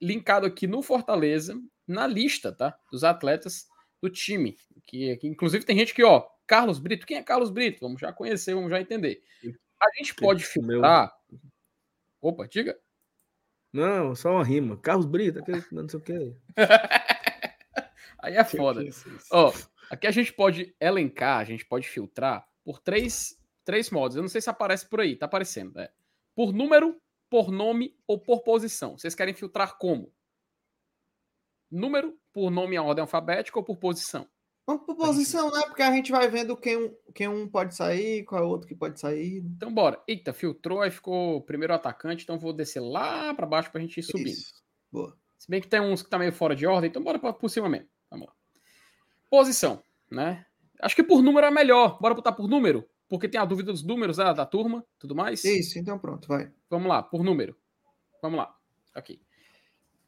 [0.00, 1.58] linkado aqui no Fortaleza,
[1.88, 2.78] na lista, tá?
[2.92, 3.66] Dos atletas
[4.02, 4.56] do time.
[4.86, 7.06] Que, que inclusive tem gente que, ó, Carlos Brito.
[7.06, 7.80] Quem é Carlos Brito?
[7.80, 9.20] Vamos já conhecer, vamos já entender.
[9.80, 11.12] A gente pode filtrar.
[12.20, 12.78] Opa, diga.
[13.76, 14.76] Não, só uma rima.
[14.78, 16.34] Carlos Brito, aquele não sei o quê.
[18.18, 18.82] Aí é foda.
[19.30, 19.52] Ó,
[19.90, 24.16] aqui a gente pode elencar, a gente pode filtrar por três, três modos.
[24.16, 25.74] Eu não sei se aparece por aí, tá aparecendo.
[25.74, 25.90] né?
[26.34, 26.98] Por número,
[27.28, 28.96] por nome ou por posição.
[28.96, 30.10] Vocês querem filtrar como?
[31.70, 34.26] Número, por nome em ordem alfabética ou por posição?
[34.66, 35.62] Vamos por posição, né?
[35.66, 38.66] Porque a gente vai vendo quem um, quem um pode sair, qual é o outro
[38.66, 39.38] que pode sair.
[39.38, 40.02] Então bora.
[40.08, 43.98] Eita, filtrou, aí ficou primeiro o atacante, então vou descer lá pra baixo pra gente
[44.00, 44.26] ir subindo.
[44.28, 44.62] Isso.
[44.90, 45.16] Boa.
[45.38, 47.48] Se bem que tem uns que tá meio fora de ordem, então bora pra- por
[47.48, 47.88] cima mesmo.
[48.10, 48.32] Vamos lá.
[49.30, 49.80] Posição,
[50.10, 50.44] né?
[50.80, 51.98] Acho que por número é melhor.
[52.00, 52.84] Bora botar por número?
[53.08, 55.44] Porque tem a dúvida dos números né, da turma, tudo mais.
[55.44, 56.50] Isso, então pronto, vai.
[56.68, 57.56] Vamos lá, por número.
[58.20, 58.52] Vamos lá.
[58.96, 59.20] Ok.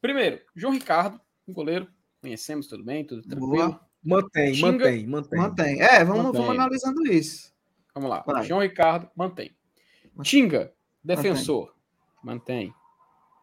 [0.01, 1.87] Primeiro, João Ricardo, um goleiro.
[2.21, 3.53] Conhecemos, tudo bem, tudo tranquilo.
[3.55, 3.88] Boa.
[4.03, 5.39] Mantém, Xinga- mantém, mantém.
[5.39, 5.81] Mantém.
[5.81, 6.41] É, vamos, Mantém.
[6.41, 7.53] vamos analisando isso.
[7.93, 8.23] Vamos lá.
[8.25, 8.45] Vai.
[8.45, 9.51] João Ricardo, mantém.
[10.23, 10.73] Tinga,
[11.03, 11.73] defensor.
[12.23, 12.73] Mantém.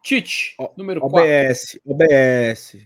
[0.03, 1.17] Tite, Ó, número 4.
[1.19, 2.77] OBS, OBS.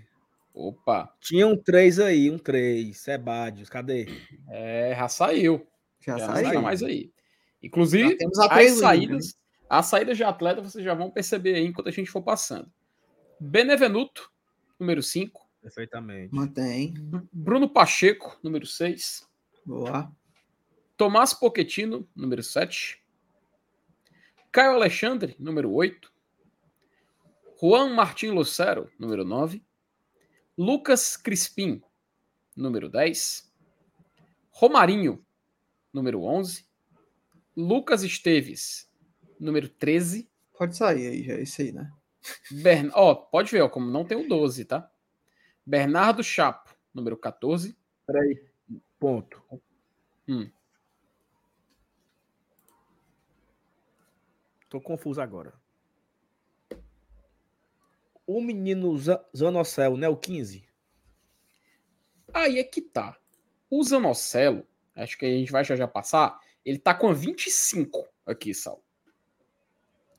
[0.53, 2.98] Opa, Tinha um 3 aí, um 3.
[2.98, 4.07] Sebadios, cadê?
[4.49, 5.65] é, já saiu.
[5.99, 6.48] Já, Já não saiu.
[6.48, 7.11] está mais aí.
[7.64, 9.38] Inclusive, as três saídas,
[9.69, 12.69] as saídas de atleta vocês já vão perceber aí enquanto a gente for passando.
[13.39, 14.31] Benevenuto,
[14.80, 15.40] número 5.
[15.61, 16.33] Perfeitamente.
[16.33, 16.93] Mantém.
[17.31, 19.27] Bruno Pacheco, número 6.
[19.65, 20.11] Boa.
[20.97, 23.01] Tomás Pochettino, número 7.
[24.51, 26.11] Caio Alexandre, número 8.
[27.59, 29.63] Juan Martin Lucero, número 9.
[30.57, 31.81] Lucas Crispim,
[32.55, 33.51] número 10.
[34.49, 35.23] Romarinho,
[35.93, 36.65] número 11.
[37.55, 38.89] Lucas Esteves,
[39.39, 40.29] número 13.
[40.57, 41.91] Pode sair aí, já é isso aí, né?
[42.51, 42.91] Bern...
[42.93, 44.90] Ó, pode ver, ó, como não tem o 12, tá?
[45.65, 47.77] Bernardo Chapo, número 14.
[48.05, 48.43] Peraí.
[48.99, 49.41] Ponto.
[50.27, 50.49] Hum.
[54.69, 55.53] Tô confuso agora.
[58.25, 60.07] O menino Za- Zanocel, né?
[60.07, 60.63] O 15.
[62.33, 63.17] Aí é que tá.
[63.69, 64.65] O Zanocelo,
[64.95, 68.81] acho que a gente vai já já passar, ele tá com a 25 aqui, Sal.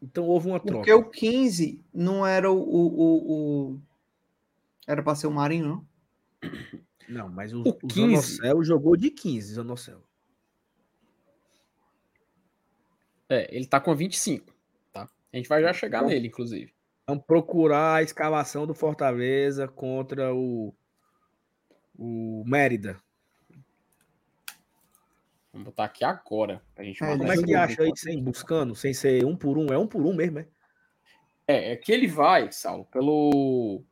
[0.02, 0.78] Então houve uma troca.
[0.78, 2.56] Porque o 15 não era o.
[2.58, 3.80] o, o- o-
[4.86, 5.66] Era pra ser o Marinho,
[6.42, 6.50] não?
[7.08, 8.36] Não, mas o, O o 15.
[8.36, 10.02] Zanocel jogou de 15, Zanocel.
[13.28, 14.52] É, ele tá com a 25,
[14.92, 15.08] tá?
[15.32, 16.72] A gente vai já chegar Então- nele, inclusive.
[17.06, 20.72] Vamos procurar a escalação do Fortaleza contra o,
[21.98, 22.96] o Mérida.
[25.52, 26.62] Vamos botar aqui agora.
[26.74, 29.66] Pra gente É, Como é que acha aí, sem buscando, sem ser um por um?
[29.66, 30.48] É um por um mesmo, é?
[31.46, 33.84] É, é que ele vai, Saulo, pelo.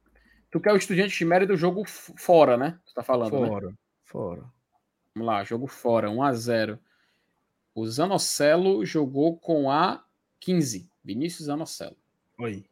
[0.50, 2.78] Tu quer o estudante de mérito do jogo fora, né?
[2.86, 3.48] Tu tá falando, né?
[3.48, 3.74] Fora,
[4.04, 4.44] fora.
[5.14, 6.78] Vamos lá, jogo fora, 1x0.
[7.74, 10.04] O Zanocelo jogou com a
[10.40, 10.90] 15.
[11.04, 11.96] Vinícius Zanocelo.
[12.40, 12.64] Aí.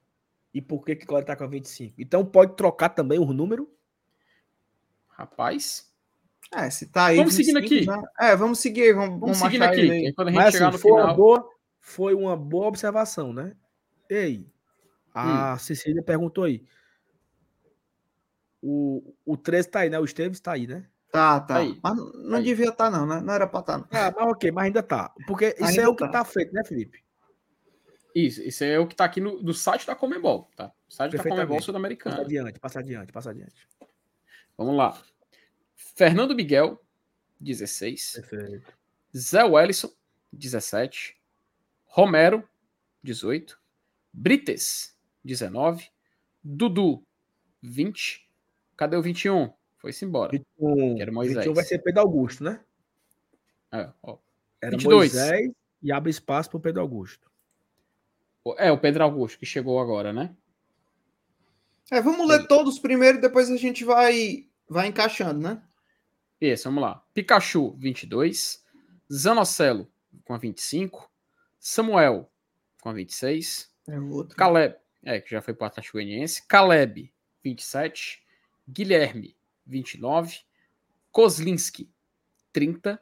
[0.53, 1.95] E por que que o Cláudio tá com a 25?
[2.01, 3.71] Então pode trocar também o número?
[5.09, 5.93] Rapaz,
[6.55, 7.17] É, se tá aí.
[7.19, 8.01] Vamos seguindo 25, aqui.
[8.03, 8.09] né?
[8.19, 8.95] É, vamos seguir.
[8.95, 9.81] Vamos, vamos vamos seguindo aqui.
[9.91, 11.17] aí quando a gente Mas chegar assim, no foi, uma final.
[11.17, 11.49] boa,
[11.81, 13.55] foi uma boa observação, né?
[14.09, 14.47] Ei,
[15.15, 15.59] a Hum.
[15.59, 16.65] Cecília perguntou aí.
[18.63, 19.99] O, o 13 tá aí, né?
[19.99, 20.87] O Esteves tá aí, né?
[21.11, 21.59] Tá, tá.
[21.59, 21.79] Aí.
[21.83, 22.45] Mas não, Aí.
[22.45, 23.21] devia estar, não, né?
[23.21, 23.87] Não era pra estar, não.
[23.91, 25.13] Ah, mas ok, mas ainda tá.
[25.27, 26.11] Porque isso Ainda é o que tá.
[26.11, 27.03] tá feito, né, Felipe?
[28.15, 30.73] Isso, isso é o que tá aqui no, do site da Comebol, tá?
[30.89, 31.49] O site da Comebol Perfeitamente.
[31.57, 32.21] Passa Sul-Americana.
[32.21, 33.69] adiante, passa adiante, passa adiante.
[34.57, 35.01] Vamos lá.
[35.77, 36.83] Fernando Miguel,
[37.41, 38.13] 16.
[38.29, 38.73] Perfeito.
[39.17, 39.91] Zé Wellison,
[40.33, 41.17] 17.
[41.87, 42.47] Romero,
[43.03, 43.59] 18.
[44.13, 45.89] Brites, 19.
[46.43, 47.05] Dudu,
[47.63, 48.28] 20.
[48.79, 49.53] Cadê o 21?
[49.77, 50.31] Foi-se embora.
[50.31, 51.37] 21, Que era Moisés.
[51.39, 52.61] 21 vai ser Pedro Augusto, né?
[53.73, 54.17] É, ó.
[54.63, 55.13] Era 22.
[55.13, 55.51] Moisés
[55.83, 57.29] e abre espaço pro Pedro Augusto.
[58.57, 60.35] É, o Pedro Augusto, que chegou agora, né?
[61.91, 65.61] É, vamos ler todos primeiro, depois a gente vai vai encaixando, né?
[66.41, 67.05] Isso, vamos lá.
[67.13, 68.65] Pikachu, 22.
[69.13, 69.91] Zanocelo,
[70.25, 71.11] com a 25.
[71.59, 72.31] Samuel,
[72.81, 73.71] com a 26.
[73.89, 74.37] É o outro.
[74.37, 76.47] Caleb, é, que já foi para o Atlético Goianiense.
[76.47, 78.23] Caleb, 27.
[78.69, 79.35] Guilherme,
[79.67, 80.41] 29.
[81.11, 81.91] Kozlinski,
[82.53, 83.01] 30.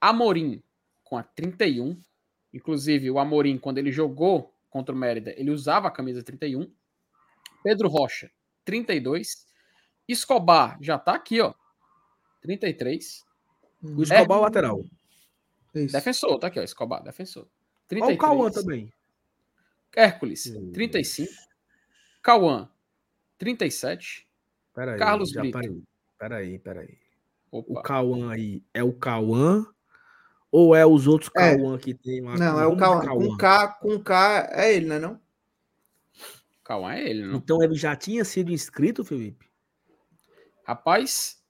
[0.00, 0.62] Amorim,
[1.04, 2.00] com a 31.
[2.52, 6.70] Inclusive, o Amorim, quando ele jogou contra o Mérida, ele usava a camisa 31.
[7.62, 8.30] Pedro Rocha,
[8.64, 9.46] 32.
[10.06, 11.52] Escobar, já tá aqui, ó.
[12.40, 13.24] 33.
[13.82, 14.84] O Escobar é o lateral.
[15.74, 15.92] Isso.
[15.92, 16.62] Defensor, tá aqui, ó.
[16.62, 17.42] Escobar, defensor.
[17.42, 18.16] Olha 33.
[18.16, 18.92] o Cauã também.
[19.96, 20.72] Hércules, Hum.
[20.72, 21.32] 35.
[22.22, 22.68] Cauã,
[23.38, 24.27] 37.
[24.78, 25.58] Peraí, Carlos já, Brito.
[25.58, 25.82] Peraí,
[26.18, 26.98] peraí, peraí.
[27.50, 27.82] O.
[27.82, 29.66] Cauã aí é o Cauã
[30.52, 31.56] ou é os outros É.
[31.56, 32.36] Cauã que tem lá?
[32.36, 33.00] Não, é o Cauã.
[33.00, 35.00] Com K, com K é ele, né?
[35.00, 35.20] Não?
[36.62, 37.38] Cauã é ele, não?
[37.38, 39.50] Então ele já tinha sido inscrito, Felipe?
[40.64, 41.42] Rapaz,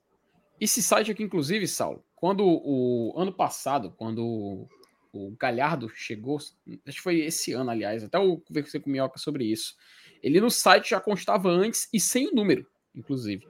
[0.59, 4.69] esse site aqui, inclusive, Saulo, quando o ano passado, quando o-
[5.13, 6.57] o Galhardo chegou, acho
[6.97, 9.77] que foi esse ano, aliás, até eu conversei com o Minhoca sobre isso.
[10.23, 12.67] Ele no site já constava antes e sem o número,
[12.99, 13.49] inclusive.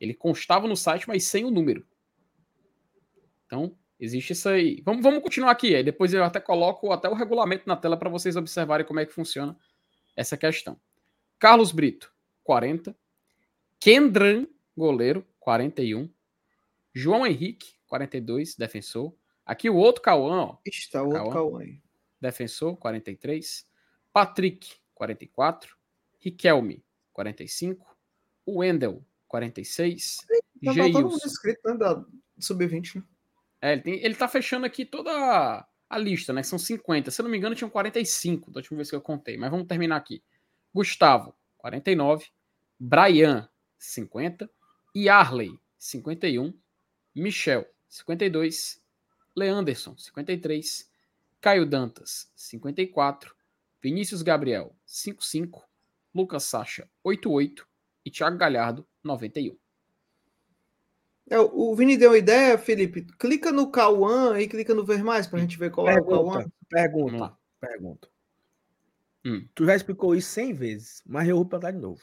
[0.00, 1.84] Ele constava no site, mas sem o número.
[3.46, 4.80] Então, existe isso aí.
[4.84, 5.74] Vamos, vamos continuar aqui.
[5.74, 9.06] Aí depois eu até coloco até o regulamento na tela para vocês observarem como é
[9.06, 9.56] que funciona
[10.16, 10.78] essa questão.
[11.38, 12.12] Carlos Brito,
[12.44, 12.96] 40.
[13.80, 14.46] Kendran,
[14.76, 16.08] goleiro, 41.
[16.92, 19.14] João Henrique, 42, defensor.
[19.44, 21.62] Aqui o outro Cauã, ó, Ixi, tá o outro Cauã.
[22.20, 23.66] Defensor, 43.
[24.12, 25.76] Patrick, 44.
[26.18, 27.87] Riquelme, 45.
[28.56, 30.26] Wendel, 46.
[30.62, 31.26] Já tá todo mundo Geilson.
[31.26, 31.76] inscrito, né?
[31.76, 32.04] Da
[32.38, 33.02] Sub-20, né?
[33.60, 36.42] É, ele, tem, ele tá fechando aqui toda a, a lista, né?
[36.42, 37.10] São 50.
[37.10, 39.36] Se eu não me engano, tinham 45 da última vez que eu contei.
[39.36, 40.22] Mas vamos terminar aqui.
[40.72, 42.26] Gustavo, 49.
[42.78, 43.48] Brian,
[43.78, 44.48] 50.
[44.96, 46.52] Yarley, 51.
[47.14, 48.80] Michel, 52.
[49.34, 50.90] Leanderson, 53.
[51.40, 53.34] Caio Dantas, 54.
[53.80, 55.64] Vinícius Gabriel, 55.
[56.14, 57.66] Lucas Sacha, 88.
[58.08, 59.54] E Thiago Galhardo, 91.
[61.28, 63.04] É, o Vini deu uma ideia, Felipe.
[63.18, 66.50] Clica no Cauã e clica no Ver Mais pra gente ver qual é o Cauã.
[66.70, 67.38] Pergunta, lá.
[67.60, 68.08] pergunta.
[69.26, 69.46] Hum.
[69.54, 72.00] Tu já explicou isso 100 vezes, mas eu vou perguntar de novo.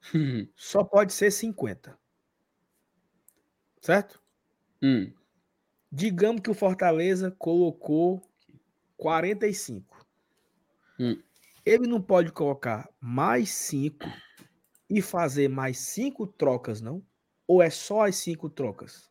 [0.54, 1.98] Só pode ser 50.
[3.80, 4.22] Certo?
[4.80, 5.12] Hum.
[5.90, 8.22] Digamos que o Fortaleza colocou
[8.96, 10.06] 45.
[11.00, 11.20] Hum.
[11.66, 14.06] Ele não pode colocar mais 5
[14.88, 17.02] e fazer mais 5 trocas, não?
[17.46, 19.10] Ou é só as 5 trocas?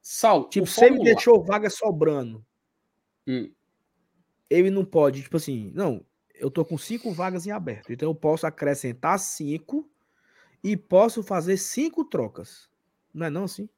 [0.00, 2.44] Saulo, Tipo, ele formulário- deixou vaga sobrando,
[3.26, 3.50] Hum.
[4.48, 6.04] ele não pode, tipo assim, não,
[6.34, 9.90] eu tô com 5 vagas em aberto, então eu posso acrescentar 5
[10.62, 12.68] e posso fazer 5 trocas.
[13.12, 13.68] Não é não assim?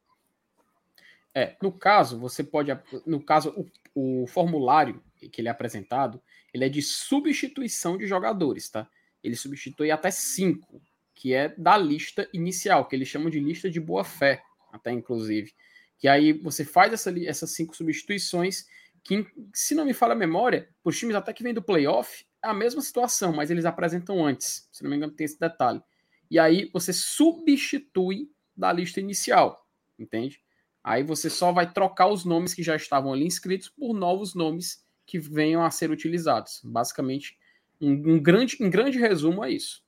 [1.35, 2.71] É, no caso, você pode.
[3.07, 3.55] No caso,
[3.95, 6.21] o, o formulário que ele é apresentado,
[6.53, 8.89] ele é de substituição de jogadores, tá?
[9.23, 10.81] Ele substitui até cinco,
[11.19, 14.41] que é da lista inicial, que eles chamam de lista de boa-fé,
[14.73, 15.53] até inclusive.
[15.99, 18.67] Que aí você faz essa, essas cinco substituições,
[19.03, 22.25] que, se não me falha a memória, para os times até que vem do playoff,
[22.41, 24.69] é a mesma situação, mas eles apresentam antes.
[24.71, 25.83] Se não me engano, tem esse detalhe.
[26.31, 29.67] E aí você substitui da lista inicial,
[29.99, 30.41] entende?
[30.85, 34.87] Aí você só vai trocar os nomes que já estavam ali inscritos por novos nomes
[35.05, 36.61] que venham a ser utilizados.
[36.63, 37.37] Basicamente,
[37.81, 39.83] um, um grande, em grande resumo é isso.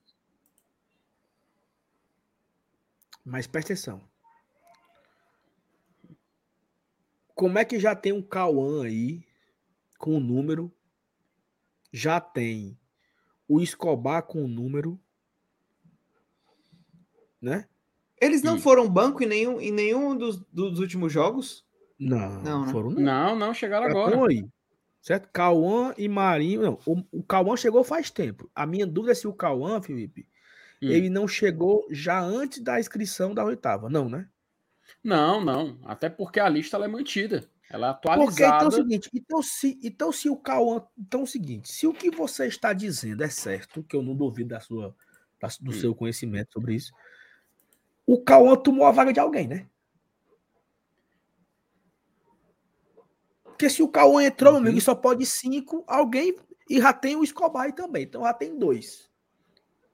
[3.25, 4.01] Mas presta atenção.
[7.35, 9.23] Como é que já tem um Cauã aí
[9.97, 10.71] com o número?
[11.91, 12.77] Já tem
[13.47, 14.99] o Escobar com o número,
[17.41, 17.67] né?
[18.21, 18.59] Eles não Hum.
[18.59, 21.65] foram banco em nenhum, em nenhum dos, dos últimos jogos?
[21.99, 22.71] Não, Não, né?
[22.71, 23.01] foram não.
[23.01, 24.15] Não, não, chegaram Já agora.
[24.29, 24.45] aí.
[25.01, 25.29] Certo?
[25.33, 26.61] Cauã e Marinho.
[26.61, 28.49] Não, o, o Cauã chegou faz tempo.
[28.53, 30.27] A minha dúvida é se o Cauã, Felipe,
[30.81, 30.89] Hum.
[30.89, 33.89] ele não chegou já antes da inscrição da oitava.
[33.89, 34.27] Não, né?
[35.03, 35.79] Não, não.
[35.83, 37.49] Até porque a lista ela é mantida.
[37.69, 38.67] Ela é Porque então é atualizada.
[38.67, 42.11] o seguinte, então se, então se o Cauã, então é o seguinte, se o que
[42.11, 44.93] você está dizendo é certo, que eu não duvido da sua,
[45.39, 45.73] da- do Hum.
[45.73, 46.91] seu conhecimento sobre isso,
[48.05, 49.67] o Cauã tomou a vaga de alguém, né?
[53.43, 54.77] Porque se o Cauã entrou, meu amigo, Uhum.
[54.79, 56.35] e só pode cinco, alguém
[56.69, 59.10] e já tem o Escobar também, então já tem dois.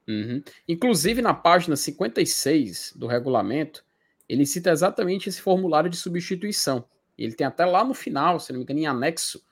[0.08, 0.42] Uhum.
[0.68, 3.86] Inclusive, na página 56 do regulamento,
[4.28, 6.88] ele cita exatamente esse formulário de substituição.
[7.18, 9.44] Ele tem até lá no final, se não me engano, em anexo,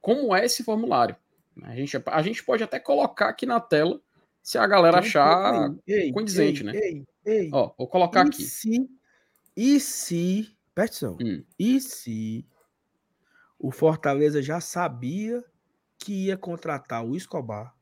[0.00, 1.14] como é esse formulário.
[1.62, 4.00] A gente, a gente pode até colocar aqui na tela,
[4.42, 5.74] se a galera achar.
[5.86, 6.72] Ei, condizente, ei, né?
[6.78, 8.42] Ei, Ei, Ó, vou colocar e aqui.
[8.42, 8.88] se,
[9.54, 11.44] e se, atenção, Hum.
[11.58, 12.46] e se
[13.58, 15.44] o Fortaleza já sabia
[15.98, 17.74] que ia contratar o Escobar,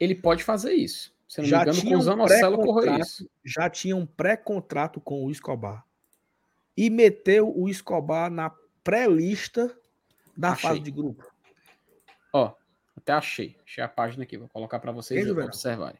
[0.00, 1.11] Ele pode fazer isso.
[1.32, 3.06] Se eu não Já me engano, tinha com o um Zanocelo correu pré-contrato.
[3.08, 3.30] isso.
[3.42, 5.82] já tinha um pré-contrato com o Escobar
[6.76, 8.52] e meteu o Escobar na
[8.84, 9.74] pré-lista
[10.36, 10.68] da Achei.
[10.68, 11.24] fase de grupo.
[12.34, 12.52] Ó,
[12.94, 13.56] até achei.
[13.64, 14.36] Achei a página aqui.
[14.36, 15.98] Vou colocar para vocês observarem.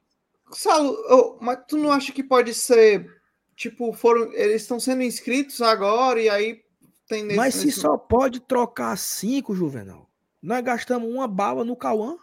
[0.53, 3.11] Saulo, ô, mas tu não acha que pode ser,
[3.57, 6.63] tipo, foram, eles estão sendo inscritos agora e aí
[7.09, 7.37] tem nesse...
[7.39, 10.11] Mas se nesse- só pode trocar cinco, Juvenal,
[10.43, 12.19] nós gastamos uma bala no Cauã.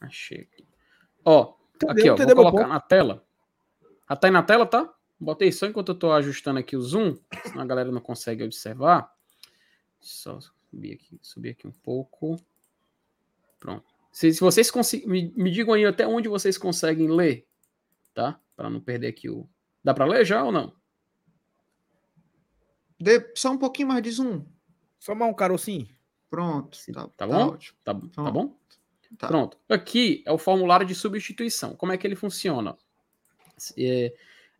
[0.00, 0.48] Achei.
[1.28, 1.90] Ó, Entendeu?
[1.90, 2.04] aqui, ó.
[2.06, 2.72] Vou Entendeu meu colocar ponto?
[2.72, 3.26] na tela.
[4.08, 4.94] Ah, tá aí na tela, tá?
[5.18, 9.12] Botei só enquanto eu tô ajustando aqui o zoom, senão a galera não consegue observar.
[10.00, 12.36] Só subir aqui, subir aqui um pouco.
[13.58, 13.84] Pronto.
[14.12, 17.46] Se, se vocês conseguem, me, me digam aí até onde vocês conseguem ler,
[18.14, 18.38] tá?
[18.54, 19.48] Para não perder aqui o.
[19.82, 20.72] Dá para ler já ou não?
[23.00, 24.44] Dê só um pouquinho mais de zoom.
[24.98, 25.88] Só mais um carocinho.
[26.30, 26.76] Pronto.
[26.76, 27.48] Sim, Tá, tá tá bom?
[27.48, 27.78] ótimo.
[27.84, 28.56] Tá, tá bom?
[29.18, 29.28] Tá.
[29.28, 29.58] Pronto.
[29.68, 31.74] Aqui é o formulário de substituição.
[31.74, 32.76] Como é que ele funciona?
[33.76, 34.14] É,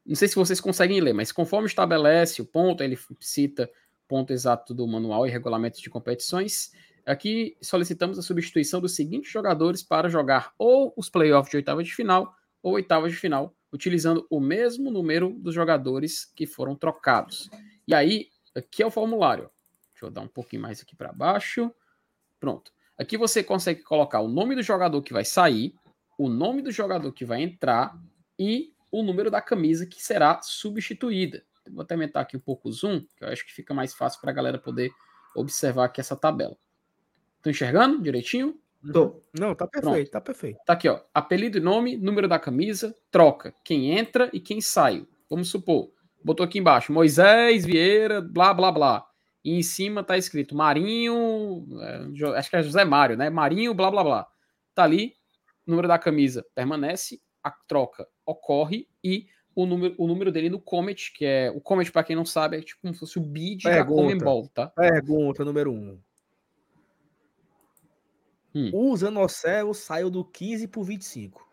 [0.05, 3.71] não sei se vocês conseguem ler, mas conforme estabelece o ponto, ele cita
[4.07, 6.73] ponto exato do manual e regulamentos de competições.
[7.05, 11.95] Aqui solicitamos a substituição dos seguintes jogadores para jogar ou os playoffs de oitava de
[11.95, 17.49] final ou oitavas de final, utilizando o mesmo número dos jogadores que foram trocados.
[17.87, 19.49] E aí, aqui é o formulário.
[19.93, 21.73] Deixa eu dar um pouquinho mais aqui para baixo.
[22.41, 22.73] Pronto.
[22.99, 25.75] Aqui você consegue colocar o nome do jogador que vai sair,
[26.19, 27.97] o nome do jogador que vai entrar
[28.39, 31.45] e o número da camisa que será substituída.
[31.71, 34.21] Vou até aumentar aqui um pouco o zoom, que eu acho que fica mais fácil
[34.21, 34.91] para a galera poder
[35.35, 36.57] observar aqui essa tabela.
[37.37, 38.59] Estão enxergando direitinho?
[38.93, 39.21] Tô.
[39.39, 40.59] Não, tá perfeito, tá perfeito.
[40.65, 41.01] Tá aqui, ó.
[41.13, 43.53] Apelido e nome, número da camisa, troca.
[43.65, 45.07] Quem entra e quem sai.
[45.29, 45.91] Vamos supor.
[46.25, 49.07] Botou aqui embaixo Moisés Vieira, blá, blá, blá.
[49.47, 53.31] E em cima tá escrito Marinho, é, acho que é José Mário, né?
[53.31, 54.29] Marinho, blá, blá, blá.
[54.75, 55.15] Tá ali,
[55.65, 61.13] número da camisa permanece, a troca ocorre e o número, o número dele no Comet,
[61.13, 61.49] que é.
[61.53, 63.85] O Comet, para quem não sabe, é tipo como se fosse o bid da.
[63.85, 64.67] Comembol, tá?
[64.67, 66.03] Pergunta número um.
[68.53, 68.71] Hum.
[68.75, 71.49] O Zanocelo saiu do 15 por 25.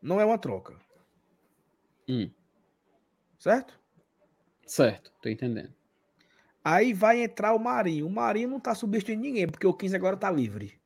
[0.00, 0.78] Não é uma troca.
[2.08, 2.30] Hum.
[3.38, 3.77] Certo?
[4.68, 5.72] Certo, tô entendendo.
[6.62, 8.06] Aí vai entrar o Marinho.
[8.06, 10.78] O Marinho não tá substituindo ninguém, porque o 15 agora tá livre.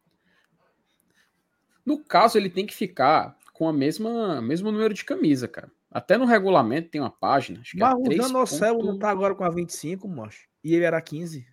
[1.85, 5.71] No caso, ele tem que ficar com a mesma mesmo número de camisa, cara.
[5.91, 8.99] Até no regulamento tem uma página, acho que Mas é o 3 Zanocelo ponto- não
[8.99, 10.47] tá agora com a 25, macho.
[10.63, 11.47] E ele era 15.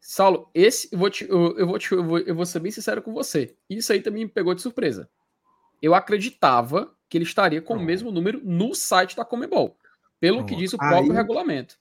[0.00, 2.70] Saulo, esse eu vou, te, eu, eu vou te, eu, vou, eu vou ser bem
[2.72, 3.56] sincero com você.
[3.68, 5.08] Isso aí também me pegou de surpresa.
[5.82, 7.86] Eu acreditava que ele estaria com o Pronto.
[7.86, 9.76] mesmo número no site da Comebol,
[10.20, 10.60] pelo que Pronto.
[10.60, 11.78] diz o próprio Aí- regulamento.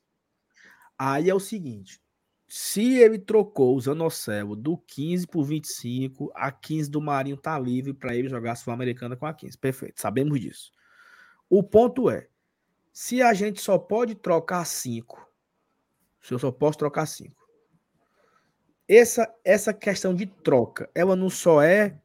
[0.97, 2.01] Aí é o seguinte.
[2.47, 7.93] Se ele trocou o Zanocelo do 15 por 25, a 15 do Marinho tá livre
[7.93, 9.55] para ele jogar a Sul-Americana com a 15.
[9.57, 10.71] Perfeito, sabemos disso.
[11.47, 12.27] O ponto é,
[12.91, 15.29] se a gente só pode trocar 5,
[16.21, 17.35] se eu só posso trocar 5,
[18.87, 21.99] essa, essa questão de troca, ela não só é,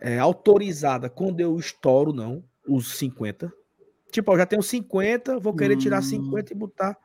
[0.00, 3.52] é, autorizada quando eu estouro, não, os 50.
[4.10, 6.02] Tipo, eu já tenho 50, vou querer tirar Hum.
[6.02, 6.96] 50 e botar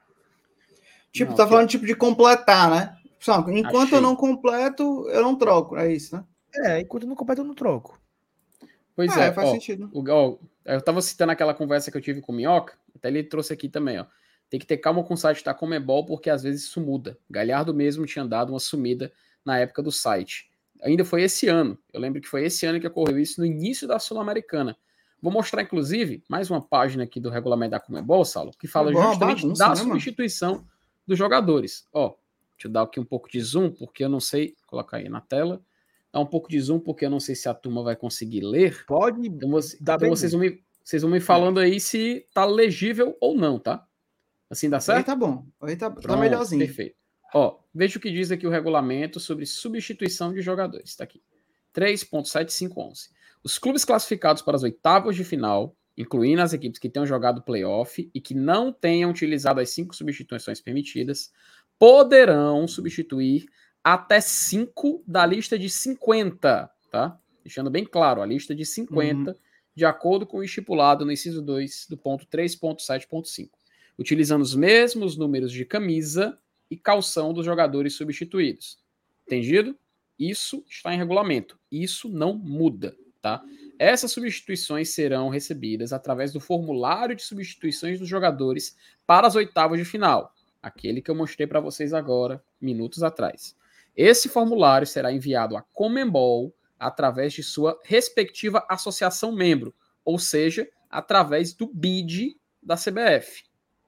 [1.11, 2.97] Tipo, Não, tá que- falando tipo de completar, né?
[3.19, 3.97] Só, enquanto Achei.
[3.99, 5.77] eu não completo, eu não troco.
[5.77, 6.23] É isso, né?
[6.55, 8.01] É, enquanto eu não completo, eu não troco.
[8.95, 9.89] Pois é, é, faz ó, sentido.
[9.93, 13.23] o- ó, eu tava citando aquela conversa que eu tive com o Minhoca, até ele
[13.23, 14.05] trouxe aqui também, ó.
[14.49, 17.17] Tem que ter calma com o site da Comebol, porque às vezes isso muda.
[17.29, 19.11] Galhardo mesmo tinha dado uma sumida
[19.45, 20.49] na época do site.
[20.81, 21.77] Ainda foi esse ano.
[21.93, 24.75] Eu lembro que foi esse ano que ocorreu isso no início da Sul-Americana.
[25.23, 28.93] Vou mostrar, inclusive, mais uma página aqui do regulamento da Comebol, Saulo, que fala é
[28.93, 29.91] justamente bagunça, da né, mano?
[29.93, 30.67] substituição
[31.07, 31.87] dos jogadores.
[31.93, 32.09] Ó,
[32.57, 34.53] deixa eu dar aqui um pouco de zoom, porque eu não sei.
[34.67, 35.61] Colocar aí na tela.
[36.11, 38.83] Dá um pouco de zoom, porque eu não sei se a turma vai conseguir ler.
[38.85, 39.25] Pode.
[39.25, 43.33] Então, você- então vocês, vão me, vocês vão me falando aí se tá legível ou
[43.33, 43.87] não, tá?
[44.49, 45.05] Assim dá Aí certo?
[45.05, 45.45] tá bom.
[45.61, 46.65] Aí tá, tá Pronto, melhorzinho.
[46.65, 46.97] Perfeito.
[47.33, 50.97] Ó, veja o que diz aqui o regulamento sobre substituição de jogadores.
[50.97, 51.21] Tá aqui.
[51.73, 53.09] 3.7511.
[53.43, 58.09] Os clubes classificados para as oitavas de final, incluindo as equipes que tenham jogado playoff
[58.13, 61.31] e que não tenham utilizado as cinco substituições permitidas,
[61.77, 63.45] poderão substituir
[63.83, 67.19] até cinco da lista de 50, tá?
[67.43, 69.35] Deixando bem claro, a lista de 50,
[69.75, 73.49] de acordo com o estipulado no inciso 2 do ponto 3.7.5
[73.97, 76.37] utilizando os mesmos números de camisa
[76.69, 78.79] e calção dos jogadores substituídos.
[79.25, 79.77] Entendido?
[80.17, 81.59] Isso está em regulamento.
[81.71, 83.41] Isso não muda, tá?
[83.79, 88.75] Essas substituições serão recebidas através do formulário de substituições dos jogadores
[89.07, 93.55] para as oitavas de final, aquele que eu mostrei para vocês agora, minutos atrás.
[93.95, 99.73] Esse formulário será enviado à Comembol através de sua respectiva associação membro,
[100.03, 103.45] ou seja, através do BID da CBF.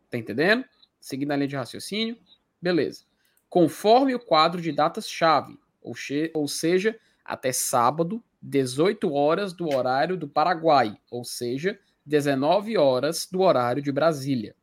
[0.10, 0.64] Tá entendendo?
[0.98, 2.18] Seguindo a linha de raciocínio?
[2.62, 3.04] Beleza.
[3.50, 5.94] Conforme o quadro de datas-chave, ou,
[6.34, 13.42] ou seja, até sábado, 18 horas do horário do Paraguai, ou seja, 19 horas do
[13.42, 14.56] horário de Brasília,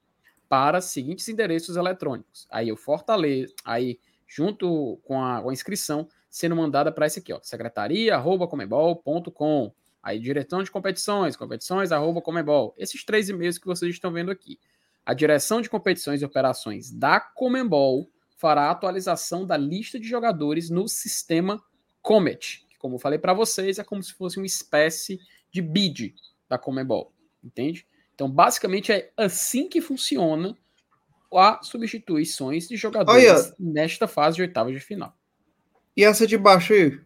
[0.49, 2.47] para os seguintes endereços eletrônicos.
[2.51, 7.33] Aí eu Fortaleza, aí junto com a, com a inscrição sendo mandada para esse aqui,
[7.33, 9.75] ó, secretaria@comebol.com.
[10.03, 12.75] Aí direção de competições, competições@comebol.
[12.79, 14.59] Esses três e-mails que vocês estão vendo aqui.
[15.05, 20.71] A direção de competições e operações da Comembol fará a atualização da lista de jogadores
[20.71, 21.61] no sistema
[22.01, 25.21] Comet, como eu falei para vocês, é como se fosse uma espécie
[25.53, 26.17] de bid
[26.49, 27.87] da Comebol, entende?
[28.13, 30.59] Então, basicamente é assim que funciona
[31.33, 33.55] a substituições de jogadores Olha.
[33.59, 35.17] nesta fase de oitavas de final.
[35.97, 37.01] E essa de baixo aí?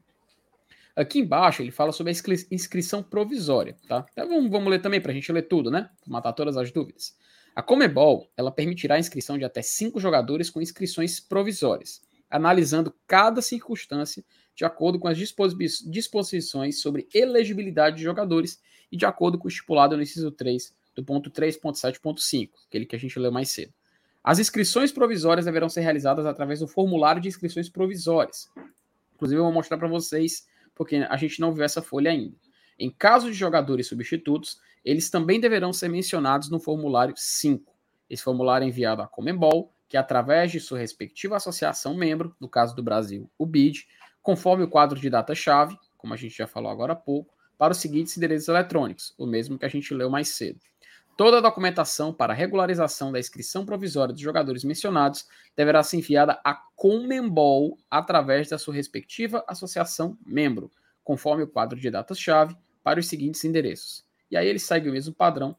[0.97, 2.17] Aqui embaixo ele fala sobre a
[2.51, 4.07] inscrição provisória, tá?
[4.11, 5.91] Então, vamos, vamos ler também para a gente ler tudo, né?
[6.07, 7.15] Matar todas as dúvidas.
[7.55, 12.01] A Comebol ela permitirá a inscrição de até cinco jogadores com inscrições provisórias,
[12.31, 14.25] analisando cada circunstância
[14.57, 18.59] de acordo com as disposições sobre elegibilidade de jogadores
[18.91, 22.99] e de acordo com o estipulado no inciso 3 do ponto 3.7.5, aquele que a
[22.99, 23.73] gente leu mais cedo.
[24.25, 28.51] As inscrições provisórias deverão ser realizadas através do formulário de inscrições provisórias.
[29.15, 32.35] Inclusive, eu vou mostrar para vocês, porque a gente não viu essa folha ainda.
[32.79, 37.73] Em caso de jogadores substitutos, eles também deverão ser mencionados no formulário 5.
[38.09, 42.75] Esse formulário é enviado à Comembol, que através de sua respectiva associação membro, no caso
[42.75, 43.87] do Brasil, o BID,
[44.27, 47.79] conforme o quadro de data-chave, como a gente já falou agora há pouco, para os
[47.79, 50.59] seguintes endereços eletrônicos, o mesmo que a gente leu mais cedo.
[51.17, 56.61] Toda a documentação para regularização da inscrição provisória dos jogadores mencionados deverá ser enviada à
[56.75, 60.73] Comembol através da sua respectiva associação membro,
[61.05, 64.05] conforme o quadro de datas-chave, para os seguintes endereços.
[64.29, 65.57] E aí ele segue o mesmo padrão,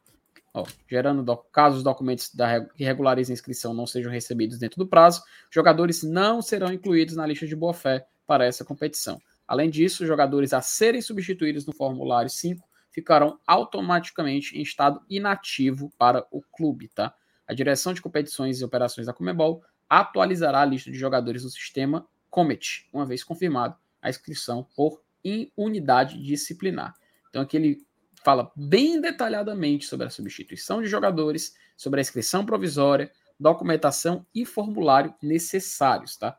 [0.53, 4.77] ó, gerando do, caso os documentos da, que regularizem a inscrição não sejam recebidos dentro
[4.77, 9.19] do prazo, jogadores não serão incluídos na lista de boa-fé para essa competição.
[9.47, 16.27] Além disso, jogadores a serem substituídos no formulário 5 ficarão automaticamente em estado inativo para
[16.29, 17.13] o clube, tá?
[17.47, 22.05] A direção de competições e operações da Comebol atualizará a lista de jogadores no sistema
[22.29, 25.01] Comet, uma vez confirmado a inscrição por
[25.55, 26.93] unidade disciplinar.
[27.29, 27.85] Então aqui ele
[28.23, 35.13] fala bem detalhadamente sobre a substituição de jogadores, sobre a inscrição provisória, documentação e formulário
[35.21, 36.37] necessários, tá?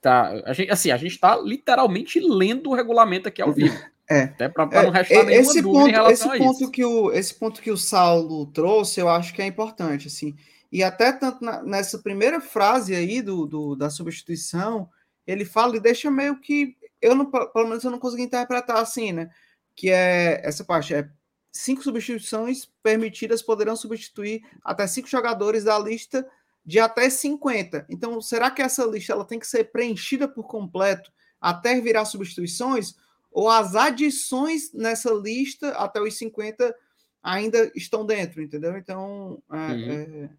[0.00, 3.76] Tá a gente, assim, a gente está literalmente lendo o regulamento aqui ao vivo.
[4.08, 4.24] É.
[4.24, 6.70] Até para é, não restar é, nenhuma esse dúvida ponto, em relação esse ponto.
[6.70, 10.34] Que o, esse ponto que o Saulo trouxe, eu acho que é importante, assim.
[10.70, 14.88] E até tanto na, nessa primeira frase aí do, do, da substituição,
[15.26, 19.12] ele fala e deixa meio que eu não, pelo menos eu não consegui interpretar assim,
[19.12, 19.30] né?
[19.74, 21.08] Que é essa parte é
[21.52, 26.26] cinco substituições permitidas poderão substituir até cinco jogadores da lista
[26.64, 27.86] de até 50.
[27.88, 32.94] Então, será que essa lista ela tem que ser preenchida por completo até virar substituições?
[33.34, 36.74] ou as adições nessa lista até os 50
[37.20, 38.78] ainda estão dentro, entendeu?
[38.78, 39.42] Então.
[39.50, 39.90] É, uhum.
[39.90, 40.30] é,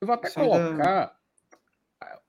[0.00, 0.60] eu vou até colocar.
[0.70, 1.20] Ainda...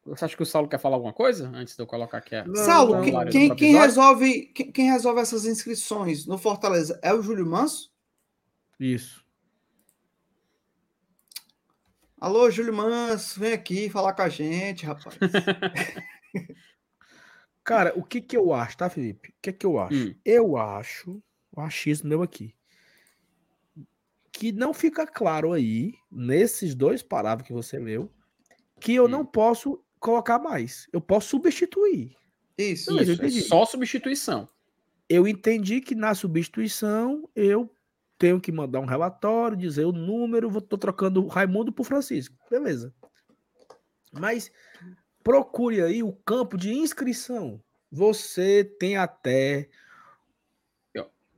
[0.03, 2.35] Você acha que o Saulo quer falar alguma coisa antes de eu colocar aqui?
[2.35, 2.43] A...
[2.55, 7.21] Saulo, não, quem, quem, quem, resolve, quem, quem, resolve essas inscrições no Fortaleza é o
[7.21, 7.91] Júlio Manso?
[8.79, 9.20] Isso.
[12.21, 15.17] Alô, Júlio Manso, vem aqui falar com a gente, rapaz.
[17.63, 19.29] Cara, o que que eu acho, tá, Felipe?
[19.29, 19.95] O que que eu acho?
[19.95, 20.13] Hum.
[20.23, 21.19] Eu acho,
[21.51, 22.53] o achismo meu aqui,
[24.31, 28.07] que não fica claro aí, nesses dois parágrafos que você leu,
[28.79, 29.07] que eu hum.
[29.07, 30.87] não posso colocar mais.
[30.93, 32.15] Eu posso substituir.
[32.55, 34.47] Isso, Isso é só substituição.
[35.09, 37.67] Eu entendi que na substituição eu
[38.21, 42.37] tenho que mandar um relatório, dizer o número, vou tô trocando Raimundo por Francisco.
[42.51, 42.93] Beleza.
[44.13, 44.51] Mas
[45.23, 47.59] procure aí o campo de inscrição.
[47.91, 49.67] Você tem até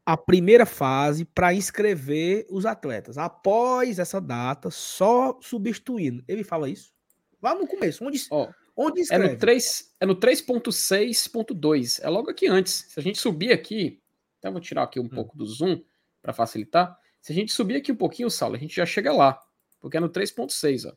[0.06, 3.18] a primeira fase para inscrever os atletas.
[3.18, 6.22] Após essa data, só substituindo.
[6.28, 6.94] Ele fala isso?
[7.42, 9.26] Lá no começo, onde, oh, onde inscreve?
[9.26, 12.04] É no 3, é no 3.6.2.
[12.04, 12.88] É logo aqui antes.
[12.90, 14.02] Se a gente subir aqui,
[14.40, 15.10] até vou tirar aqui um hum.
[15.10, 15.82] pouco do zoom
[16.24, 16.98] para facilitar.
[17.22, 19.40] Se a gente subir aqui um pouquinho, Saulo, a gente já chega lá,
[19.80, 20.96] porque é no 3.6, ó.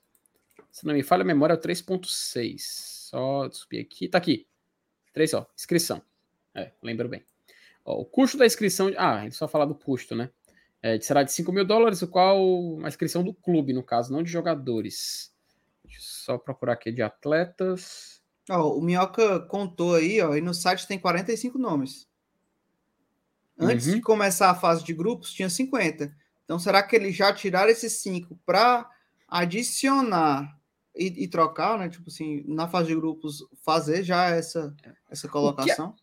[0.71, 2.59] Se não me falha a memória, é o 3.6.
[2.59, 4.09] Só subir aqui.
[4.09, 4.47] Tá aqui.
[5.13, 5.47] 3, ó.
[5.57, 6.03] Inscrição.
[6.55, 7.25] É, lembro bem.
[7.85, 8.93] Ó, o custo da inscrição.
[8.97, 10.31] Ah, ele só fala do custo, né?
[10.83, 12.39] É, será de 5 mil dólares, o qual
[12.85, 15.35] a inscrição do clube, no caso, não de jogadores.
[15.85, 18.23] Deixa eu só procurar aqui de atletas.
[18.51, 22.07] Ó, o Minhoca contou aí, ó, e no site tem 45 nomes.
[23.59, 23.95] Antes Uhum.
[23.95, 26.15] de começar a fase de grupos, tinha 50.
[26.45, 28.89] Então, será que eles já tiraram esses 5 para
[29.29, 30.59] adicionar
[30.95, 31.89] e, e trocar, né?
[31.89, 34.75] Tipo assim, na fase de grupos, fazer já essa,
[35.11, 35.95] essa colocação?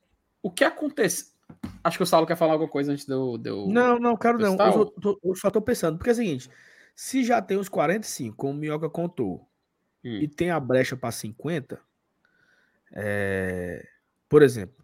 [0.41, 1.31] O que acontece?
[1.83, 3.37] Acho que o Saulo quer falar alguma coisa antes de eu.
[3.37, 4.53] de eu- Não, não, quero não.
[4.53, 6.49] Eu, só tô- eu só tô pensando, porque é o seguinte:
[6.95, 9.47] se já tem os 45, como o Minhoca contou,
[10.03, 10.19] Hum.
[10.21, 11.79] e tem a brecha para 50,
[12.91, 13.87] é,
[14.27, 14.82] por exemplo,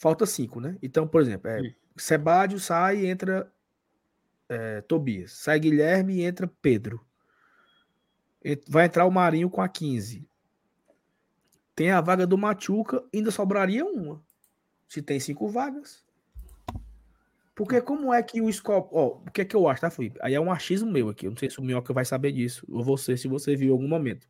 [0.00, 0.78] falta 5, né?
[0.82, 1.74] Então, por exemplo, é.
[1.96, 3.52] Sebádio sai e entra
[4.48, 5.32] é, Tobias.
[5.32, 7.04] Sai Guilherme e entra Pedro.
[8.66, 10.26] Vai entrar o Marinho com a 15.
[11.76, 14.22] Tem a vaga do Machuca, ainda sobraria uma.
[14.88, 16.02] Se tem cinco vagas.
[17.54, 18.88] Porque como é que o Escobar.
[18.90, 20.18] Ó, o que é que eu acho, tá, Felipe?
[20.22, 21.26] Aí é um achismo meu aqui.
[21.26, 22.66] Eu não sei se o Minhoca vai saber disso.
[22.70, 24.26] Ou você, se você viu em algum momento.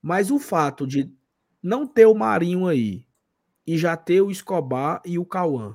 [0.00, 1.12] Mas o fato de
[1.60, 3.05] não ter o Marinho aí
[3.66, 5.74] e já ter o Escobar e o Cauã.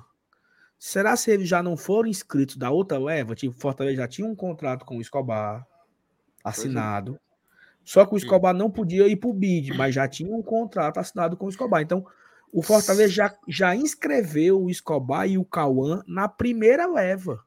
[0.79, 3.35] Será se eles já não foram inscritos da outra leva?
[3.35, 5.65] Tipo, Fortaleza já tinha um contrato com o Escobar
[6.43, 7.19] assinado.
[7.83, 11.37] Só que o Escobar não podia ir pro bid, mas já tinha um contrato assinado
[11.37, 11.81] com o Escobar.
[11.81, 12.05] Então,
[12.51, 17.43] o Fortaleza já, já inscreveu o Escobar e o Cauã na primeira leva.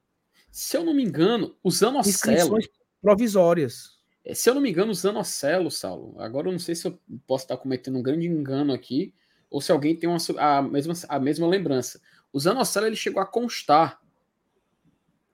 [0.50, 2.14] Se eu não me engano, o Zanocelo.
[2.14, 2.68] Inscrições
[3.02, 3.98] provisórias.
[4.24, 6.20] É, Se eu não me engano, o Zanocelo, Saulo.
[6.20, 9.12] Agora eu não sei se eu posso estar cometendo um grande engano aqui,
[9.54, 12.00] ou se alguém tem uma, a, mesma, a mesma lembrança.
[12.32, 14.00] O Zanocelo ele chegou a constar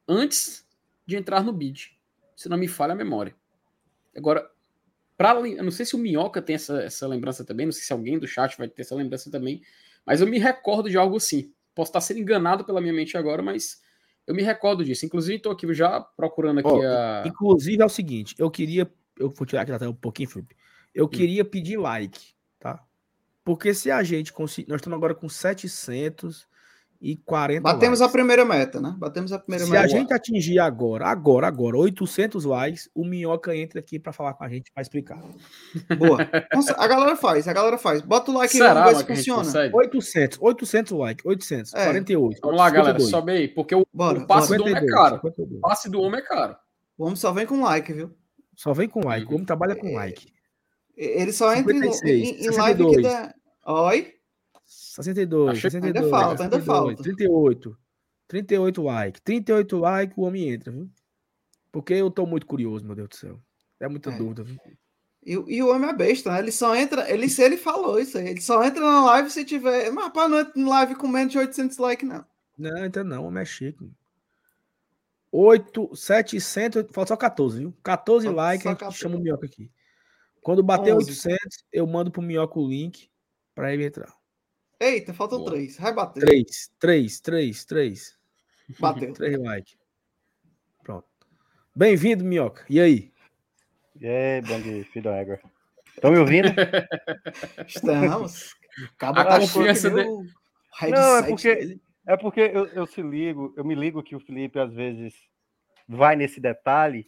[0.06, 0.62] antes
[1.06, 1.98] de entrar no bid.
[2.36, 3.34] Se não me falha a memória.
[4.14, 4.46] Agora,
[5.16, 7.94] pra, eu não sei se o Minhoca tem essa, essa lembrança também, não sei se
[7.94, 9.62] alguém do chat vai ter essa lembrança também,
[10.04, 11.50] mas eu me recordo de algo assim.
[11.74, 13.80] Posso estar sendo enganado pela minha mente agora, mas
[14.26, 15.06] eu me recordo disso.
[15.06, 17.22] Inclusive, estou aqui já procurando aqui Ó, a.
[17.26, 18.86] Inclusive é o seguinte, eu queria,
[19.18, 20.54] eu vou tirar aqui até um pouquinho, Felipe.
[20.94, 22.38] Eu queria pedir like?
[23.50, 28.12] Porque se a gente conseguir, nós estamos agora com 740 Batemos a likes.
[28.12, 28.94] primeira meta, né?
[28.98, 29.84] Batemos a primeira Se meta.
[29.84, 34.44] a gente atingir agora, agora, agora, 800 likes, o Minhoca entra aqui para falar com
[34.44, 35.20] a gente, para explicar.
[35.98, 36.18] Boa.
[36.54, 38.02] Nossa, a galera faz, a galera faz.
[38.02, 39.42] Bota o like aí, Será vamos ver se a funciona.
[39.44, 39.76] consegue?
[39.76, 41.84] 800, 800 likes, 800, É.
[41.86, 42.38] 48.
[42.42, 44.58] Vamos lá, galera, 52, sobe aí, porque o, Bora, o passe bora.
[44.58, 45.16] do homem é 52, caro.
[45.16, 45.58] 52.
[45.58, 46.56] O passe do homem é caro.
[46.98, 48.14] O homem só vem com like, viu?
[48.54, 50.26] Só vem com like, o homem trabalha com like.
[50.96, 53.02] E- Ele só entra em, 56, em, em live que 62.
[53.02, 53.34] dá.
[53.72, 54.14] Oi?
[54.64, 57.02] 62, Achei- 62, Ainda falta, ainda 62, falta.
[57.02, 57.78] 38.
[58.28, 59.20] 38 like.
[59.22, 60.88] 38 like, o homem entra, viu?
[61.72, 63.40] Porque eu tô muito curioso, meu Deus do céu.
[63.78, 64.16] É muita É.
[64.16, 64.58] dúvida, viu?
[65.24, 66.38] E, o- e o homem é besta, né?
[66.38, 67.10] Ele só entra.
[67.10, 68.28] Ele, ele falou isso aí.
[68.28, 69.90] Ele só entra na live se tiver.
[69.92, 72.24] Mas rapaz, não entra na live com menos de 800 likes, não.
[72.56, 73.90] Não, entra não, o homem é chique.
[75.32, 77.74] 8, 700, falta só 14, viu?
[77.82, 78.98] 14 Falta likes, a gente 14.
[78.98, 79.70] chama o Minhoca aqui.
[80.42, 81.10] Quando bater 11.
[81.10, 83.09] 800, eu mando pro Minhoca o link
[83.54, 84.12] pra ele entrar.
[84.78, 85.50] Eita, faltam Boa.
[85.52, 85.76] três.
[85.78, 86.20] Vai bater.
[86.20, 88.18] 3, 3, 3, 3.
[88.78, 89.12] Bateu.
[89.14, 89.76] 3 likes.
[90.82, 91.06] Pronto.
[91.76, 92.64] Bem-vindo, Minhoca.
[92.68, 93.12] E aí?
[94.00, 95.38] E aí, bando de filho da égua.
[95.94, 96.48] Estão me ouvindo?
[97.66, 98.54] Estamos.
[98.94, 100.24] Acaba A confiança Não,
[101.18, 104.58] é porque- dele- É porque eu, eu se ligo, eu me ligo que o Felipe
[104.58, 105.14] às vezes
[105.86, 107.06] vai nesse detalhe.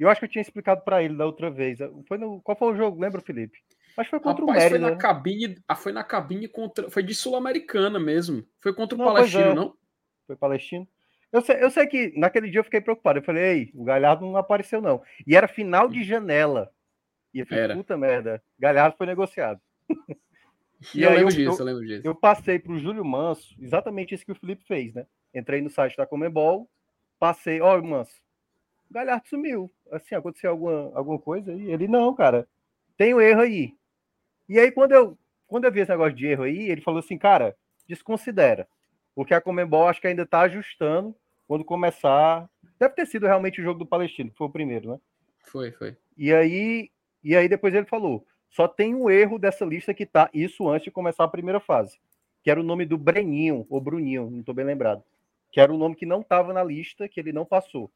[0.00, 1.78] E eu acho que eu tinha explicado para ele da outra vez.
[2.08, 2.98] Foi no, qual foi o jogo?
[3.00, 3.58] Lembra, Felipe?
[3.96, 4.78] Acho que foi contra Rapaz, o foi Mérida.
[4.90, 5.00] na né?
[5.00, 5.56] cabine.
[5.68, 6.90] Ah, foi na cabine contra.
[6.90, 8.44] Foi de Sul-Americana mesmo.
[8.60, 9.54] Foi contra o Não, Palestino, é.
[9.54, 9.74] não?
[10.26, 10.88] Foi palestino.
[11.32, 13.18] Eu sei, eu sei que naquele dia eu fiquei preocupado.
[13.18, 15.02] Eu falei, ei, o Galhardo não apareceu, não.
[15.26, 16.70] E era final de janela.
[17.32, 17.74] E eu falei, Era.
[17.74, 19.60] puta merda, Galhardo foi negociado.
[20.94, 22.02] E E eu lembro eu- disso, eu- lembro disso.
[22.06, 25.06] eu passei para o Júlio Manso exatamente isso que o Felipe fez, né?
[25.34, 26.68] Entrei no site da Comebol,
[27.18, 28.14] passei, ó, Manso,
[28.90, 29.72] o Galhardo sumiu.
[29.90, 31.70] Assim, aconteceu alguma, alguma coisa aí?
[31.72, 32.46] Ele, não, cara,
[32.96, 33.74] tem um erro aí.
[34.48, 37.16] E aí, quando eu, quando eu vi esse negócio de erro aí, ele falou assim,
[37.16, 37.56] cara,
[37.86, 38.68] desconsidera.
[39.14, 41.14] Porque a Comebol acho que ainda tá ajustando
[41.46, 42.48] quando começar.
[42.78, 45.00] Deve ter sido realmente o jogo do Palestino, que foi o primeiro, né?
[45.44, 45.96] Foi, foi.
[46.16, 46.90] E aí,
[47.22, 50.84] e aí depois ele falou: só tem um erro dessa lista que tá, isso antes
[50.84, 51.98] de começar a primeira fase,
[52.42, 55.02] que era o nome do Breninho, ou Bruninho, não estou bem lembrado.
[55.50, 57.90] Que era o nome que não estava na lista, que ele não passou.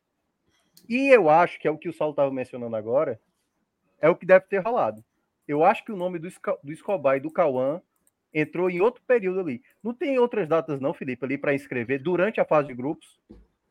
[0.88, 3.20] E eu acho que é o que o Saulo estava mencionando agora,
[4.00, 5.04] é o que deve ter rolado.
[5.48, 6.28] Eu acho que o nome do,
[6.62, 7.80] do Escobar e do Cauã
[8.34, 9.62] entrou em outro período ali.
[9.82, 13.18] Não tem outras datas, não, Felipe, ali para inscrever durante a fase de grupos.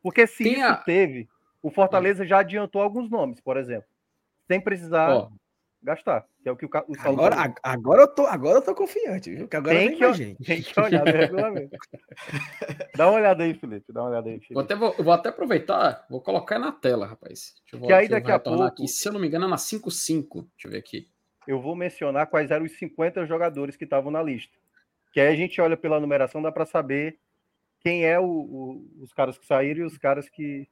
[0.02, 1.28] Porque se Tem isso a- teve,
[1.62, 3.88] o Fortaleza já adiantou alguns nomes, por exemplo.
[4.48, 5.30] Sem precisar Ó,
[5.82, 6.26] gastar.
[6.42, 7.54] Que é o que o, o Saulo Agora, falou.
[7.62, 9.46] agora, eu tô, agora eu tô confiante, viu?
[9.46, 10.42] Que agora Tem que, gente.
[10.44, 11.76] tem que olhar no regulamento.
[12.96, 13.92] dá uma olhada aí, Felipe.
[13.92, 14.60] Dá uma olhada aí, Vou Felipe.
[14.60, 17.54] até, vou, vou até aproveitar, vou colocar na tela, rapaz.
[17.70, 18.88] Deixa eu, Que aí daqui a pouco- Aqui.
[18.88, 20.46] Se eu não me engano, é na 5.5.
[20.52, 21.08] Deixa eu ver aqui.
[21.48, 24.52] Eu vou mencionar quais eram os 50 jogadores que estavam na lista.
[25.12, 27.18] Que aí a gente olha pela numeração, dá para saber
[27.80, 30.68] quem é o, o- os caras que saíram e os caras que,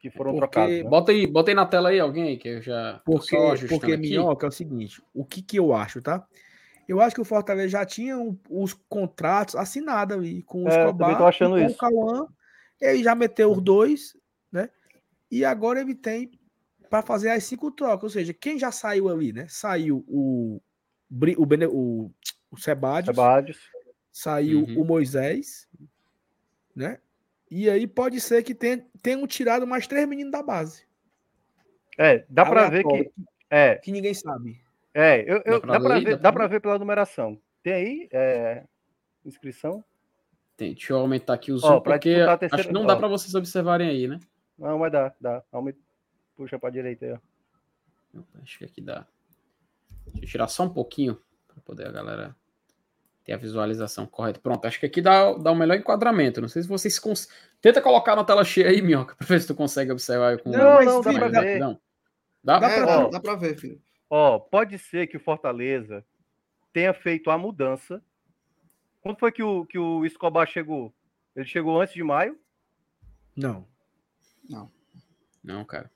[0.00, 0.76] que foram Porque- trocados.
[0.78, 0.82] né?
[0.84, 3.36] Bota aí, bota aí na tela aí alguém aí, que eu já Porque,
[3.68, 3.96] porque aqui.
[4.08, 6.26] Minhoca é o seguinte, o que que eu acho, tá?
[6.88, 10.70] Eu acho que o Fortaleza já tinha um- os contratos assinados ali com o É,
[10.70, 11.74] Escobar também tô achando e com isso.
[11.74, 12.26] o Cauã.
[12.80, 14.16] Ele já meteu os dois,
[14.50, 14.70] né?
[15.30, 16.30] E agora ele tem
[16.88, 18.04] para fazer as cinco trocas.
[18.04, 19.46] Ou seja, quem já saiu ali, né?
[19.48, 20.60] Saiu o,
[21.38, 22.10] o, Bene, o,
[22.50, 23.58] o Sebadios, Sebadios.
[24.12, 24.80] saiu Uhum.
[24.82, 25.68] o Moisés,
[26.74, 26.98] né?
[27.50, 30.86] E aí pode ser que tenha, tenham tirado mais três meninos da base.
[31.96, 33.10] É, dá para ver que.
[33.50, 34.60] É, que ninguém sabe.
[34.92, 37.40] é eu, eu- Dá para ver, Dá dá pra ver pela numeração.
[37.62, 38.64] Tem aí é,
[39.24, 39.82] inscrição?
[40.56, 42.96] Tem, deixa eu aumentar aqui o zoom, porque disputar a acho terceira- que não dá
[42.96, 44.20] para vocês observarem aí, né?
[44.58, 45.42] Não, mas dá, dá.
[45.50, 45.78] Aumenta,
[46.38, 47.18] puxa para direita aí, ó.
[48.42, 49.04] Acho que aqui dá.
[50.06, 52.36] Deixa eu tirar só um pouquinho para poder a galera
[53.24, 54.40] ter a visualização correta.
[54.40, 56.40] Pronto, acho que aqui dá, dá o melhor enquadramento.
[56.40, 57.28] Não sei se vocês cons...
[57.60, 60.78] tenta colocar na tela cheia aí, Minhoca, para ver se tu consegue observar com Não,
[60.78, 61.36] com dá pra ver.
[61.36, 61.80] rapidão.
[62.42, 62.58] Dá?
[62.60, 63.10] Dá É, pra dá, ver.
[63.10, 63.82] dá pra ver, filho.
[64.08, 66.04] Ó, pode ser que o Fortaleza
[66.72, 68.00] tenha feito a mudança.
[69.02, 70.94] Quando foi que o, que o Escobar chegou?
[71.36, 72.38] Ele chegou antes de maio?
[73.36, 73.66] Não.
[75.44, 75.90] Não, cara.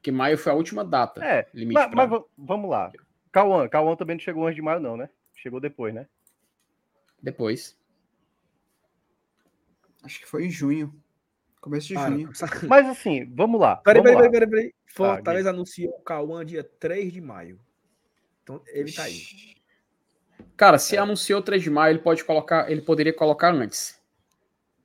[0.00, 1.22] Porque maio foi a última data.
[1.22, 2.90] É, limite mas, pra- mas va- vamos lá.
[3.30, 5.10] Cauã, Cauã também não chegou antes de maio, não, né?
[5.34, 6.08] Chegou depois, né?
[7.22, 7.78] Depois.
[10.02, 10.98] Acho que foi em junho.
[11.60, 12.30] Começo de Para, junho.
[12.66, 13.76] Mas assim, vamos lá.
[13.76, 14.32] Peraí, vamos peraí, lá.
[14.32, 14.70] peraí, peraí.
[14.70, 17.60] Tá, Fortaleza anunciou o Cauã dia 3 de maio.
[18.42, 19.20] Então ele tá aí.
[20.56, 24.00] Cara, se anunciou 3 de maio, ele pode colocar, ele poderia colocar antes.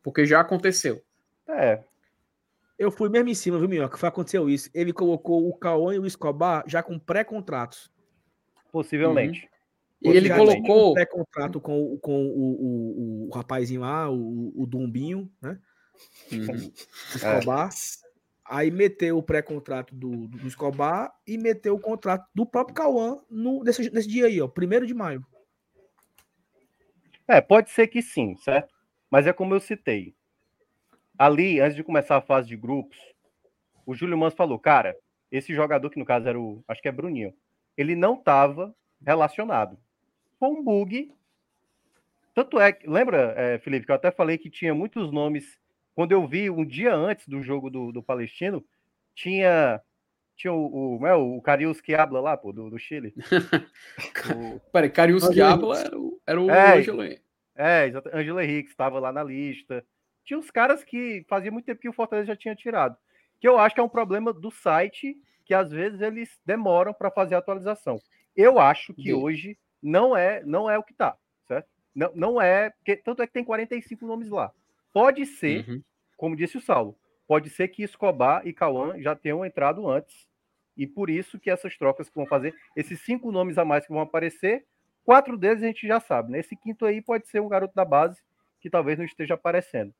[0.03, 1.01] Porque já aconteceu.
[1.47, 1.81] É,
[2.77, 3.97] Eu fui mesmo em cima, viu, Minhoca?
[3.97, 4.69] Foi aconteceu isso.
[4.73, 7.89] Ele colocou o Cauã e o Escobar já com pré-contratos.
[8.71, 9.49] possivelmente.
[10.01, 10.93] E ele tinha um colocou.
[10.93, 15.57] pré-contrato com, o- com o, o, o, rapazinho lá, o, o Dumbinho, né?
[16.31, 16.71] Uhum.
[17.13, 17.69] O Escobar.
[18.47, 23.63] Aí meteu o pré-contrato do, do Escobar e meteu o contrato do próprio Cauã no,
[23.63, 25.25] nesse, nesse dia aí, ó, 1 de maio.
[27.27, 28.75] É, pode ser que sim, certo?
[29.09, 30.13] Mas é como eu citei.
[31.17, 32.97] Ali, antes de começar a fase de grupos,
[33.85, 34.95] o Júlio Mans falou, cara,
[35.31, 37.33] esse jogador, que no caso era o, acho que é Bruninho,
[37.77, 38.73] ele não estava
[39.05, 39.77] relacionado.
[40.39, 41.11] Foi um bug.
[42.33, 45.57] Tanto é que, lembra, é, Felipe, que eu até falei que tinha muitos nomes.
[45.93, 48.63] Quando eu vi um dia antes do jogo do, do Palestino,
[49.13, 49.81] tinha
[50.35, 53.13] tinha o, o, é, o Carius Quiabla lá, pô, do, do Chile.
[54.35, 56.77] O- Peraí, Carius Quiabla era o, era o É.
[56.77, 57.03] Ângelo.
[57.55, 58.09] É, exato.
[58.13, 59.85] Angelo Henrique estava lá na lista.
[60.25, 62.97] Tinha uns caras que fazia muito tempo que o Fortaleza já tinha tirado.
[63.39, 65.15] Que eu acho que é um problema do site,
[65.45, 68.01] que às vezes eles demoram para fazer a atualização.
[68.35, 69.13] Eu acho que Sim.
[69.13, 71.15] hoje não é não é o que tá,
[71.47, 71.67] certo?
[71.93, 74.51] Não, não é, porque tanto é que tem 45 nomes lá.
[74.91, 75.81] Pode ser, Uhum.
[76.17, 76.97] como disse o Saulo,
[77.27, 80.27] pode ser que Escobar e Cauã já tenham entrado antes.
[80.77, 83.93] E por isso que essas trocas que vão fazer, esses cinco nomes a mais que
[83.93, 84.65] vão aparecer,
[85.05, 86.39] quatro deles a gente já sabe, né?
[86.39, 88.21] Esse quinto aí pode ser um garoto da base
[88.59, 89.93] que talvez não esteja aparecendo.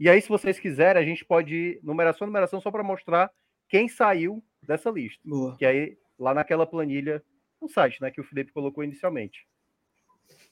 [0.00, 3.30] E aí, se vocês quiserem, a gente pode ir numeração, numeração, só para mostrar
[3.68, 5.20] quem saiu dessa lista.
[5.24, 5.56] Boa.
[5.58, 7.22] Que aí, lá naquela planilha,
[7.60, 9.46] no site, né, que o Felipe colocou inicialmente.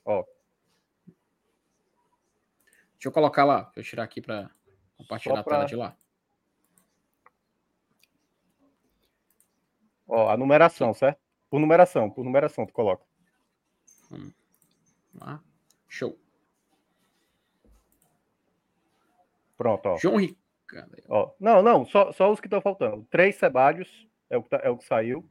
[0.04, 0.22] Ó,
[2.92, 3.62] Deixa eu colocar lá.
[3.76, 4.50] Deixa eu tirar aqui para
[4.96, 5.96] compartilhar Só a tela pra- de lá.
[10.06, 11.20] ó, a numeração, certo?
[11.48, 13.04] Por numeração, por numeração, tu coloca.
[15.14, 15.40] Lá.
[15.88, 16.18] Show.
[19.58, 19.98] Pronto, ó.
[19.98, 20.96] João Ricardo.
[21.08, 23.04] Ó, não, não, só, só os que estão faltando.
[23.10, 25.28] Três Sebadios é o que, tá- é o que saiu.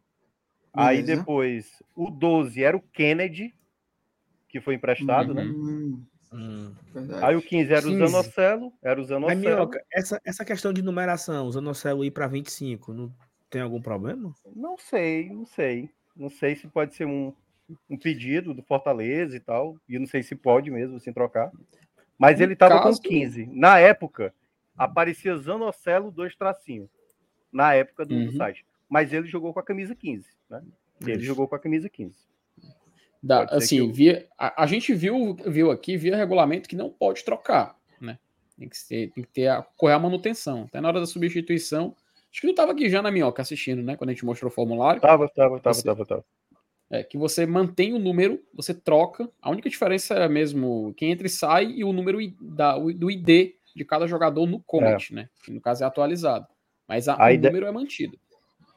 [0.73, 1.21] Aí Beleza.
[1.21, 3.55] depois o 12 era o Kennedy,
[4.49, 5.43] que foi emprestado, né?
[5.43, 6.05] Uhum.
[6.33, 7.25] Hum, verdade.
[7.25, 7.99] Aí o 15 era o 15.
[7.99, 9.39] Zanocelo, era o Zanocelo.
[9.39, 13.13] Minhoca, essa, essa questão de numeração, o Zanocelo ir para 25, não
[13.49, 14.33] tem algum problema?
[14.53, 15.89] Não sei, não sei.
[16.15, 17.33] Não sei se pode ser um,
[17.89, 19.77] um pedido do Fortaleza e tal.
[19.87, 21.49] E não sei se pode mesmo assim trocar.
[22.17, 23.45] Mas ele tava caso- com 15.
[23.53, 24.33] Na época,
[24.77, 26.89] aparecia Zanocelo dois tracinhos.
[27.51, 28.31] Na época do, do Uhum.
[28.37, 28.65] site.
[28.89, 30.61] Mas ele jogou com a camisa 15, né?
[31.01, 31.23] Ele Isso.
[31.23, 32.15] jogou com a camisa 15.
[33.21, 37.23] Da, assim, eu- via, a, a gente viu, viu aqui, via regulamento que não pode
[37.23, 38.17] trocar, né?
[38.57, 40.63] Tem que, ser, tem que ter a, correr a manutenção.
[40.63, 41.95] Até na hora da substituição,
[42.29, 43.95] Acho que não tava aqui já na minhoca assistindo, né?
[43.95, 45.01] Quando a gente mostrou o formulário.
[45.01, 46.25] Tava, tava, tava, Você- tava, tava.
[46.89, 49.29] É que você mantém o número, você troca.
[49.41, 53.53] A única diferença é mesmo quem entra e sai e o número da, do ID
[53.75, 55.29] de cada jogador no comment, né?
[55.43, 56.47] Que no caso é atualizado.
[56.87, 58.17] Mas a- A o ide- número é mantido.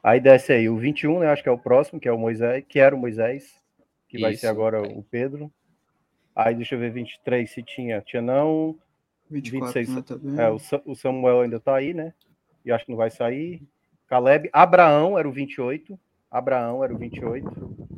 [0.03, 1.29] Aí desce aí o 21, né?
[1.29, 3.55] Acho que é o próximo, que é o Moisés, que era o Moisés,
[4.09, 4.93] que vai ser Isso, agora é.
[4.93, 5.53] o Pedro.
[6.35, 8.01] Aí deixa eu ver 23 se tinha.
[8.01, 8.77] Tinha não.
[9.31, 10.41] 24, 26, né, também.
[10.45, 10.59] É, o,
[10.91, 12.13] o Samuel ainda tá aí, né?
[12.65, 13.63] E acho que não vai sair.
[14.09, 14.51] Caleb.
[14.53, 15.97] Abraão era o 28.
[16.31, 17.89] Abraão era o 28.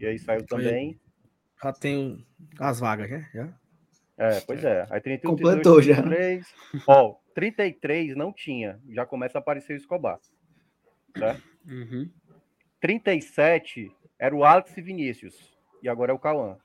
[0.00, 1.00] E aí saiu também.
[1.62, 2.26] Já tem
[2.58, 3.28] as vagas, né?
[3.34, 3.58] Já?
[4.16, 4.86] É, pois é.
[4.90, 6.02] Aí 31, Completou 32, já.
[6.02, 6.54] 33.
[6.86, 8.80] Ó, 33 não tinha.
[8.90, 10.18] Já começa a aparecer o Escobar.
[11.16, 11.42] Certo?
[11.66, 12.10] Uhum.
[12.80, 15.56] 37 era o Alex e Vinícius.
[15.82, 16.58] E agora é o Cauã.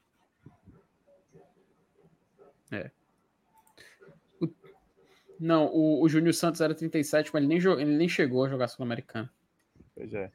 [5.39, 8.49] Não, o, o Júnior Santos era 37, mas ele nem, jo- ele nem chegou a
[8.49, 9.29] jogar Sul-Americano.
[9.93, 10.31] Pois é.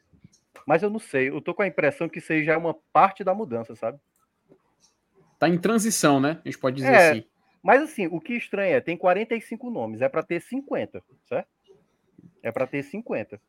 [0.68, 1.30] Mas eu não sei.
[1.30, 3.98] Eu tô com a impressão que isso aí já é uma parte da mudança, sabe?
[5.38, 6.42] Tá em transição, né?
[6.44, 7.10] A gente pode dizer É.
[7.10, 7.24] assim.
[7.62, 11.48] Mas assim, o que estranha é, tem 45 nomes, é para ter 50, certo?
[12.42, 13.40] É para ter 50.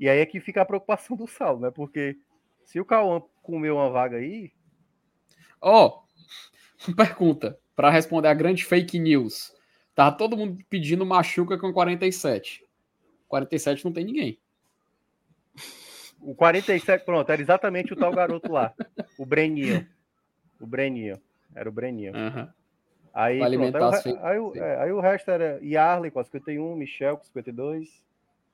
[0.00, 1.70] E aí é que fica a preocupação do Saulo, né?
[1.70, 2.18] Porque
[2.64, 4.50] se o Cauã comeu uma vaga aí,
[5.60, 6.02] Ó,
[6.96, 9.54] pergunta, para responder a grande fake news.
[9.94, 12.64] Tava todo mundo pedindo machuca com 47.
[13.28, 14.40] 47 não tem ninguém.
[16.20, 18.72] O 47, pronto, era exatamente o tal garoto lá,
[19.18, 19.86] o Breninho.
[20.60, 21.20] O Breninho,
[21.54, 22.16] era o Breninho.
[22.16, 22.52] Aham.
[23.12, 26.74] Aí, pronto, aí, o aí, o- é, aí o resto era Yarley com a 51,
[26.76, 28.04] Michel com 52,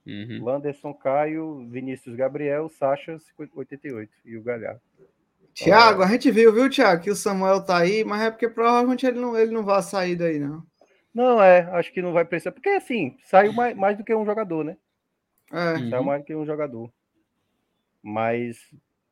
[0.05, 0.43] Uhum.
[0.45, 4.81] Landerson, Caio, Vinícius Gabriel, Sacha 50 88 e o Galhardo.
[5.55, 9.07] Tiago, a gente viu, viu, Tiago, que o Samuel tá aí, mas é porque provavelmente
[9.07, 10.65] ele não, ele não vai sair daí, não.
[11.15, 14.25] Não, é, acho que não vai precisar, porque assim, saiu mais, mais do que um
[14.25, 14.77] jogador, né?
[15.53, 15.75] É.
[15.75, 15.91] Uhum.
[15.91, 16.91] Saiu mais do que um jogador.
[18.03, 18.59] Mas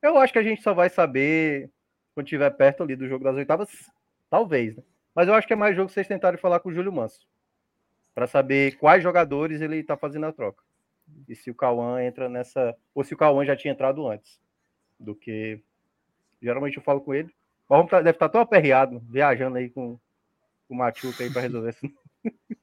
[0.03, 1.71] eu acho que a gente só vai saber
[2.15, 3.71] quando estiver perto ali do jogo das oitavas,
[4.29, 4.83] talvez, né?
[5.15, 7.27] Mas eu acho que é mais jogo que vocês tentarem falar com o Júlio Manso.
[8.15, 10.63] Para saber quais jogadores ele tá fazendo a troca.
[11.29, 12.77] E se o Cauã entra nessa.
[12.95, 14.41] Ou se o Cauã já tinha entrado antes.
[14.99, 15.61] Do que.
[16.41, 17.35] Geralmente eu falo com ele.
[17.69, 19.99] Mas tá- deve estar tão aperreado, viajando aí com,
[20.69, 21.81] com o Machuca aí para resolver isso.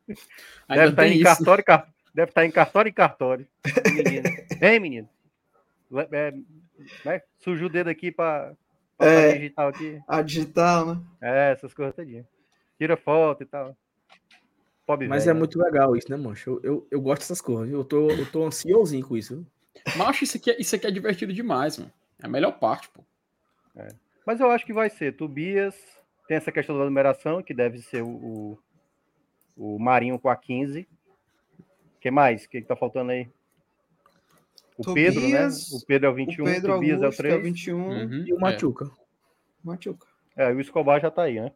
[0.69, 1.93] Deve estar tem em cartório, e car...
[2.17, 3.47] deve estar em cartório e cartório.
[3.93, 4.27] Menino.
[4.59, 5.09] Hein, menino?
[6.11, 6.33] É,
[7.05, 7.21] né?
[7.37, 8.53] Suja o dedo aqui para
[8.99, 9.33] É.
[9.33, 10.01] digital aqui.
[10.07, 11.01] A digital, né?
[11.21, 12.27] É, essas coisas todinha.
[12.77, 13.77] Tira foto e tal.
[14.85, 15.39] Pobre Mas velho, é né?
[15.39, 16.49] muito legal isso, né, mancho?
[16.49, 17.67] Eu, eu, eu gosto dessas coisas.
[17.69, 17.79] viu?
[17.79, 19.45] Eu tô, eu tô ansiosinho com isso.
[19.95, 21.91] Macho, isso aqui, é- isso aqui é divertido demais, mano.
[22.21, 23.03] É a melhor parte, pô.
[24.25, 25.15] Mas eu acho que vai ser.
[25.15, 25.75] Tobias,
[26.27, 30.87] tem essa questão da numeração, que deve ser o, o, o Marinho com a 15.
[32.07, 32.45] O que mais?
[32.45, 33.29] O que, que tá faltando aí?
[34.77, 35.27] O Pedro, né?
[35.27, 37.43] Tobias, O Pedro é o O 21, Pedro Tobias Augusto, é o é 3.
[37.43, 37.77] 21.
[37.77, 38.39] Uhum, E o é.
[38.39, 38.91] Machuca.
[39.63, 40.07] Machuca.
[40.35, 41.51] É, e o Escobar já tá aí, né?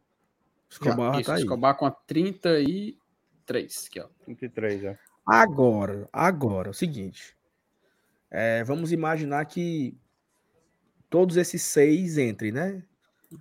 [0.68, 1.42] Escobar já Isso, tá aí.
[1.42, 4.08] Escobar com a 33, aqui, ó.
[4.24, 4.98] 33, é.
[5.26, 7.36] Agora, agora, é o seguinte.
[8.30, 9.96] É, vamos imaginar que
[11.08, 12.82] todos esses seis entrem, né?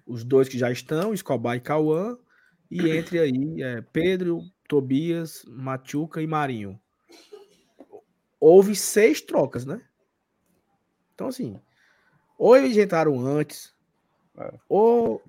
[0.05, 2.17] Os dois que já estão, Escobar e Cauã,
[2.69, 6.79] e entre aí é, Pedro, Tobias, Machuca e Marinho.
[8.41, 9.79] Houve seis trocas, né?
[11.13, 11.61] Então, assim,
[12.37, 13.73] ou eles entraram antes,
[14.37, 14.51] É.
[14.67, 15.21] ou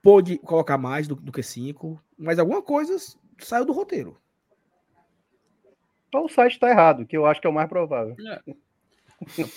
[0.00, 2.96] pôde colocar mais do, do que cinco, mas alguma coisa
[3.40, 4.16] saiu do roteiro.
[6.14, 8.14] Ou o site tá errado, que eu acho que é o mais provável.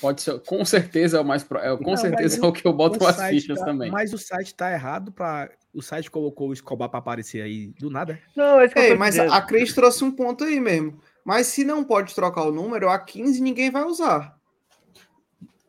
[0.02, 1.44] Pode ser, com certeza é o mais.
[1.44, 3.92] pro- É, com Não, certeza é o que eu boto O as fichas tá- também.
[3.92, 7.90] Mas o site tá errado para o site colocou o Escobar para aparecer aí do
[7.90, 8.20] nada.
[8.36, 9.32] Não, é isso que eu Ei, tô mas dizendo.
[9.34, 11.00] a Cris trouxe um ponto aí mesmo.
[11.26, 14.40] Mas se não pode trocar o número, a 15 ninguém vai usar.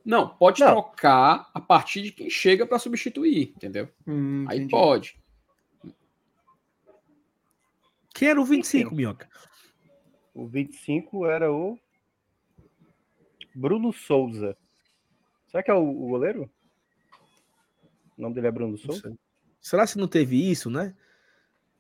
[0.05, 0.72] Não, pode Não.
[0.72, 3.89] trocar a partir de quem chega para substituir, entendeu?
[4.06, 4.70] Hum, Aí entendi.
[4.70, 5.20] pode.
[8.14, 9.28] Quem era o 25, Minhoca?
[10.35, 11.78] O 25 era o
[13.55, 14.56] Bruno Souza.
[15.48, 16.51] Será que é o, o goleiro?
[18.16, 19.01] O nome dele é Bruno Não Souza?
[19.02, 19.18] sei.
[19.60, 20.94] Será que não teve isso, né?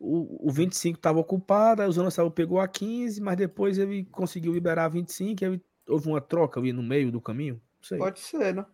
[0.02, 4.04] O, o 25 estava ocupado, aí o Zona Saúl pegou a 15, mas depois ele
[4.06, 7.54] conseguiu liberar a 25, e aí houve uma troca ali no meio do caminho.
[7.54, 7.98] Não sei.
[7.98, 8.64] Pode ser, né?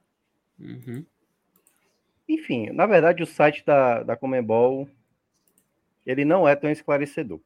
[0.58, 1.04] Uhum.
[2.28, 4.88] Enfim, na verdade, o site da, da Comembol
[6.04, 7.40] ele não é tão esclarecedor.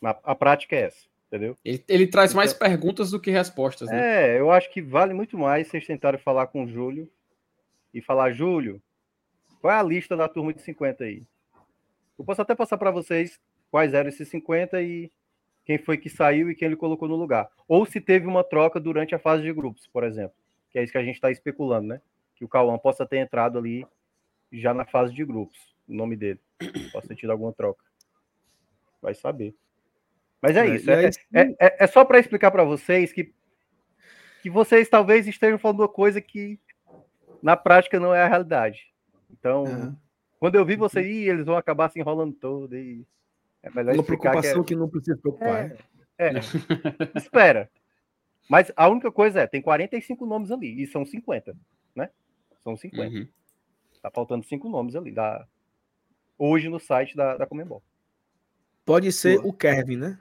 [0.00, 1.56] Na, a prática é essa, entendeu?
[1.64, 4.36] Ele, ele traz mais Então- perguntas do que respostas, né?
[4.36, 7.10] É, eu acho que vale muito mais vocês tentarem falar com o Júlio
[7.92, 8.80] e falar, Júlio,
[9.60, 11.24] qual é a lista da turma de 50 aí?
[12.18, 13.40] Eu posso até passar para vocês
[13.70, 15.10] quais eram esses 50 e
[15.64, 17.48] quem foi que saiu e quem ele colocou no lugar.
[17.66, 20.36] Ou se teve uma troca durante a fase de grupos, por exemplo.
[20.70, 22.00] Que é isso que a gente está especulando, né?
[22.34, 23.86] Que o Cauã possa ter entrado ali
[24.52, 26.40] já na fase de grupos, o nome dele.
[26.92, 27.84] Possa ter tido alguma troca.
[29.02, 29.54] Vai saber.
[30.40, 30.90] Mas é, É, isso.
[30.90, 33.34] aí, É, é- é- é só para explicar para vocês que,
[34.42, 36.60] que vocês talvez estejam falando uma coisa que
[37.42, 38.92] na prática não é a realidade.
[39.30, 39.96] Então, Aham.
[40.38, 43.06] Quando eu vi você ir, eles vão acabar se enrolando todo e
[43.62, 45.68] é melhor Uma explicar que é, preocupação que, não precisa se preocupar.
[45.68, 45.78] né?
[46.18, 46.30] é,
[47.16, 47.70] espera.
[48.48, 51.56] Mas a única coisa é, tem 45 nomes ali e são 50,
[51.94, 52.10] né?
[52.62, 53.12] São 50.
[53.12, 53.28] Uhum.
[54.00, 55.46] Tá faltando cinco nomes ali da
[56.38, 57.82] hoje no site da, da Comembol.
[58.84, 60.18] Pode ser o Kevin, né?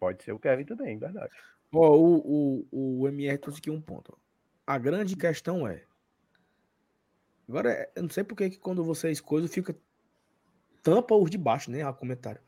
[0.00, 1.32] Pode ser o Kevin também, verdade.
[1.72, 4.16] Ó, o, o, o MR trouxe aqui um ponto.
[4.66, 5.82] A grande questão é.
[7.48, 9.74] Agora, é- eu não sei porque que quando vocês coisam, fica.
[10.82, 11.82] Tampa os de baixo, né?
[11.82, 12.40] A comentário.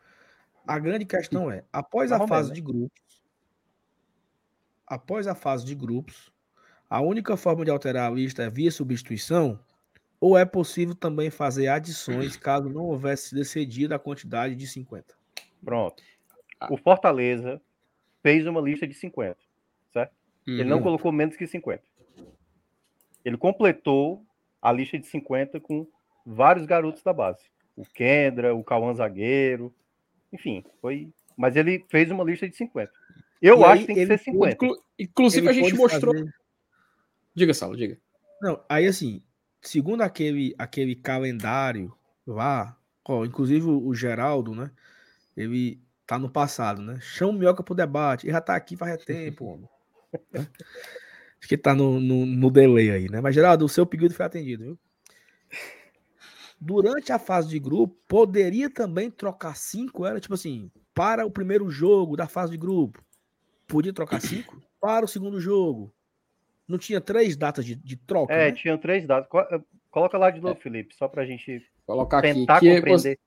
[0.67, 3.23] A grande questão é: após a fase menos, de grupos.
[4.87, 6.33] Após a fase de grupos,
[6.89, 9.59] a única forma de alterar a lista é via substituição?
[10.21, 15.15] Ou é possível também fazer adições caso não houvesse decidido a quantidade de 50?
[15.65, 16.03] Pronto.
[16.61, 16.69] Ah.
[16.71, 17.61] O Fortaleza
[18.23, 19.39] fez uma lista de 50,
[19.93, 20.13] certo?
[20.47, 20.83] Ele não Uhum.
[20.83, 21.83] colocou menos que 50.
[23.25, 24.23] Ele completou
[24.61, 25.87] a lista de 50 com
[26.25, 27.43] vários garotos da base.
[27.77, 29.75] O Kendra, o Cauã Zagueiro,
[30.33, 31.09] enfim, foi.
[31.37, 32.93] Mas ele fez uma lista de 50.
[33.41, 34.55] Eu E acho aí que tem que ele ser 50.
[34.55, 36.15] Inclu- Inclusive, Ele a gente mostrou.
[36.15, 36.35] fazer-
[37.35, 37.97] Diga, Saulo, diga.
[38.43, 39.23] Não, aí assim,
[39.63, 41.95] segundo aquele, aquele calendário
[42.27, 42.77] lá,
[43.09, 44.71] ó, inclusive o, o Geraldo, né?
[45.37, 46.99] Ele tá no passado, né?
[47.01, 48.27] Chama o Minhoca pro debate.
[48.27, 49.69] E já tá aqui faz tempo, homem.
[51.41, 53.21] Acho que tá no, no, no delay aí, né?
[53.21, 54.79] Mas, Geraldo, o seu pedido foi atendido, viu?
[56.61, 61.71] Durante a fase de grupo, poderia também trocar cinco, era tipo assim, para o primeiro
[61.71, 63.03] jogo da fase de grupo.
[63.67, 65.95] Podia trocar cinco para o segundo jogo.
[66.69, 68.53] Não tinha três datas de, de troca, É, né?
[68.53, 69.07] tinham três.
[69.29, 69.61] Co- eh,
[69.91, 72.35] Coloca lá de novo, Felipe, só pra gente Colocar aqui.
[72.35, 73.19] tentar Que você, compreender.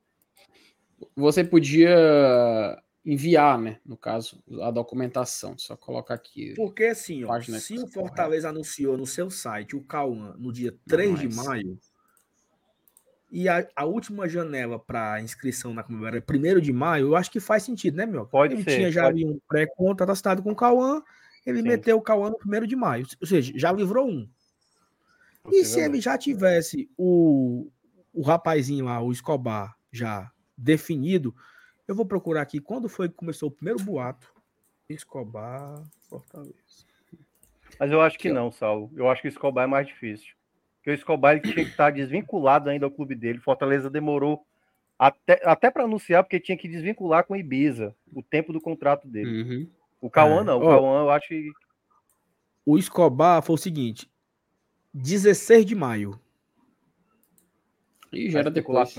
[1.15, 3.80] você podia enviar, né?
[3.86, 5.58] No caso, a documentação.
[5.58, 6.54] Só colocar aqui.
[6.56, 7.92] Porque assim, ó, se o correta.
[7.92, 11.80] Fortaleza anunciou no seu site o Cauã no dia 3 de mas- maio,
[13.36, 17.32] e a, a última janela para inscrição na Comembol era 1 de maio, eu acho
[17.32, 18.28] que faz sentido, né, meu?
[18.28, 21.02] Pode ele ser, tinha já pode- ali um pré-contrato assinado com o Cauã,
[21.44, 21.68] ele Sim.
[21.68, 24.30] meteu o Cauã no 1 de maio, ou seja, já livrou um.
[25.52, 27.70] E se ele já tivesse o,
[28.14, 31.36] o rapazinho lá, o Escobar, já definido,
[31.88, 34.34] eu vou procurar aqui quando foi que começou o primeiro boato.
[34.90, 36.54] Escobar, Fortaleza.
[37.80, 38.92] Mas eu acho que não, Saulo.
[38.96, 40.34] Eu acho que o Escobar é mais difícil.
[40.78, 43.40] Porque o Escobar ele tinha que estar desvinculado ainda ao clube dele.
[43.40, 44.46] Fortaleza demorou
[45.00, 49.42] até, até para anunciar, porque tinha que desvincular com Ibiza o tempo do contrato dele.
[49.44, 49.70] Uhum.
[50.02, 50.44] O Cauã É.
[50.44, 50.60] não.
[50.60, 50.62] O.
[50.62, 51.52] Cauã eu acho que.
[52.66, 54.10] O Escobar foi o seguinte:
[54.94, 56.20] 16 de maio.
[58.12, 58.96] E A já era depois.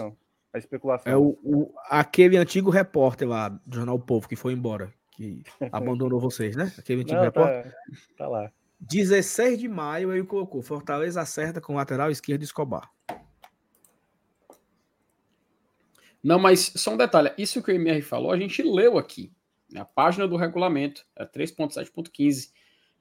[0.59, 1.13] Especulação.
[1.13, 1.13] A especulação.
[1.13, 5.43] É o, o- aquele antigo repórter lá do Jornal O Povo que foi embora, que
[5.73, 6.73] abandonou vocês, né?
[6.79, 7.73] Aquele antigo Não, repórter.
[7.73, 7.77] tá,
[8.19, 8.53] tá lá.
[8.81, 12.91] 16 de maio ele colocou Fortaleza acerta com lateral esquerdo Escobar.
[16.23, 17.33] Não, mas só um detalhe.
[17.37, 19.33] Isso que o MR falou, a gente leu aqui.
[19.71, 22.51] né, A página do regulamento, é 3.7.15,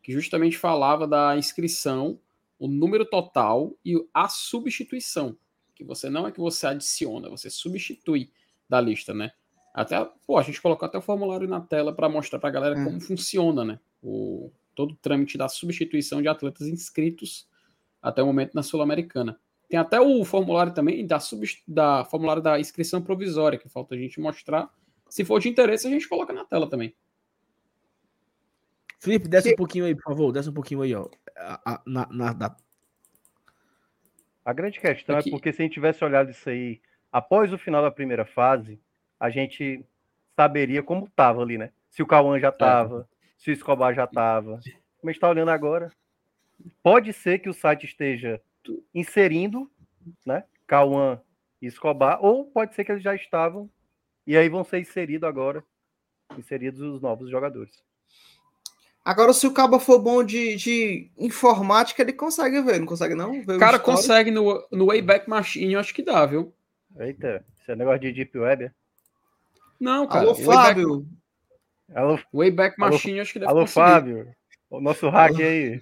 [0.02, 2.20] que justamente falava da inscrição,
[2.60, 5.38] o número total e a substituição.
[5.76, 8.32] Que você não é que você adiciona, você substitui
[8.70, 9.32] da lista, né?
[9.74, 12.80] Até, pô, a gente colocou até o formulário na tela para mostrar para a galera
[12.80, 12.84] É.
[12.84, 13.80] como funciona, né?
[14.04, 17.48] O, todo o trâmite da substituição de atletas inscritos
[18.02, 19.40] até o momento na Sul-Americana.
[19.68, 21.18] Tem até o formulário também da,
[21.68, 24.72] da formulário da inscrição provisória, que falta a gente mostrar.
[25.10, 26.94] Se for de interesse, a gente coloca na tela também.
[29.00, 30.32] Felipe, desce Que- um pouquinho aí, por favor.
[30.32, 31.08] Desce um pouquinho aí, ó.
[31.36, 32.56] A- a- na, na- da-
[34.46, 35.30] A grande questão Aqui.
[35.30, 38.80] é porque se a gente tivesse olhado isso aí após o final da primeira fase,
[39.20, 39.86] a gente
[40.36, 41.72] saberia como estava ali, né?
[41.90, 43.08] Se o Cauã já estava,
[43.38, 44.60] se o Escobar já estava.
[44.98, 45.92] Como a gente está olhando agora,
[46.82, 48.42] pode ser que o site esteja
[48.94, 49.70] inserindo,
[50.26, 50.44] né?
[50.66, 51.22] Cauã
[51.62, 53.70] e Escobar, ou pode ser que eles já estavam
[54.26, 55.64] e aí vão ser inseridos agora,
[56.38, 57.84] inseridos os novos jogadores.
[59.06, 63.44] Agora, se o cabo for bom de, de informática, ele consegue ver, não consegue não?
[63.44, 66.54] Ver O cara consegue no, no Wayback Machine, eu acho que dá, viu?
[66.98, 68.66] Eita, isso é negócio de Deep Web?
[68.66, 68.72] é?
[69.80, 70.22] Não, cara.
[70.22, 71.08] Alô, o Wayback, Fábio.
[71.94, 73.74] Alô, Wayback Alô, Machine, acho que deve alô conseguir.
[73.74, 74.36] Fábio,
[74.70, 75.82] o nosso hack aí.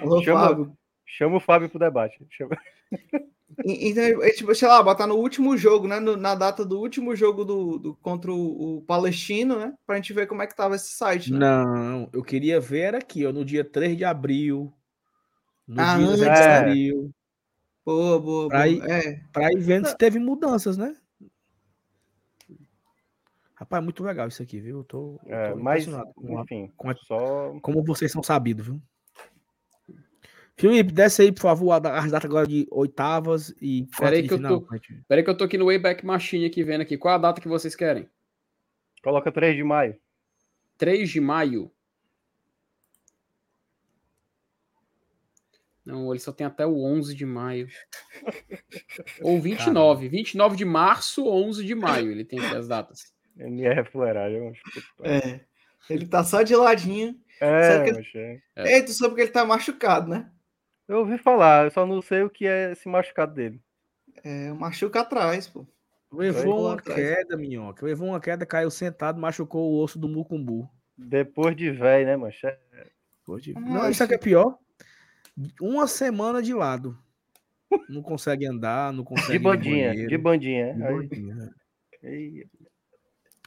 [0.00, 0.76] Alô, Chama- Fábio.
[1.06, 2.18] Chama o Fábio pro debate.
[2.30, 2.58] Chama-
[3.64, 5.98] Então, é, tipo, sei lá, botar no último jogo, né?
[6.00, 9.74] no- na data do último jogo do, do- contra o, o Palestino, né?
[9.86, 11.38] Pra gente ver como é que tava esse site, né?
[11.38, 14.72] Não, eu queria ver era aqui, ó, no dia 3 de abril.
[15.66, 16.40] No Ah, dia 10 de antes.
[16.46, 17.10] abril.
[17.84, 18.62] Boa, boa, boa.
[18.62, 20.94] Aí- É, Pra ir vendo se teve mudanças, né?
[23.54, 24.78] Rapaz, muito legal isso aqui, viu?
[24.78, 27.58] Eu tô, É, tô mas, impressionado com a- enfim, com a- só.
[27.60, 28.80] como vocês são sabidos, viu?
[30.60, 34.34] Felipe, desce aí, por favor, as datas agora de oitavas e quartas aí de que
[34.34, 34.60] eu final.
[34.60, 34.66] tô-
[35.08, 36.98] Peraí que eu tô aqui no Wayback Machine aqui vendo aqui.
[36.98, 38.08] Qual a data que vocês querem?
[39.02, 39.98] Coloca 3 de maio.
[40.76, 41.70] 3 de maio.
[45.84, 47.68] Não, ele só tem até o 11 de maio.
[49.22, 50.08] Ou 29.
[50.08, 52.10] 29 de março ou 11 de maio.
[52.10, 53.12] Ele tem aqui as datas.
[53.36, 54.52] MR fuleiragem.
[55.02, 55.40] é.
[55.88, 57.18] Ele tá só de ladinho.
[57.40, 58.40] É, mas é.
[58.56, 58.76] É.
[58.76, 60.30] Ei, tu sabe que ele tá machucado, né?
[60.90, 63.62] Eu ouvi falar, eu só não sei o que é esse machucado dele.
[64.24, 65.64] É, machuca atrás, pô.
[66.12, 66.98] Levou uma atrás.
[67.00, 67.86] queda, minhoca.
[67.86, 70.68] Levou uma queda, caiu sentado, machucou o osso do mucumbu.
[70.98, 72.48] Depois de velho, né, mancha?
[72.72, 72.86] É,
[73.28, 74.58] Hoje- Ah, Não, isso aqui é pior.
[75.60, 76.98] Uma semana de lado.
[77.88, 80.74] Não consegue andar, não consegue De bandinha, de bandinha.
[80.74, 81.54] De Aí- bandinha.
[82.02, 82.46] aí-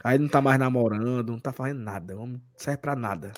[0.02, 2.14] Aí não tá mais namorando, não tá fazendo nada.
[2.14, 3.32] Não serve pra nada.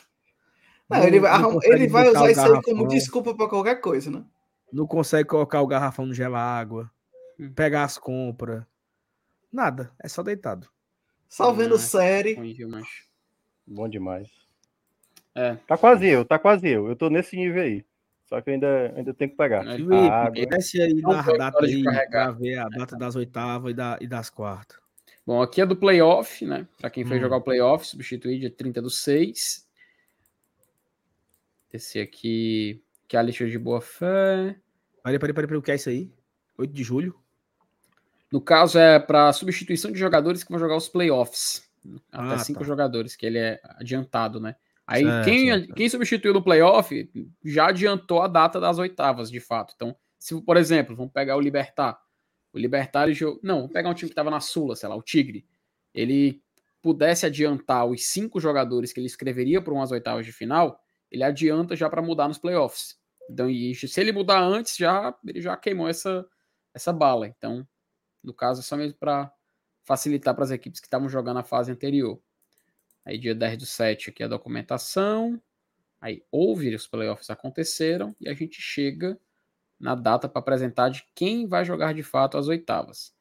[0.89, 4.25] Não, ele vai, não ele vai usar isso aí como desculpa pra qualquer coisa, né?
[4.73, 6.91] Não consegue colocar o garrafão no gelágua,
[7.39, 7.53] Hum.
[7.55, 8.65] pegar as compras.
[9.53, 10.69] Nada, é só deitado.
[11.29, 12.35] Só vendo Ah, série.
[12.35, 12.87] Viu, mas...
[13.67, 14.29] Bom demais.
[15.35, 15.57] É.
[15.67, 16.89] Tá quase eu, tá quase eu.
[16.89, 17.85] Eu tô nesse nível aí.
[18.27, 19.67] Só que ainda, ainda tenho que pegar.
[19.67, 20.47] É, Felipe, água.
[20.47, 22.25] desce aí Não hora de aí carregar.
[22.27, 24.79] pra ver a data das oitavas e, da- e das quartas.
[25.27, 26.67] Bom, aqui é do playoff, né?
[26.81, 27.21] Pra quem foi Hum.
[27.21, 29.66] jogar o playoff, substituir dia 30 do 6.
[31.77, 34.57] Esse aqui, que é a lista de boa fé.
[35.03, 36.11] Peraí, peraí, peraí, peraí, o que é isso aí?
[36.59, 37.15] 8 de julho?
[38.33, 41.63] No caso, é para substituição de jogadores que vão jogar os playoffs.
[42.11, 42.67] Até Ah, cinco tá.
[42.67, 44.57] jogadores, que ele é adiantado, né?
[44.87, 45.75] Aí Certo, quem, certo.
[45.75, 47.11] quem substituiu no playoff
[47.45, 49.73] já adiantou a data das oitavas, de fato.
[49.77, 51.99] Então, se, por exemplo, vamos pegar o Libertar.
[52.53, 53.39] O Libertar, ele jogou.
[53.43, 55.47] Não, vamos pegar um time que estava na Sula, sei lá, o Tigre.
[55.95, 56.43] Ele
[56.83, 60.81] pudesse adiantar os cinco jogadores que ele escreveria para umas oitavas de final,
[61.17, 62.99] ele adianta já para mudar nos playoffs.
[63.29, 66.25] Então, e se ele mudar antes, já ele já queimou essa,
[66.73, 67.27] essa bala.
[67.27, 67.67] Então,
[68.23, 69.33] no caso, é só mesmo para
[69.83, 72.21] facilitar para as equipes que estavam jogando a fase anterior.
[73.05, 75.41] Aí, dia 10 do 7, aqui a documentação.
[76.01, 79.19] Aí, houve, os playoffs aconteceram e a gente chega
[79.79, 83.15] na data para apresentar de quem vai jogar de fato as oitavas.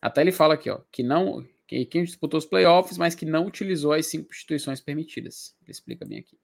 [0.00, 1.44] Até ele fala aqui, ó, que não.
[1.66, 5.56] Que quem disputou os playoffs, mas que não utilizou as cinco instituições permitidas.
[5.62, 6.38] Ele explica bem aqui.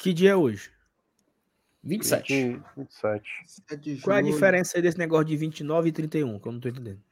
[0.00, 0.70] Que dia é hoje?
[1.84, 2.58] 27.
[2.74, 3.22] 27.
[3.70, 6.38] É de Qual é a diferença aí desse negócio de 29 e 31?
[6.38, 7.02] Que eu não tô entendendo.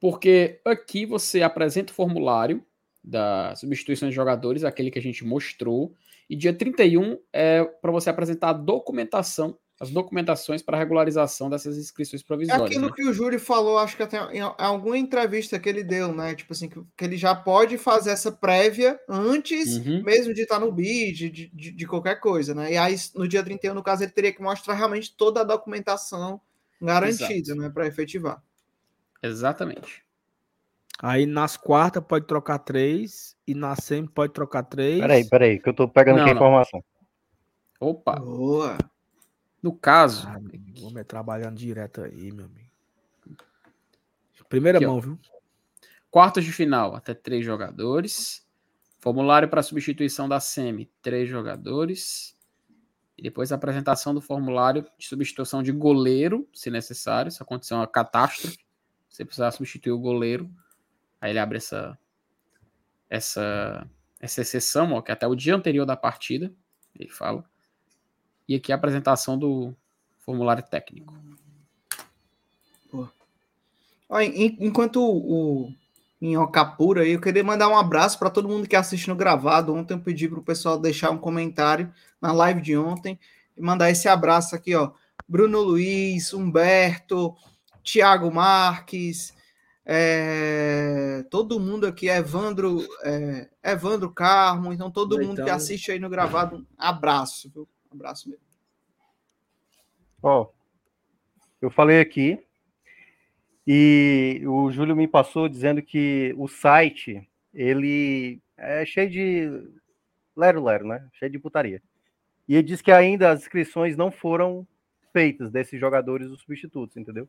[0.00, 2.64] Porque aqui você apresenta o formulário
[3.04, 5.94] da substituição de jogadores, aquele que a gente mostrou,
[6.30, 12.20] e dia 31 é para você apresentar a documentação, as documentações para regularização dessas inscrições
[12.22, 12.66] É provisórias.
[12.66, 12.92] aquilo né?
[12.96, 16.34] que o Júlio falou, acho que até em alguma entrevista que ele deu, né?
[16.34, 20.02] Tipo assim, que, que ele já pode fazer essa prévia antes Uhum.
[20.02, 22.72] mesmo de estar no bid, de, de, de qualquer coisa, né?
[22.72, 26.40] E aí, no dia 31, no caso, ele teria que mostrar realmente toda a documentação
[26.82, 27.60] garantida, Exato.
[27.60, 27.70] né?
[27.70, 28.42] Para efetivar.
[29.22, 30.02] Exatamente.
[31.00, 34.98] Aí nas quartas pode trocar três e na semi pode trocar três.
[35.00, 36.82] Peraí, peraí, que eu tô pegando Não, aqui a informação.
[37.78, 38.76] Opa, Boa.
[39.62, 40.38] No caso, Ah,
[40.80, 42.68] o homem é trabalhando direto aí, meu amigo.
[44.48, 44.90] Primeira Aqui, ó.
[44.92, 45.18] mão, viu?
[46.10, 48.46] quartas de final, até três jogadores.
[48.98, 52.36] Formulário para substituição da SEMI, três jogadores.
[53.16, 57.86] E depois a apresentação do formulário de substituição de goleiro, se necessário, se acontecer uma
[57.86, 58.58] catástrofe,
[59.08, 60.50] você precisar substituir o goleiro.
[61.20, 61.98] Aí ele abre essa
[63.10, 63.88] essa
[64.20, 66.52] essa exceção, ó, que é até o dia anterior da partida,
[66.98, 67.44] ele fala.
[68.48, 69.74] E aqui a apresentação do
[70.18, 71.14] formulário técnico.
[74.08, 75.70] Ó, enquanto o,
[76.20, 79.74] Minhoca pura aí, eu queria mandar um abraço para todo mundo que assiste no gravado.
[79.74, 83.18] Ontem eu pedi para o pessoal deixar um comentário na live de ontem
[83.56, 84.92] e mandar esse abraço aqui, ó.
[85.28, 87.36] Bruno Luiz, Humberto,
[87.82, 89.34] Tiago Marques,
[89.84, 96.08] é, todo mundo aqui, Evandro, é, Evandro Carmo, então todo mundo que assiste aí no
[96.08, 97.68] gravado, um abraço, viu?
[97.90, 98.44] Um abraço mesmo.
[100.22, 100.48] Ó,
[101.60, 102.38] eu falei aqui
[103.66, 109.70] e o Júlio me passou dizendo que o site ele é cheio de
[110.36, 111.06] lero lero, né?
[111.14, 111.82] Cheio de putaria.
[112.48, 114.66] E ele disse que ainda as inscrições não foram
[115.12, 117.28] feitas desses jogadores os substitutos, entendeu?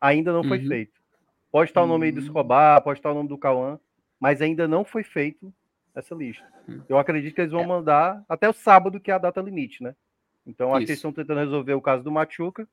[0.00, 0.68] Ainda não foi Uhum.
[0.68, 1.00] feito.
[1.50, 2.24] Pode estar o nome aí do Hum.
[2.24, 3.78] Escobar, pode estar o nome do Cauã,
[4.20, 5.52] mas ainda não foi feito
[5.96, 6.44] essa lista.
[6.68, 6.80] Hum.
[6.88, 7.66] Eu acredito que eles vão É.
[7.66, 9.94] mandar até o sábado, que é a data limite, né?
[10.46, 12.68] Então acho que eles estão tentando resolver o caso do Machuca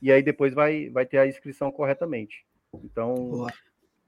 [0.00, 2.44] e aí depois vai, vai ter a inscrição corretamente.
[2.84, 3.52] Então, Boa.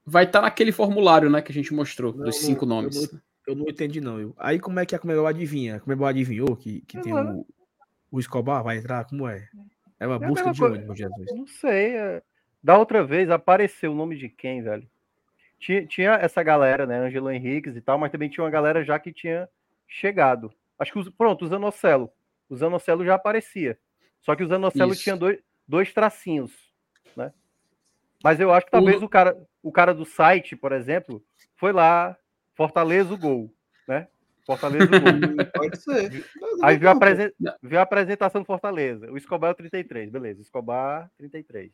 [0.04, 3.12] Vai estar naquele formulário, né, que a gente mostrou, Não, dos não, cinco eu nomes.
[3.46, 4.20] Eu não entendi, não.
[4.20, 4.34] Eu.
[4.36, 5.76] Aí como é que a Comebol adivinha?
[5.76, 7.46] A Comebol adivinhou que, que tem o,
[8.10, 8.62] o Escobar?
[8.62, 9.04] Vai entrar?
[9.04, 9.48] Como é?
[9.98, 11.26] É uma É busca de onde, meu Jesus?
[11.34, 11.96] não sei.
[11.96, 12.22] é-
[12.62, 14.88] Da outra vez apareceu o nome de quem, velho?
[15.62, 16.98] Tinha, tinha essa galera, né?
[16.98, 19.48] Angelo Henriques e tal, mas também tinha uma galera já que tinha
[19.86, 20.52] chegado.
[20.76, 22.10] Acho que, os, pronto, o Zanocelo.
[22.48, 23.78] O Zanocelo já aparecia.
[24.20, 25.04] Só que o Zanocelo Isso.
[25.04, 26.50] tinha dois, dois tracinhos,
[27.16, 27.32] né?
[28.24, 31.22] Mas eu acho que talvez O- o, cara, o cara do site, por exemplo,
[31.54, 32.16] foi lá,
[32.54, 33.54] Fortaleza o gol,
[33.86, 34.08] né?
[34.44, 35.00] Fortaleza o gol.
[35.54, 36.24] Pode ser.
[36.64, 37.32] Aí viu a, apresen-
[37.62, 39.12] viu a apresentação do Fortaleza.
[39.12, 40.42] O Escobar é o 33, beleza.
[40.42, 41.70] Escobar, 33.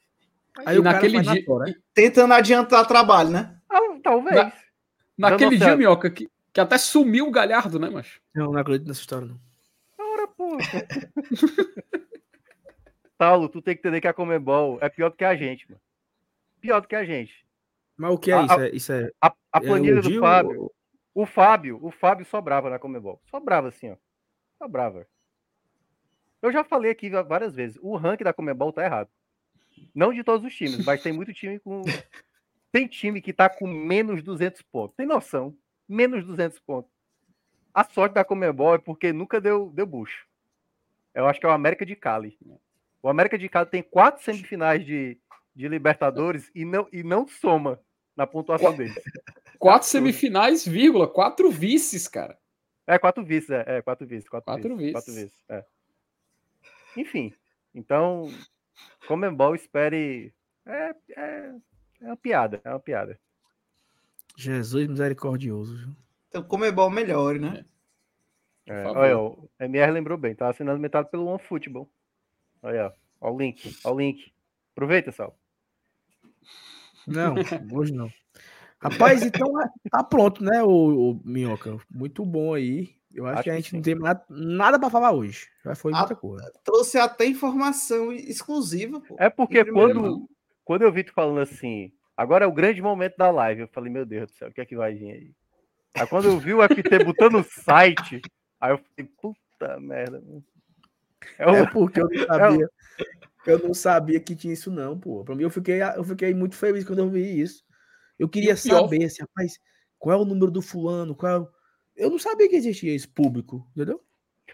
[0.66, 1.74] Aí E o naquele na dia- tora, né?
[1.94, 3.58] Tentando adiantar trabalho, né?
[3.68, 4.36] Ah, talvez.
[4.36, 4.52] Na-
[5.16, 8.20] Naquele dia, Minhoca, que, que até sumiu o Galhardo, né, macho?
[8.34, 9.40] Não, não acredito nessa história, não.
[9.98, 10.56] Ora, pô.
[13.16, 15.80] Paulo, tu tem que entender que a Comebol é pior do que a gente, mano.
[16.60, 17.44] Pior do que a gente.
[17.96, 18.60] Mas o que é A- isso?
[18.60, 20.60] É, isso é, A, a é planilha do elogio Fábio.
[20.62, 20.74] ou-
[21.14, 23.20] O Fábio, o Fábio sobrava na Comebol.
[23.28, 23.96] Sobrava assim, ó.
[24.62, 25.04] Sobrava.
[26.40, 27.76] Eu já falei aqui várias vezes.
[27.82, 29.08] O ranking da Comebol tá errado.
[29.94, 31.82] Não de todos os times, mas tem muito time com.
[32.70, 34.96] Tem time que tá com menos 200 pontos.
[34.96, 35.56] Tem noção?
[35.88, 36.90] Menos 200 pontos.
[37.72, 40.26] A sorte da Comebol é porque nunca deu, deu bucho.
[41.14, 42.38] Eu acho que é o América de Cali.
[43.02, 45.18] O América de Cali tem quatro semifinais de,
[45.54, 47.80] de Libertadores e não, e não soma
[48.16, 48.94] na pontuação deles.
[49.58, 52.38] Quatro semifinais, vírgula, quatro vices, cara.
[52.86, 54.28] É, quatro vices, é, é, quatro vices.
[54.28, 54.92] Quatro, Quatro vices, vices.
[54.92, 55.64] Quatro vices, é.
[56.96, 57.34] Enfim,
[57.74, 58.32] então,
[59.06, 60.32] Comembol espere.
[60.66, 61.54] É, é,
[62.00, 63.18] é uma piada, é uma piada.
[64.36, 65.76] Jesus misericordioso.
[65.76, 65.96] viu?
[66.28, 67.64] Então, Comebol melhore, né?
[68.66, 68.98] É, favor.
[68.98, 71.90] olha, o MR lembrou bem, tá sendo alimentado pelo OneFootball.
[72.62, 74.32] Olha, ó, o link, ó o link.
[74.72, 75.36] Aproveita, Sal.
[77.06, 77.34] Não,
[77.72, 78.12] hoje não.
[78.80, 81.78] Rapaz, então é- tá pronto, né, o, o Minhoca?
[81.90, 82.97] Muito bom aí.
[83.12, 83.76] Eu acho, Acho que a gente sim.
[83.76, 85.46] não tem nada, nada pra falar hoje.
[85.64, 86.52] Já foi Ah, muita coisa.
[86.64, 89.16] Trouxe até informação exclusiva, pô.
[89.18, 90.28] É porque quando, mão.
[90.64, 93.90] quando eu vi tu falando assim, agora é o grande momento da live, eu falei,
[93.90, 95.32] meu Deus do céu, o que é que vai vir aí?
[95.96, 98.20] Aí quando eu vi o FT botando o site,
[98.60, 100.20] aí eu falei, puta merda.
[100.20, 100.44] mano.
[101.38, 102.68] É o- É porque eu não sabia.
[103.46, 105.24] Eu não sabia que tinha isso, não, pô.
[105.24, 107.64] Pra mim, eu fiquei, eu fiquei muito feliz quando eu vi isso.
[108.18, 109.54] Eu queria o saber, assim, rapaz,
[109.98, 111.14] qual é o número do fulano?
[111.14, 111.48] Qual é o...
[111.98, 114.00] Eu não sabia que existia isso público, entendeu?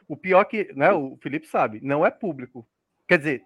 [0.09, 2.67] O pior que, né, o Felipe sabe, não é público.
[3.07, 3.45] Quer dizer,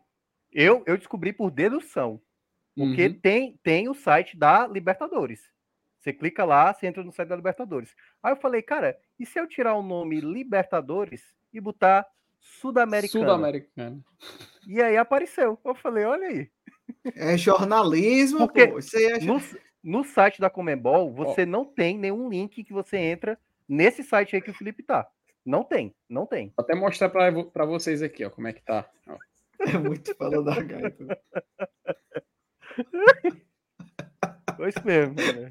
[0.52, 2.20] eu, eu descobri por dedução.
[2.74, 3.14] Porque Uhum.
[3.20, 5.50] tem, tem o site da Libertadores.
[5.98, 7.94] Você clica lá, você entra no site da Libertadores.
[8.22, 12.06] Aí eu falei, cara, e se eu tirar o nome Libertadores e botar
[12.40, 13.24] Sudamericana?
[13.24, 14.04] Sul-Americano.
[14.66, 15.58] E aí apareceu.
[15.64, 16.50] Eu falei, olha aí.
[17.16, 18.78] É jornalismo, Porque pô.
[18.78, 19.18] Isso aí é...
[19.20, 19.40] No,
[19.82, 23.36] no site da Comembol, você não tem nenhum link que você entra
[23.68, 25.06] nesse site aí que o Felipe tá.
[25.44, 26.52] Não tem, não tem.
[26.56, 28.88] Vou até mostrar pra vocês aqui, ó, como é que tá.
[29.06, 29.16] Ó.
[29.60, 31.18] é muito fala da gaita.
[34.56, 35.14] Foi isso mesmo.
[35.14, 35.48] né?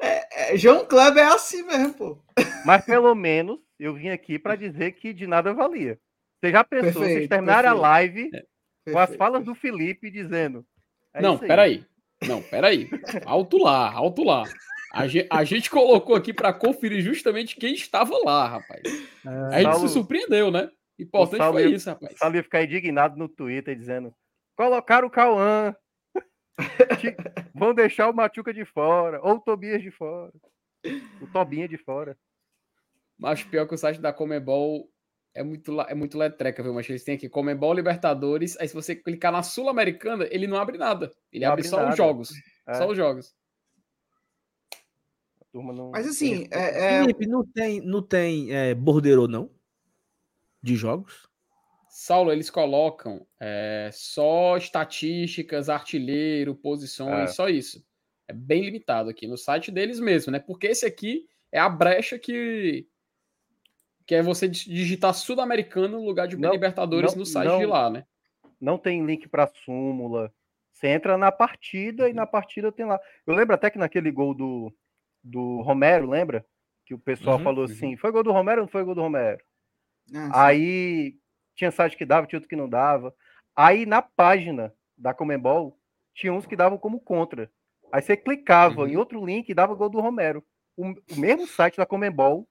[0.00, 2.18] É, João Kleber é assim mesmo, pô.
[2.66, 5.98] Mas pelo menos eu vim aqui para dizer que de nada valia.
[6.40, 7.82] Você já pensou, vocês Perfeito, terminaram a perfeito.
[7.82, 8.30] live
[8.84, 9.18] com as Perfeito.
[9.18, 10.66] falas do Felipe dizendo.
[11.14, 11.48] é não, isso aí.
[11.48, 11.86] peraí.
[12.26, 12.88] Não, peraí.
[13.24, 14.42] Alto lá, alto lá.
[14.94, 18.82] A gente, a gente colocou aqui pra conferir justamente quem estava lá, rapaz.
[19.24, 20.70] A gente Saulo- se surpreendeu, né?
[20.98, 22.16] Importante Saulo foi isso, rapaz.
[22.18, 24.14] Saulo ia ficar indignado no Twitter dizendo:
[24.56, 25.74] colocaram o Cauã.
[27.54, 30.32] Vão deixar o Machuca de fora, ou o Tobias de fora.
[31.20, 32.16] O Tobinha de fora.
[33.18, 34.88] Mas pior que o site da Comebol
[35.34, 36.74] é muito, é muito letreca, viu?
[36.74, 38.58] Mas eles têm aqui Comebol Libertadores.
[38.58, 41.10] Aí se você clicar na Sul-Americana, ele não abre nada.
[41.32, 41.90] Ele Não abre abre só nada.
[41.90, 42.30] os jogos.
[42.66, 43.32] É, Só os jogos.
[45.52, 49.50] Turma não- Mas assim, é, é- Felipe, não tem, não tem é, bordeiro, não?
[50.62, 51.28] De jogos?
[51.88, 57.34] Saulo, eles colocam é, só estatísticas, artilheiro, posições, É.
[57.34, 57.84] só isso.
[58.26, 60.38] É bem limitado aqui no site deles mesmo, né?
[60.38, 62.88] Porque esse aqui é a brecha que
[64.04, 67.62] que é você dig- digitar Sul-Americano no lugar de Não, Libertadores não, no site de
[67.62, 67.68] não.
[67.68, 68.04] lá, né?
[68.60, 70.32] não tem link para súmula.
[70.72, 72.98] Você entra na partida e na partida tem lá.
[73.26, 74.72] Eu lembro até que naquele gol do,
[75.22, 76.44] do Romero, lembra?
[76.84, 77.72] Que o pessoal Uhum, falou uhum.
[77.72, 79.42] assim: foi gol do Romero ou não foi gol do Romero?
[80.14, 80.46] Ah.
[80.46, 81.16] Aí
[81.54, 83.14] tinha site que dava, tinha outro que não dava.
[83.54, 85.78] Aí na página da Comembol,
[86.14, 87.50] tinha uns que davam como contra.
[87.92, 88.88] Aí você clicava Uhum.
[88.88, 90.44] em outro link e dava gol do Romero.
[90.76, 92.48] O, o mesmo site da Comembol,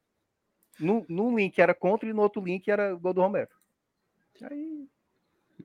[0.79, 3.49] no, num link era contra e no outro link era gol do Romero.
[4.43, 4.87] Aí.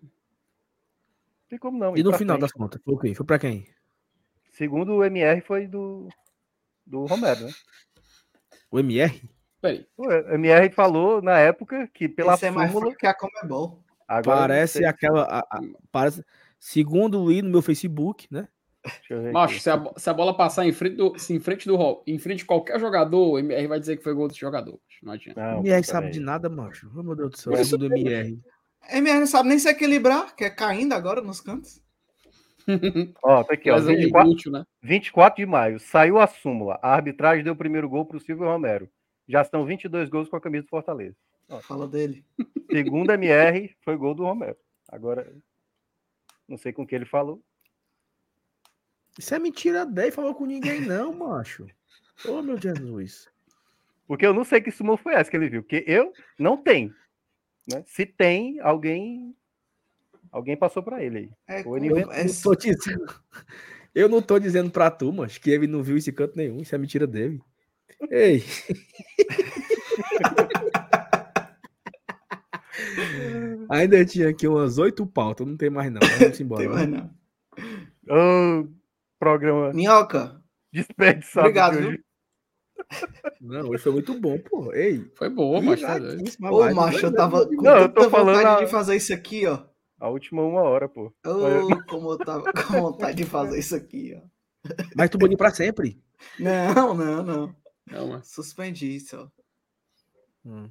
[0.03, 1.97] Não tem como não.
[1.97, 2.41] E no final frente.
[2.41, 3.15] das contas, foi o quê?
[3.15, 3.67] Foi pra quem?
[4.51, 6.09] Segundo o MR, foi do,
[6.87, 7.53] do Romero, né?
[8.71, 9.23] O MR?
[9.61, 9.87] Peraí.
[9.97, 13.83] O MR falou na época que pela Esse é mais que a Comebol.
[14.07, 14.87] Agora Parece sei.
[14.87, 15.23] aquela.
[15.25, 15.61] a- a-
[15.91, 16.25] parece,
[16.59, 18.47] segundo o I no meu Facebook, né?
[19.33, 22.19] Macho, se a, se a bola passar em frente do, se em frente do em
[22.21, 24.79] frente de qualquer jogador, o MR vai dizer que foi gol desse jogador.
[25.03, 25.41] Não adianta.
[25.41, 26.89] Não, MR pô, sabe de nada, macho.
[26.95, 27.53] Oh, meu Deus do céu.
[27.53, 28.39] Mas- Segundo o MR.
[28.93, 31.83] MR não sabe nem se equilibrar, que é caindo agora nos cantos.
[33.23, 33.75] Ó, tá aqui, ó.
[33.75, 34.67] Mas é 24, inútil, né?
[34.83, 35.79] 24 de maio.
[35.79, 36.79] Saiu a súmula.
[36.83, 38.89] A arbitragem deu o primeiro gol para o Silvio Romero.
[39.29, 41.17] Já estão 22 gols com a camisa do Fortaleza.
[41.63, 42.25] Fala dele.
[42.71, 44.57] Segundo MR, foi gol do Romero.
[44.89, 45.33] Agora,
[46.49, 47.43] não sei com o que ele falou.
[49.19, 51.67] Isso é mentira dele, falou com ninguém, não, macho.
[52.27, 53.29] Ô, meu Jesus.
[54.07, 55.63] Porque eu não sei que súmula foi essa que ele viu.
[55.63, 56.95] Porque eu não tenho.
[57.69, 57.83] Né?
[57.87, 59.35] Se tem, alguém
[60.33, 61.31] alguém passou para ele aí.
[61.49, 63.15] É, Ou ele é Eu tô dizendo,
[63.95, 66.59] eu não tô dizendo pra tu, mas que ele não viu esse canto nenhum.
[66.59, 67.41] Isso é mentira dele.
[68.11, 68.45] Ei.
[73.69, 76.01] Ainda tinha aqui umas oito pautas, não tem mais não.
[76.19, 76.63] Vamos embora.
[76.63, 77.11] tem mais não.
[78.09, 78.69] Ô,
[79.19, 80.41] programa Minhoca,
[80.73, 81.47] desperdiçado.
[81.47, 82.01] obrigado, de hoje.
[83.41, 84.73] Não, hoje foi muito bom, pô.
[84.73, 85.11] Ei.
[85.17, 86.15] Foi boa, mas tá doido.
[86.15, 86.75] Iradíssima Ô, live.
[86.75, 89.65] macho, eu tava com Não, eu tô falando vontade a- de fazer isso aqui, ó.
[89.99, 91.13] A última uma hora, pô.
[91.25, 94.23] Ô, como eu tava com vontade de fazer isso aqui, ó.
[94.95, 96.01] Mas tu bonito pra sempre.
[96.39, 97.57] Não, não, não.
[97.91, 98.29] Não, mas...
[98.29, 99.29] Suspendi isso, ó.
[100.45, 100.69] Hum.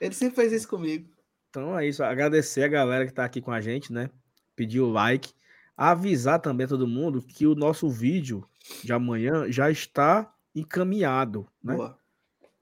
[0.00, 1.08] Ele sempre fez isso comigo.
[1.50, 2.02] Então é isso.
[2.02, 4.10] Agradecer a galera que tá aqui com a gente, né?
[4.56, 5.32] Pedir o like.
[5.76, 8.48] Avisar também a todo mundo que o nosso vídeo
[8.82, 11.74] de amanhã já está encaminhado, né?
[11.74, 11.98] Boa.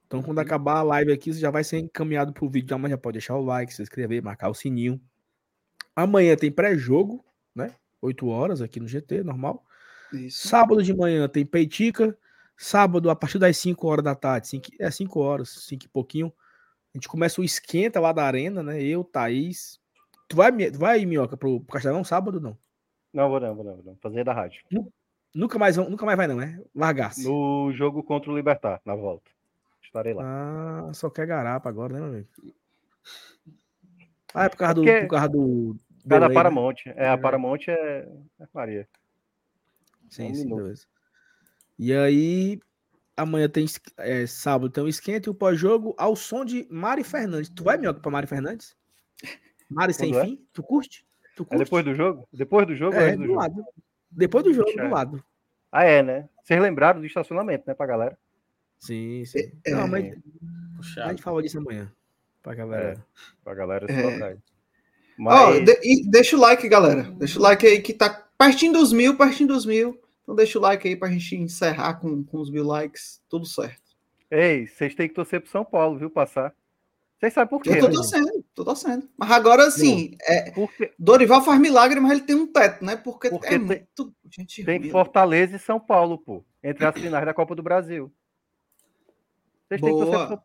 [0.07, 2.99] Então, quando acabar a live aqui, você já vai ser encaminhado pro vídeo de amanhã.
[2.99, 5.01] Pode deixar o like, se inscrever, marcar o sininho.
[5.95, 7.25] Amanhã tem pré-jogo,
[7.55, 7.75] né?
[8.01, 9.65] 8 horas aqui no GT, normal.
[10.13, 10.49] Isso.
[10.49, 12.17] Sábado de manhã tem peitica.
[12.57, 16.33] Sábado, a partir das 5 horas da tarde, cinco, é 5 horas, 5 e pouquinho.
[16.95, 18.83] A gente começa o esquenta lá da arena, né?
[18.83, 19.81] Eu, Thaís.
[20.29, 22.57] Tu vai, vai Minhoca, pro, pro Castelão sábado não?
[23.13, 23.97] Não, vou não, vou não, vou não.
[23.97, 24.63] Fazer da rádio.
[25.35, 26.61] Nunca mais, nunca mais vai, não, né?
[26.75, 27.25] Largasse.
[27.25, 29.31] No jogo contra o Libertar, na volta.
[29.83, 30.23] Estarei lá.
[30.25, 32.29] Ah, só quer garapa agora, né, meu amigo?
[34.35, 34.83] Ah, é por causa do.
[34.83, 35.77] Porque- Por causa do.
[36.03, 36.35] Cada delay, né?
[36.35, 36.75] Paramount.
[36.87, 37.17] É, a É.
[37.17, 38.09] Paramount é,
[38.41, 38.89] é Maria.
[40.11, 40.87] Sim, Um sim, beleza.
[41.79, 42.61] E aí,
[43.17, 43.67] amanhã tem
[43.99, 47.49] é, sábado tem o esquenta e o pós-jogo ao som de Mari Fernandes.
[47.51, 48.77] Tu vai, Minhoca, pra Mari Fernandes?
[49.71, 50.25] Mari sem Quando é?
[50.27, 50.47] fim?
[50.53, 51.07] Tu curte?
[51.37, 51.65] Tu É curte?
[51.65, 52.29] depois do jogo?
[52.33, 53.39] Depois do jogo É, do do jogo?
[53.39, 53.65] lado.
[54.11, 54.83] Depois do jogo, é.
[54.89, 55.25] do lado.
[55.71, 56.29] Ah, é, né?
[56.43, 58.19] Vocês lembraram do estacionamento, né, pra galera?
[58.79, 59.51] Sim, sim.
[59.65, 59.87] É, Não, é.
[59.87, 61.91] mas a gente fala disso amanhã.
[62.43, 63.07] Pra galera.
[63.45, 64.37] Pra galera se É.
[65.17, 67.03] Mas, de- e deixa o like, galera.
[67.03, 70.01] Deixa o like aí que tá pertinho dos mil, pertinho dos mil.
[70.23, 73.21] Então deixa o like aí pra gente encerrar com, com os mil likes.
[73.29, 73.81] Tudo certo.
[74.31, 76.55] ei, vocês têm que torcer pro São Paulo, viu, passar.
[77.21, 77.95] Vocês sabem por quê, Eu tô né?
[77.95, 79.09] torcendo, tô torcendo.
[79.17, 82.97] Mas agora sim, é, Porque Dorival faz milagre, mas ele tem um teto, né?
[82.97, 84.93] Porque, Porque é tem- muito gente tem ruim, né?
[84.93, 88.11] Fortaleza e São Paulo, pô, entre as finais da Copa do Brasil.
[89.69, 90.43] Vocês têm que torcer pro São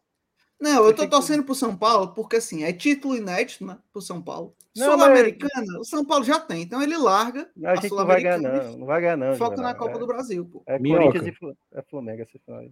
[0.59, 3.77] Não, eu tô torcendo pro São Paulo porque assim, é título inédito, né?
[3.93, 4.55] Pro São Paulo.
[4.75, 8.37] Não, Sul-Americana, o São Paulo já tem, então ele larga A gente não vai ganhar,
[8.39, 8.77] Sul-Americana não.
[8.79, 9.35] Não vai ganhar, não.
[9.35, 9.73] foca Juvenal.
[9.73, 10.63] na Copa é, do Brasil, pô.
[10.65, 11.19] É Minhoca.
[11.19, 12.71] Corinthians e é Flamengo essa final aí.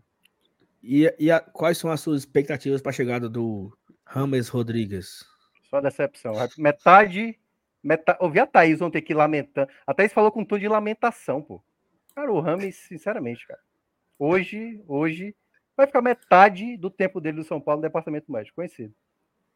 [0.83, 5.25] E, e a- quais são as suas expectativas para a chegada do Rames Rodrigues?
[5.69, 6.33] Só decepção.
[6.57, 7.39] Metade.
[7.83, 8.19] metade...
[8.21, 9.67] Ouvi a Thaís ontem aqui lamentando.
[9.85, 11.61] A Thaís falou com um tom de lamentação, pô.
[12.15, 13.59] Cara, o Rames, sinceramente, cara.
[14.17, 15.35] Hoje, hoje,
[15.75, 18.93] vai ficar metade do tempo dele do São Paulo no departamento médico, conhecido.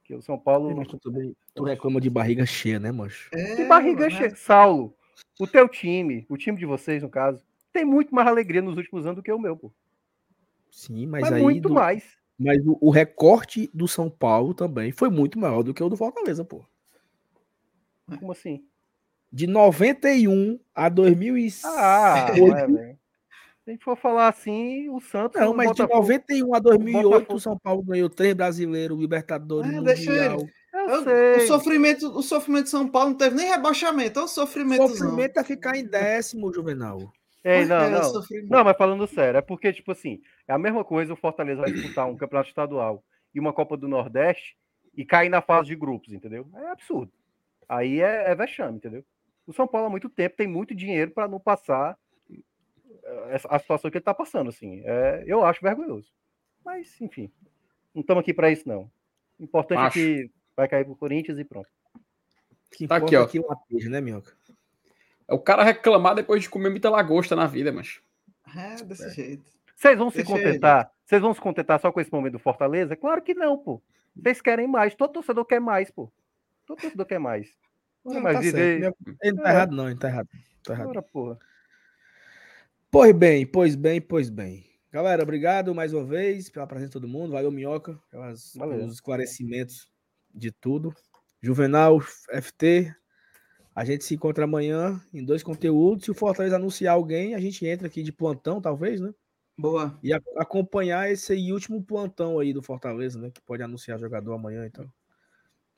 [0.04, 0.76] Que o São Paulo.
[0.76, 3.30] Mas tu, também- tu reclama de barriga cheia, né, mancho?
[3.32, 4.10] É, Que barriga né?
[4.10, 4.36] cheia.
[4.36, 4.96] Saulo,
[5.40, 9.06] o teu time, o time de vocês, no caso, tem muito mais alegria nos últimos
[9.06, 9.72] anos do que o meu, pô.
[10.72, 11.42] Sim, mas, Mas, aí.
[11.42, 12.18] muito do- mais.
[12.38, 15.98] Mas o, o recorte do São Paulo também foi muito maior do que o do
[15.98, 16.66] Fortaleza, pô.
[18.18, 18.64] Como assim?
[19.32, 21.64] De 91 a 2006.
[21.66, 22.98] Ah, é,
[23.70, 25.40] a gente for falar assim, o Santos.
[25.40, 28.98] Não, o mas de Botafogo- 91 a 2008, Botafogo- o São Paulo ganhou três brasileiros,
[28.98, 30.48] Libertadores, É, deixa Mundial.
[30.74, 31.44] Eu Eu- sei.
[31.44, 34.88] O sofrimento, o sofrimento de São Paulo não teve nem rebaixamento, olha o O sofrimento.
[34.90, 37.12] sofrimento é ficar em décimo, Juvenal.
[37.44, 38.04] Ei, não, não.
[38.04, 38.50] Sofrimento.
[38.52, 41.72] Não, mas falando sério, é porque, tipo assim, é a mesma coisa o Fortaleza vai
[41.72, 44.58] disputar um campeonato estadual e uma Copa do Nordeste
[44.96, 46.48] e cair na fase de grupos, entendeu?
[46.56, 47.12] É absurdo.
[47.68, 49.04] Aí é, é vexame, entendeu?
[49.48, 51.98] O São Paulo há muito tempo tem muito dinheiro para não passar
[53.50, 54.82] a situação que ele está passando, assim.
[54.86, 56.12] É, eu acho vergonhoso.
[56.66, 57.32] Mas, enfim,
[57.94, 58.90] não estamos aqui para isso, não.
[59.40, 60.00] O importante Acho.
[60.00, 61.70] é que vai cair pro Corinthians e pronto.
[62.72, 63.24] Que Tá aqui, ó.
[63.24, 64.34] é que uma peixe, né, Minhoca?
[65.28, 68.02] É o cara reclamar depois de comer muita lagosta na vida, mas.
[68.56, 69.44] É, desse jeito.
[69.76, 70.44] Vocês vão se Deixa ele.
[70.44, 70.92] contentar?
[71.06, 72.96] Vocês vão se contentar só com esse momento do Fortaleza?
[72.96, 73.82] Claro que não, pô.
[74.16, 74.94] Vocês querem mais.
[74.96, 76.12] Todo torcedor quer mais, pô.
[76.66, 77.50] Todo torcedor quer mais.
[78.04, 78.56] Não, mais tá certo.
[78.56, 78.80] viver.
[78.80, 79.54] Minhoca, Ele não tá É.
[79.54, 79.90] errado, não.
[79.90, 80.30] Ele tá errado.
[80.64, 80.88] Tá errado.
[80.88, 81.40] Bora, porra.
[82.92, 84.66] Pois bem, pois bem, pois bem.
[84.92, 87.34] Galera, obrigado mais uma vez pela presença de todo mundo.
[87.34, 88.80] Valeu, Minhoca, pelas, Valeu.
[88.80, 89.92] pelos esclarecimentos
[90.34, 90.92] de tudo.
[91.40, 92.00] Juvenal,
[92.32, 92.92] FT.
[93.76, 96.06] A gente se encontra amanhã em dois conteúdos.
[96.06, 99.14] Se o Fortaleza anunciar alguém, a gente entra aqui de plantão, talvez, né?
[99.56, 99.98] Boa.
[100.02, 103.30] E a- acompanhar esse último plantão aí do Fortaleza, né?
[103.30, 104.92] Que pode anunciar jogador amanhã, então.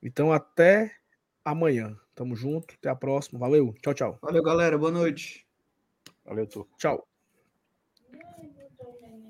[0.01, 0.95] Então, até
[1.43, 1.95] amanhã.
[2.15, 2.73] Tamo junto.
[2.75, 3.38] Até a próxima.
[3.38, 3.73] Valeu.
[3.81, 4.19] Tchau, tchau.
[4.21, 4.77] Valeu, galera.
[4.77, 5.45] Boa noite.
[6.31, 6.65] Valeu, tu.
[6.77, 7.10] Tchau.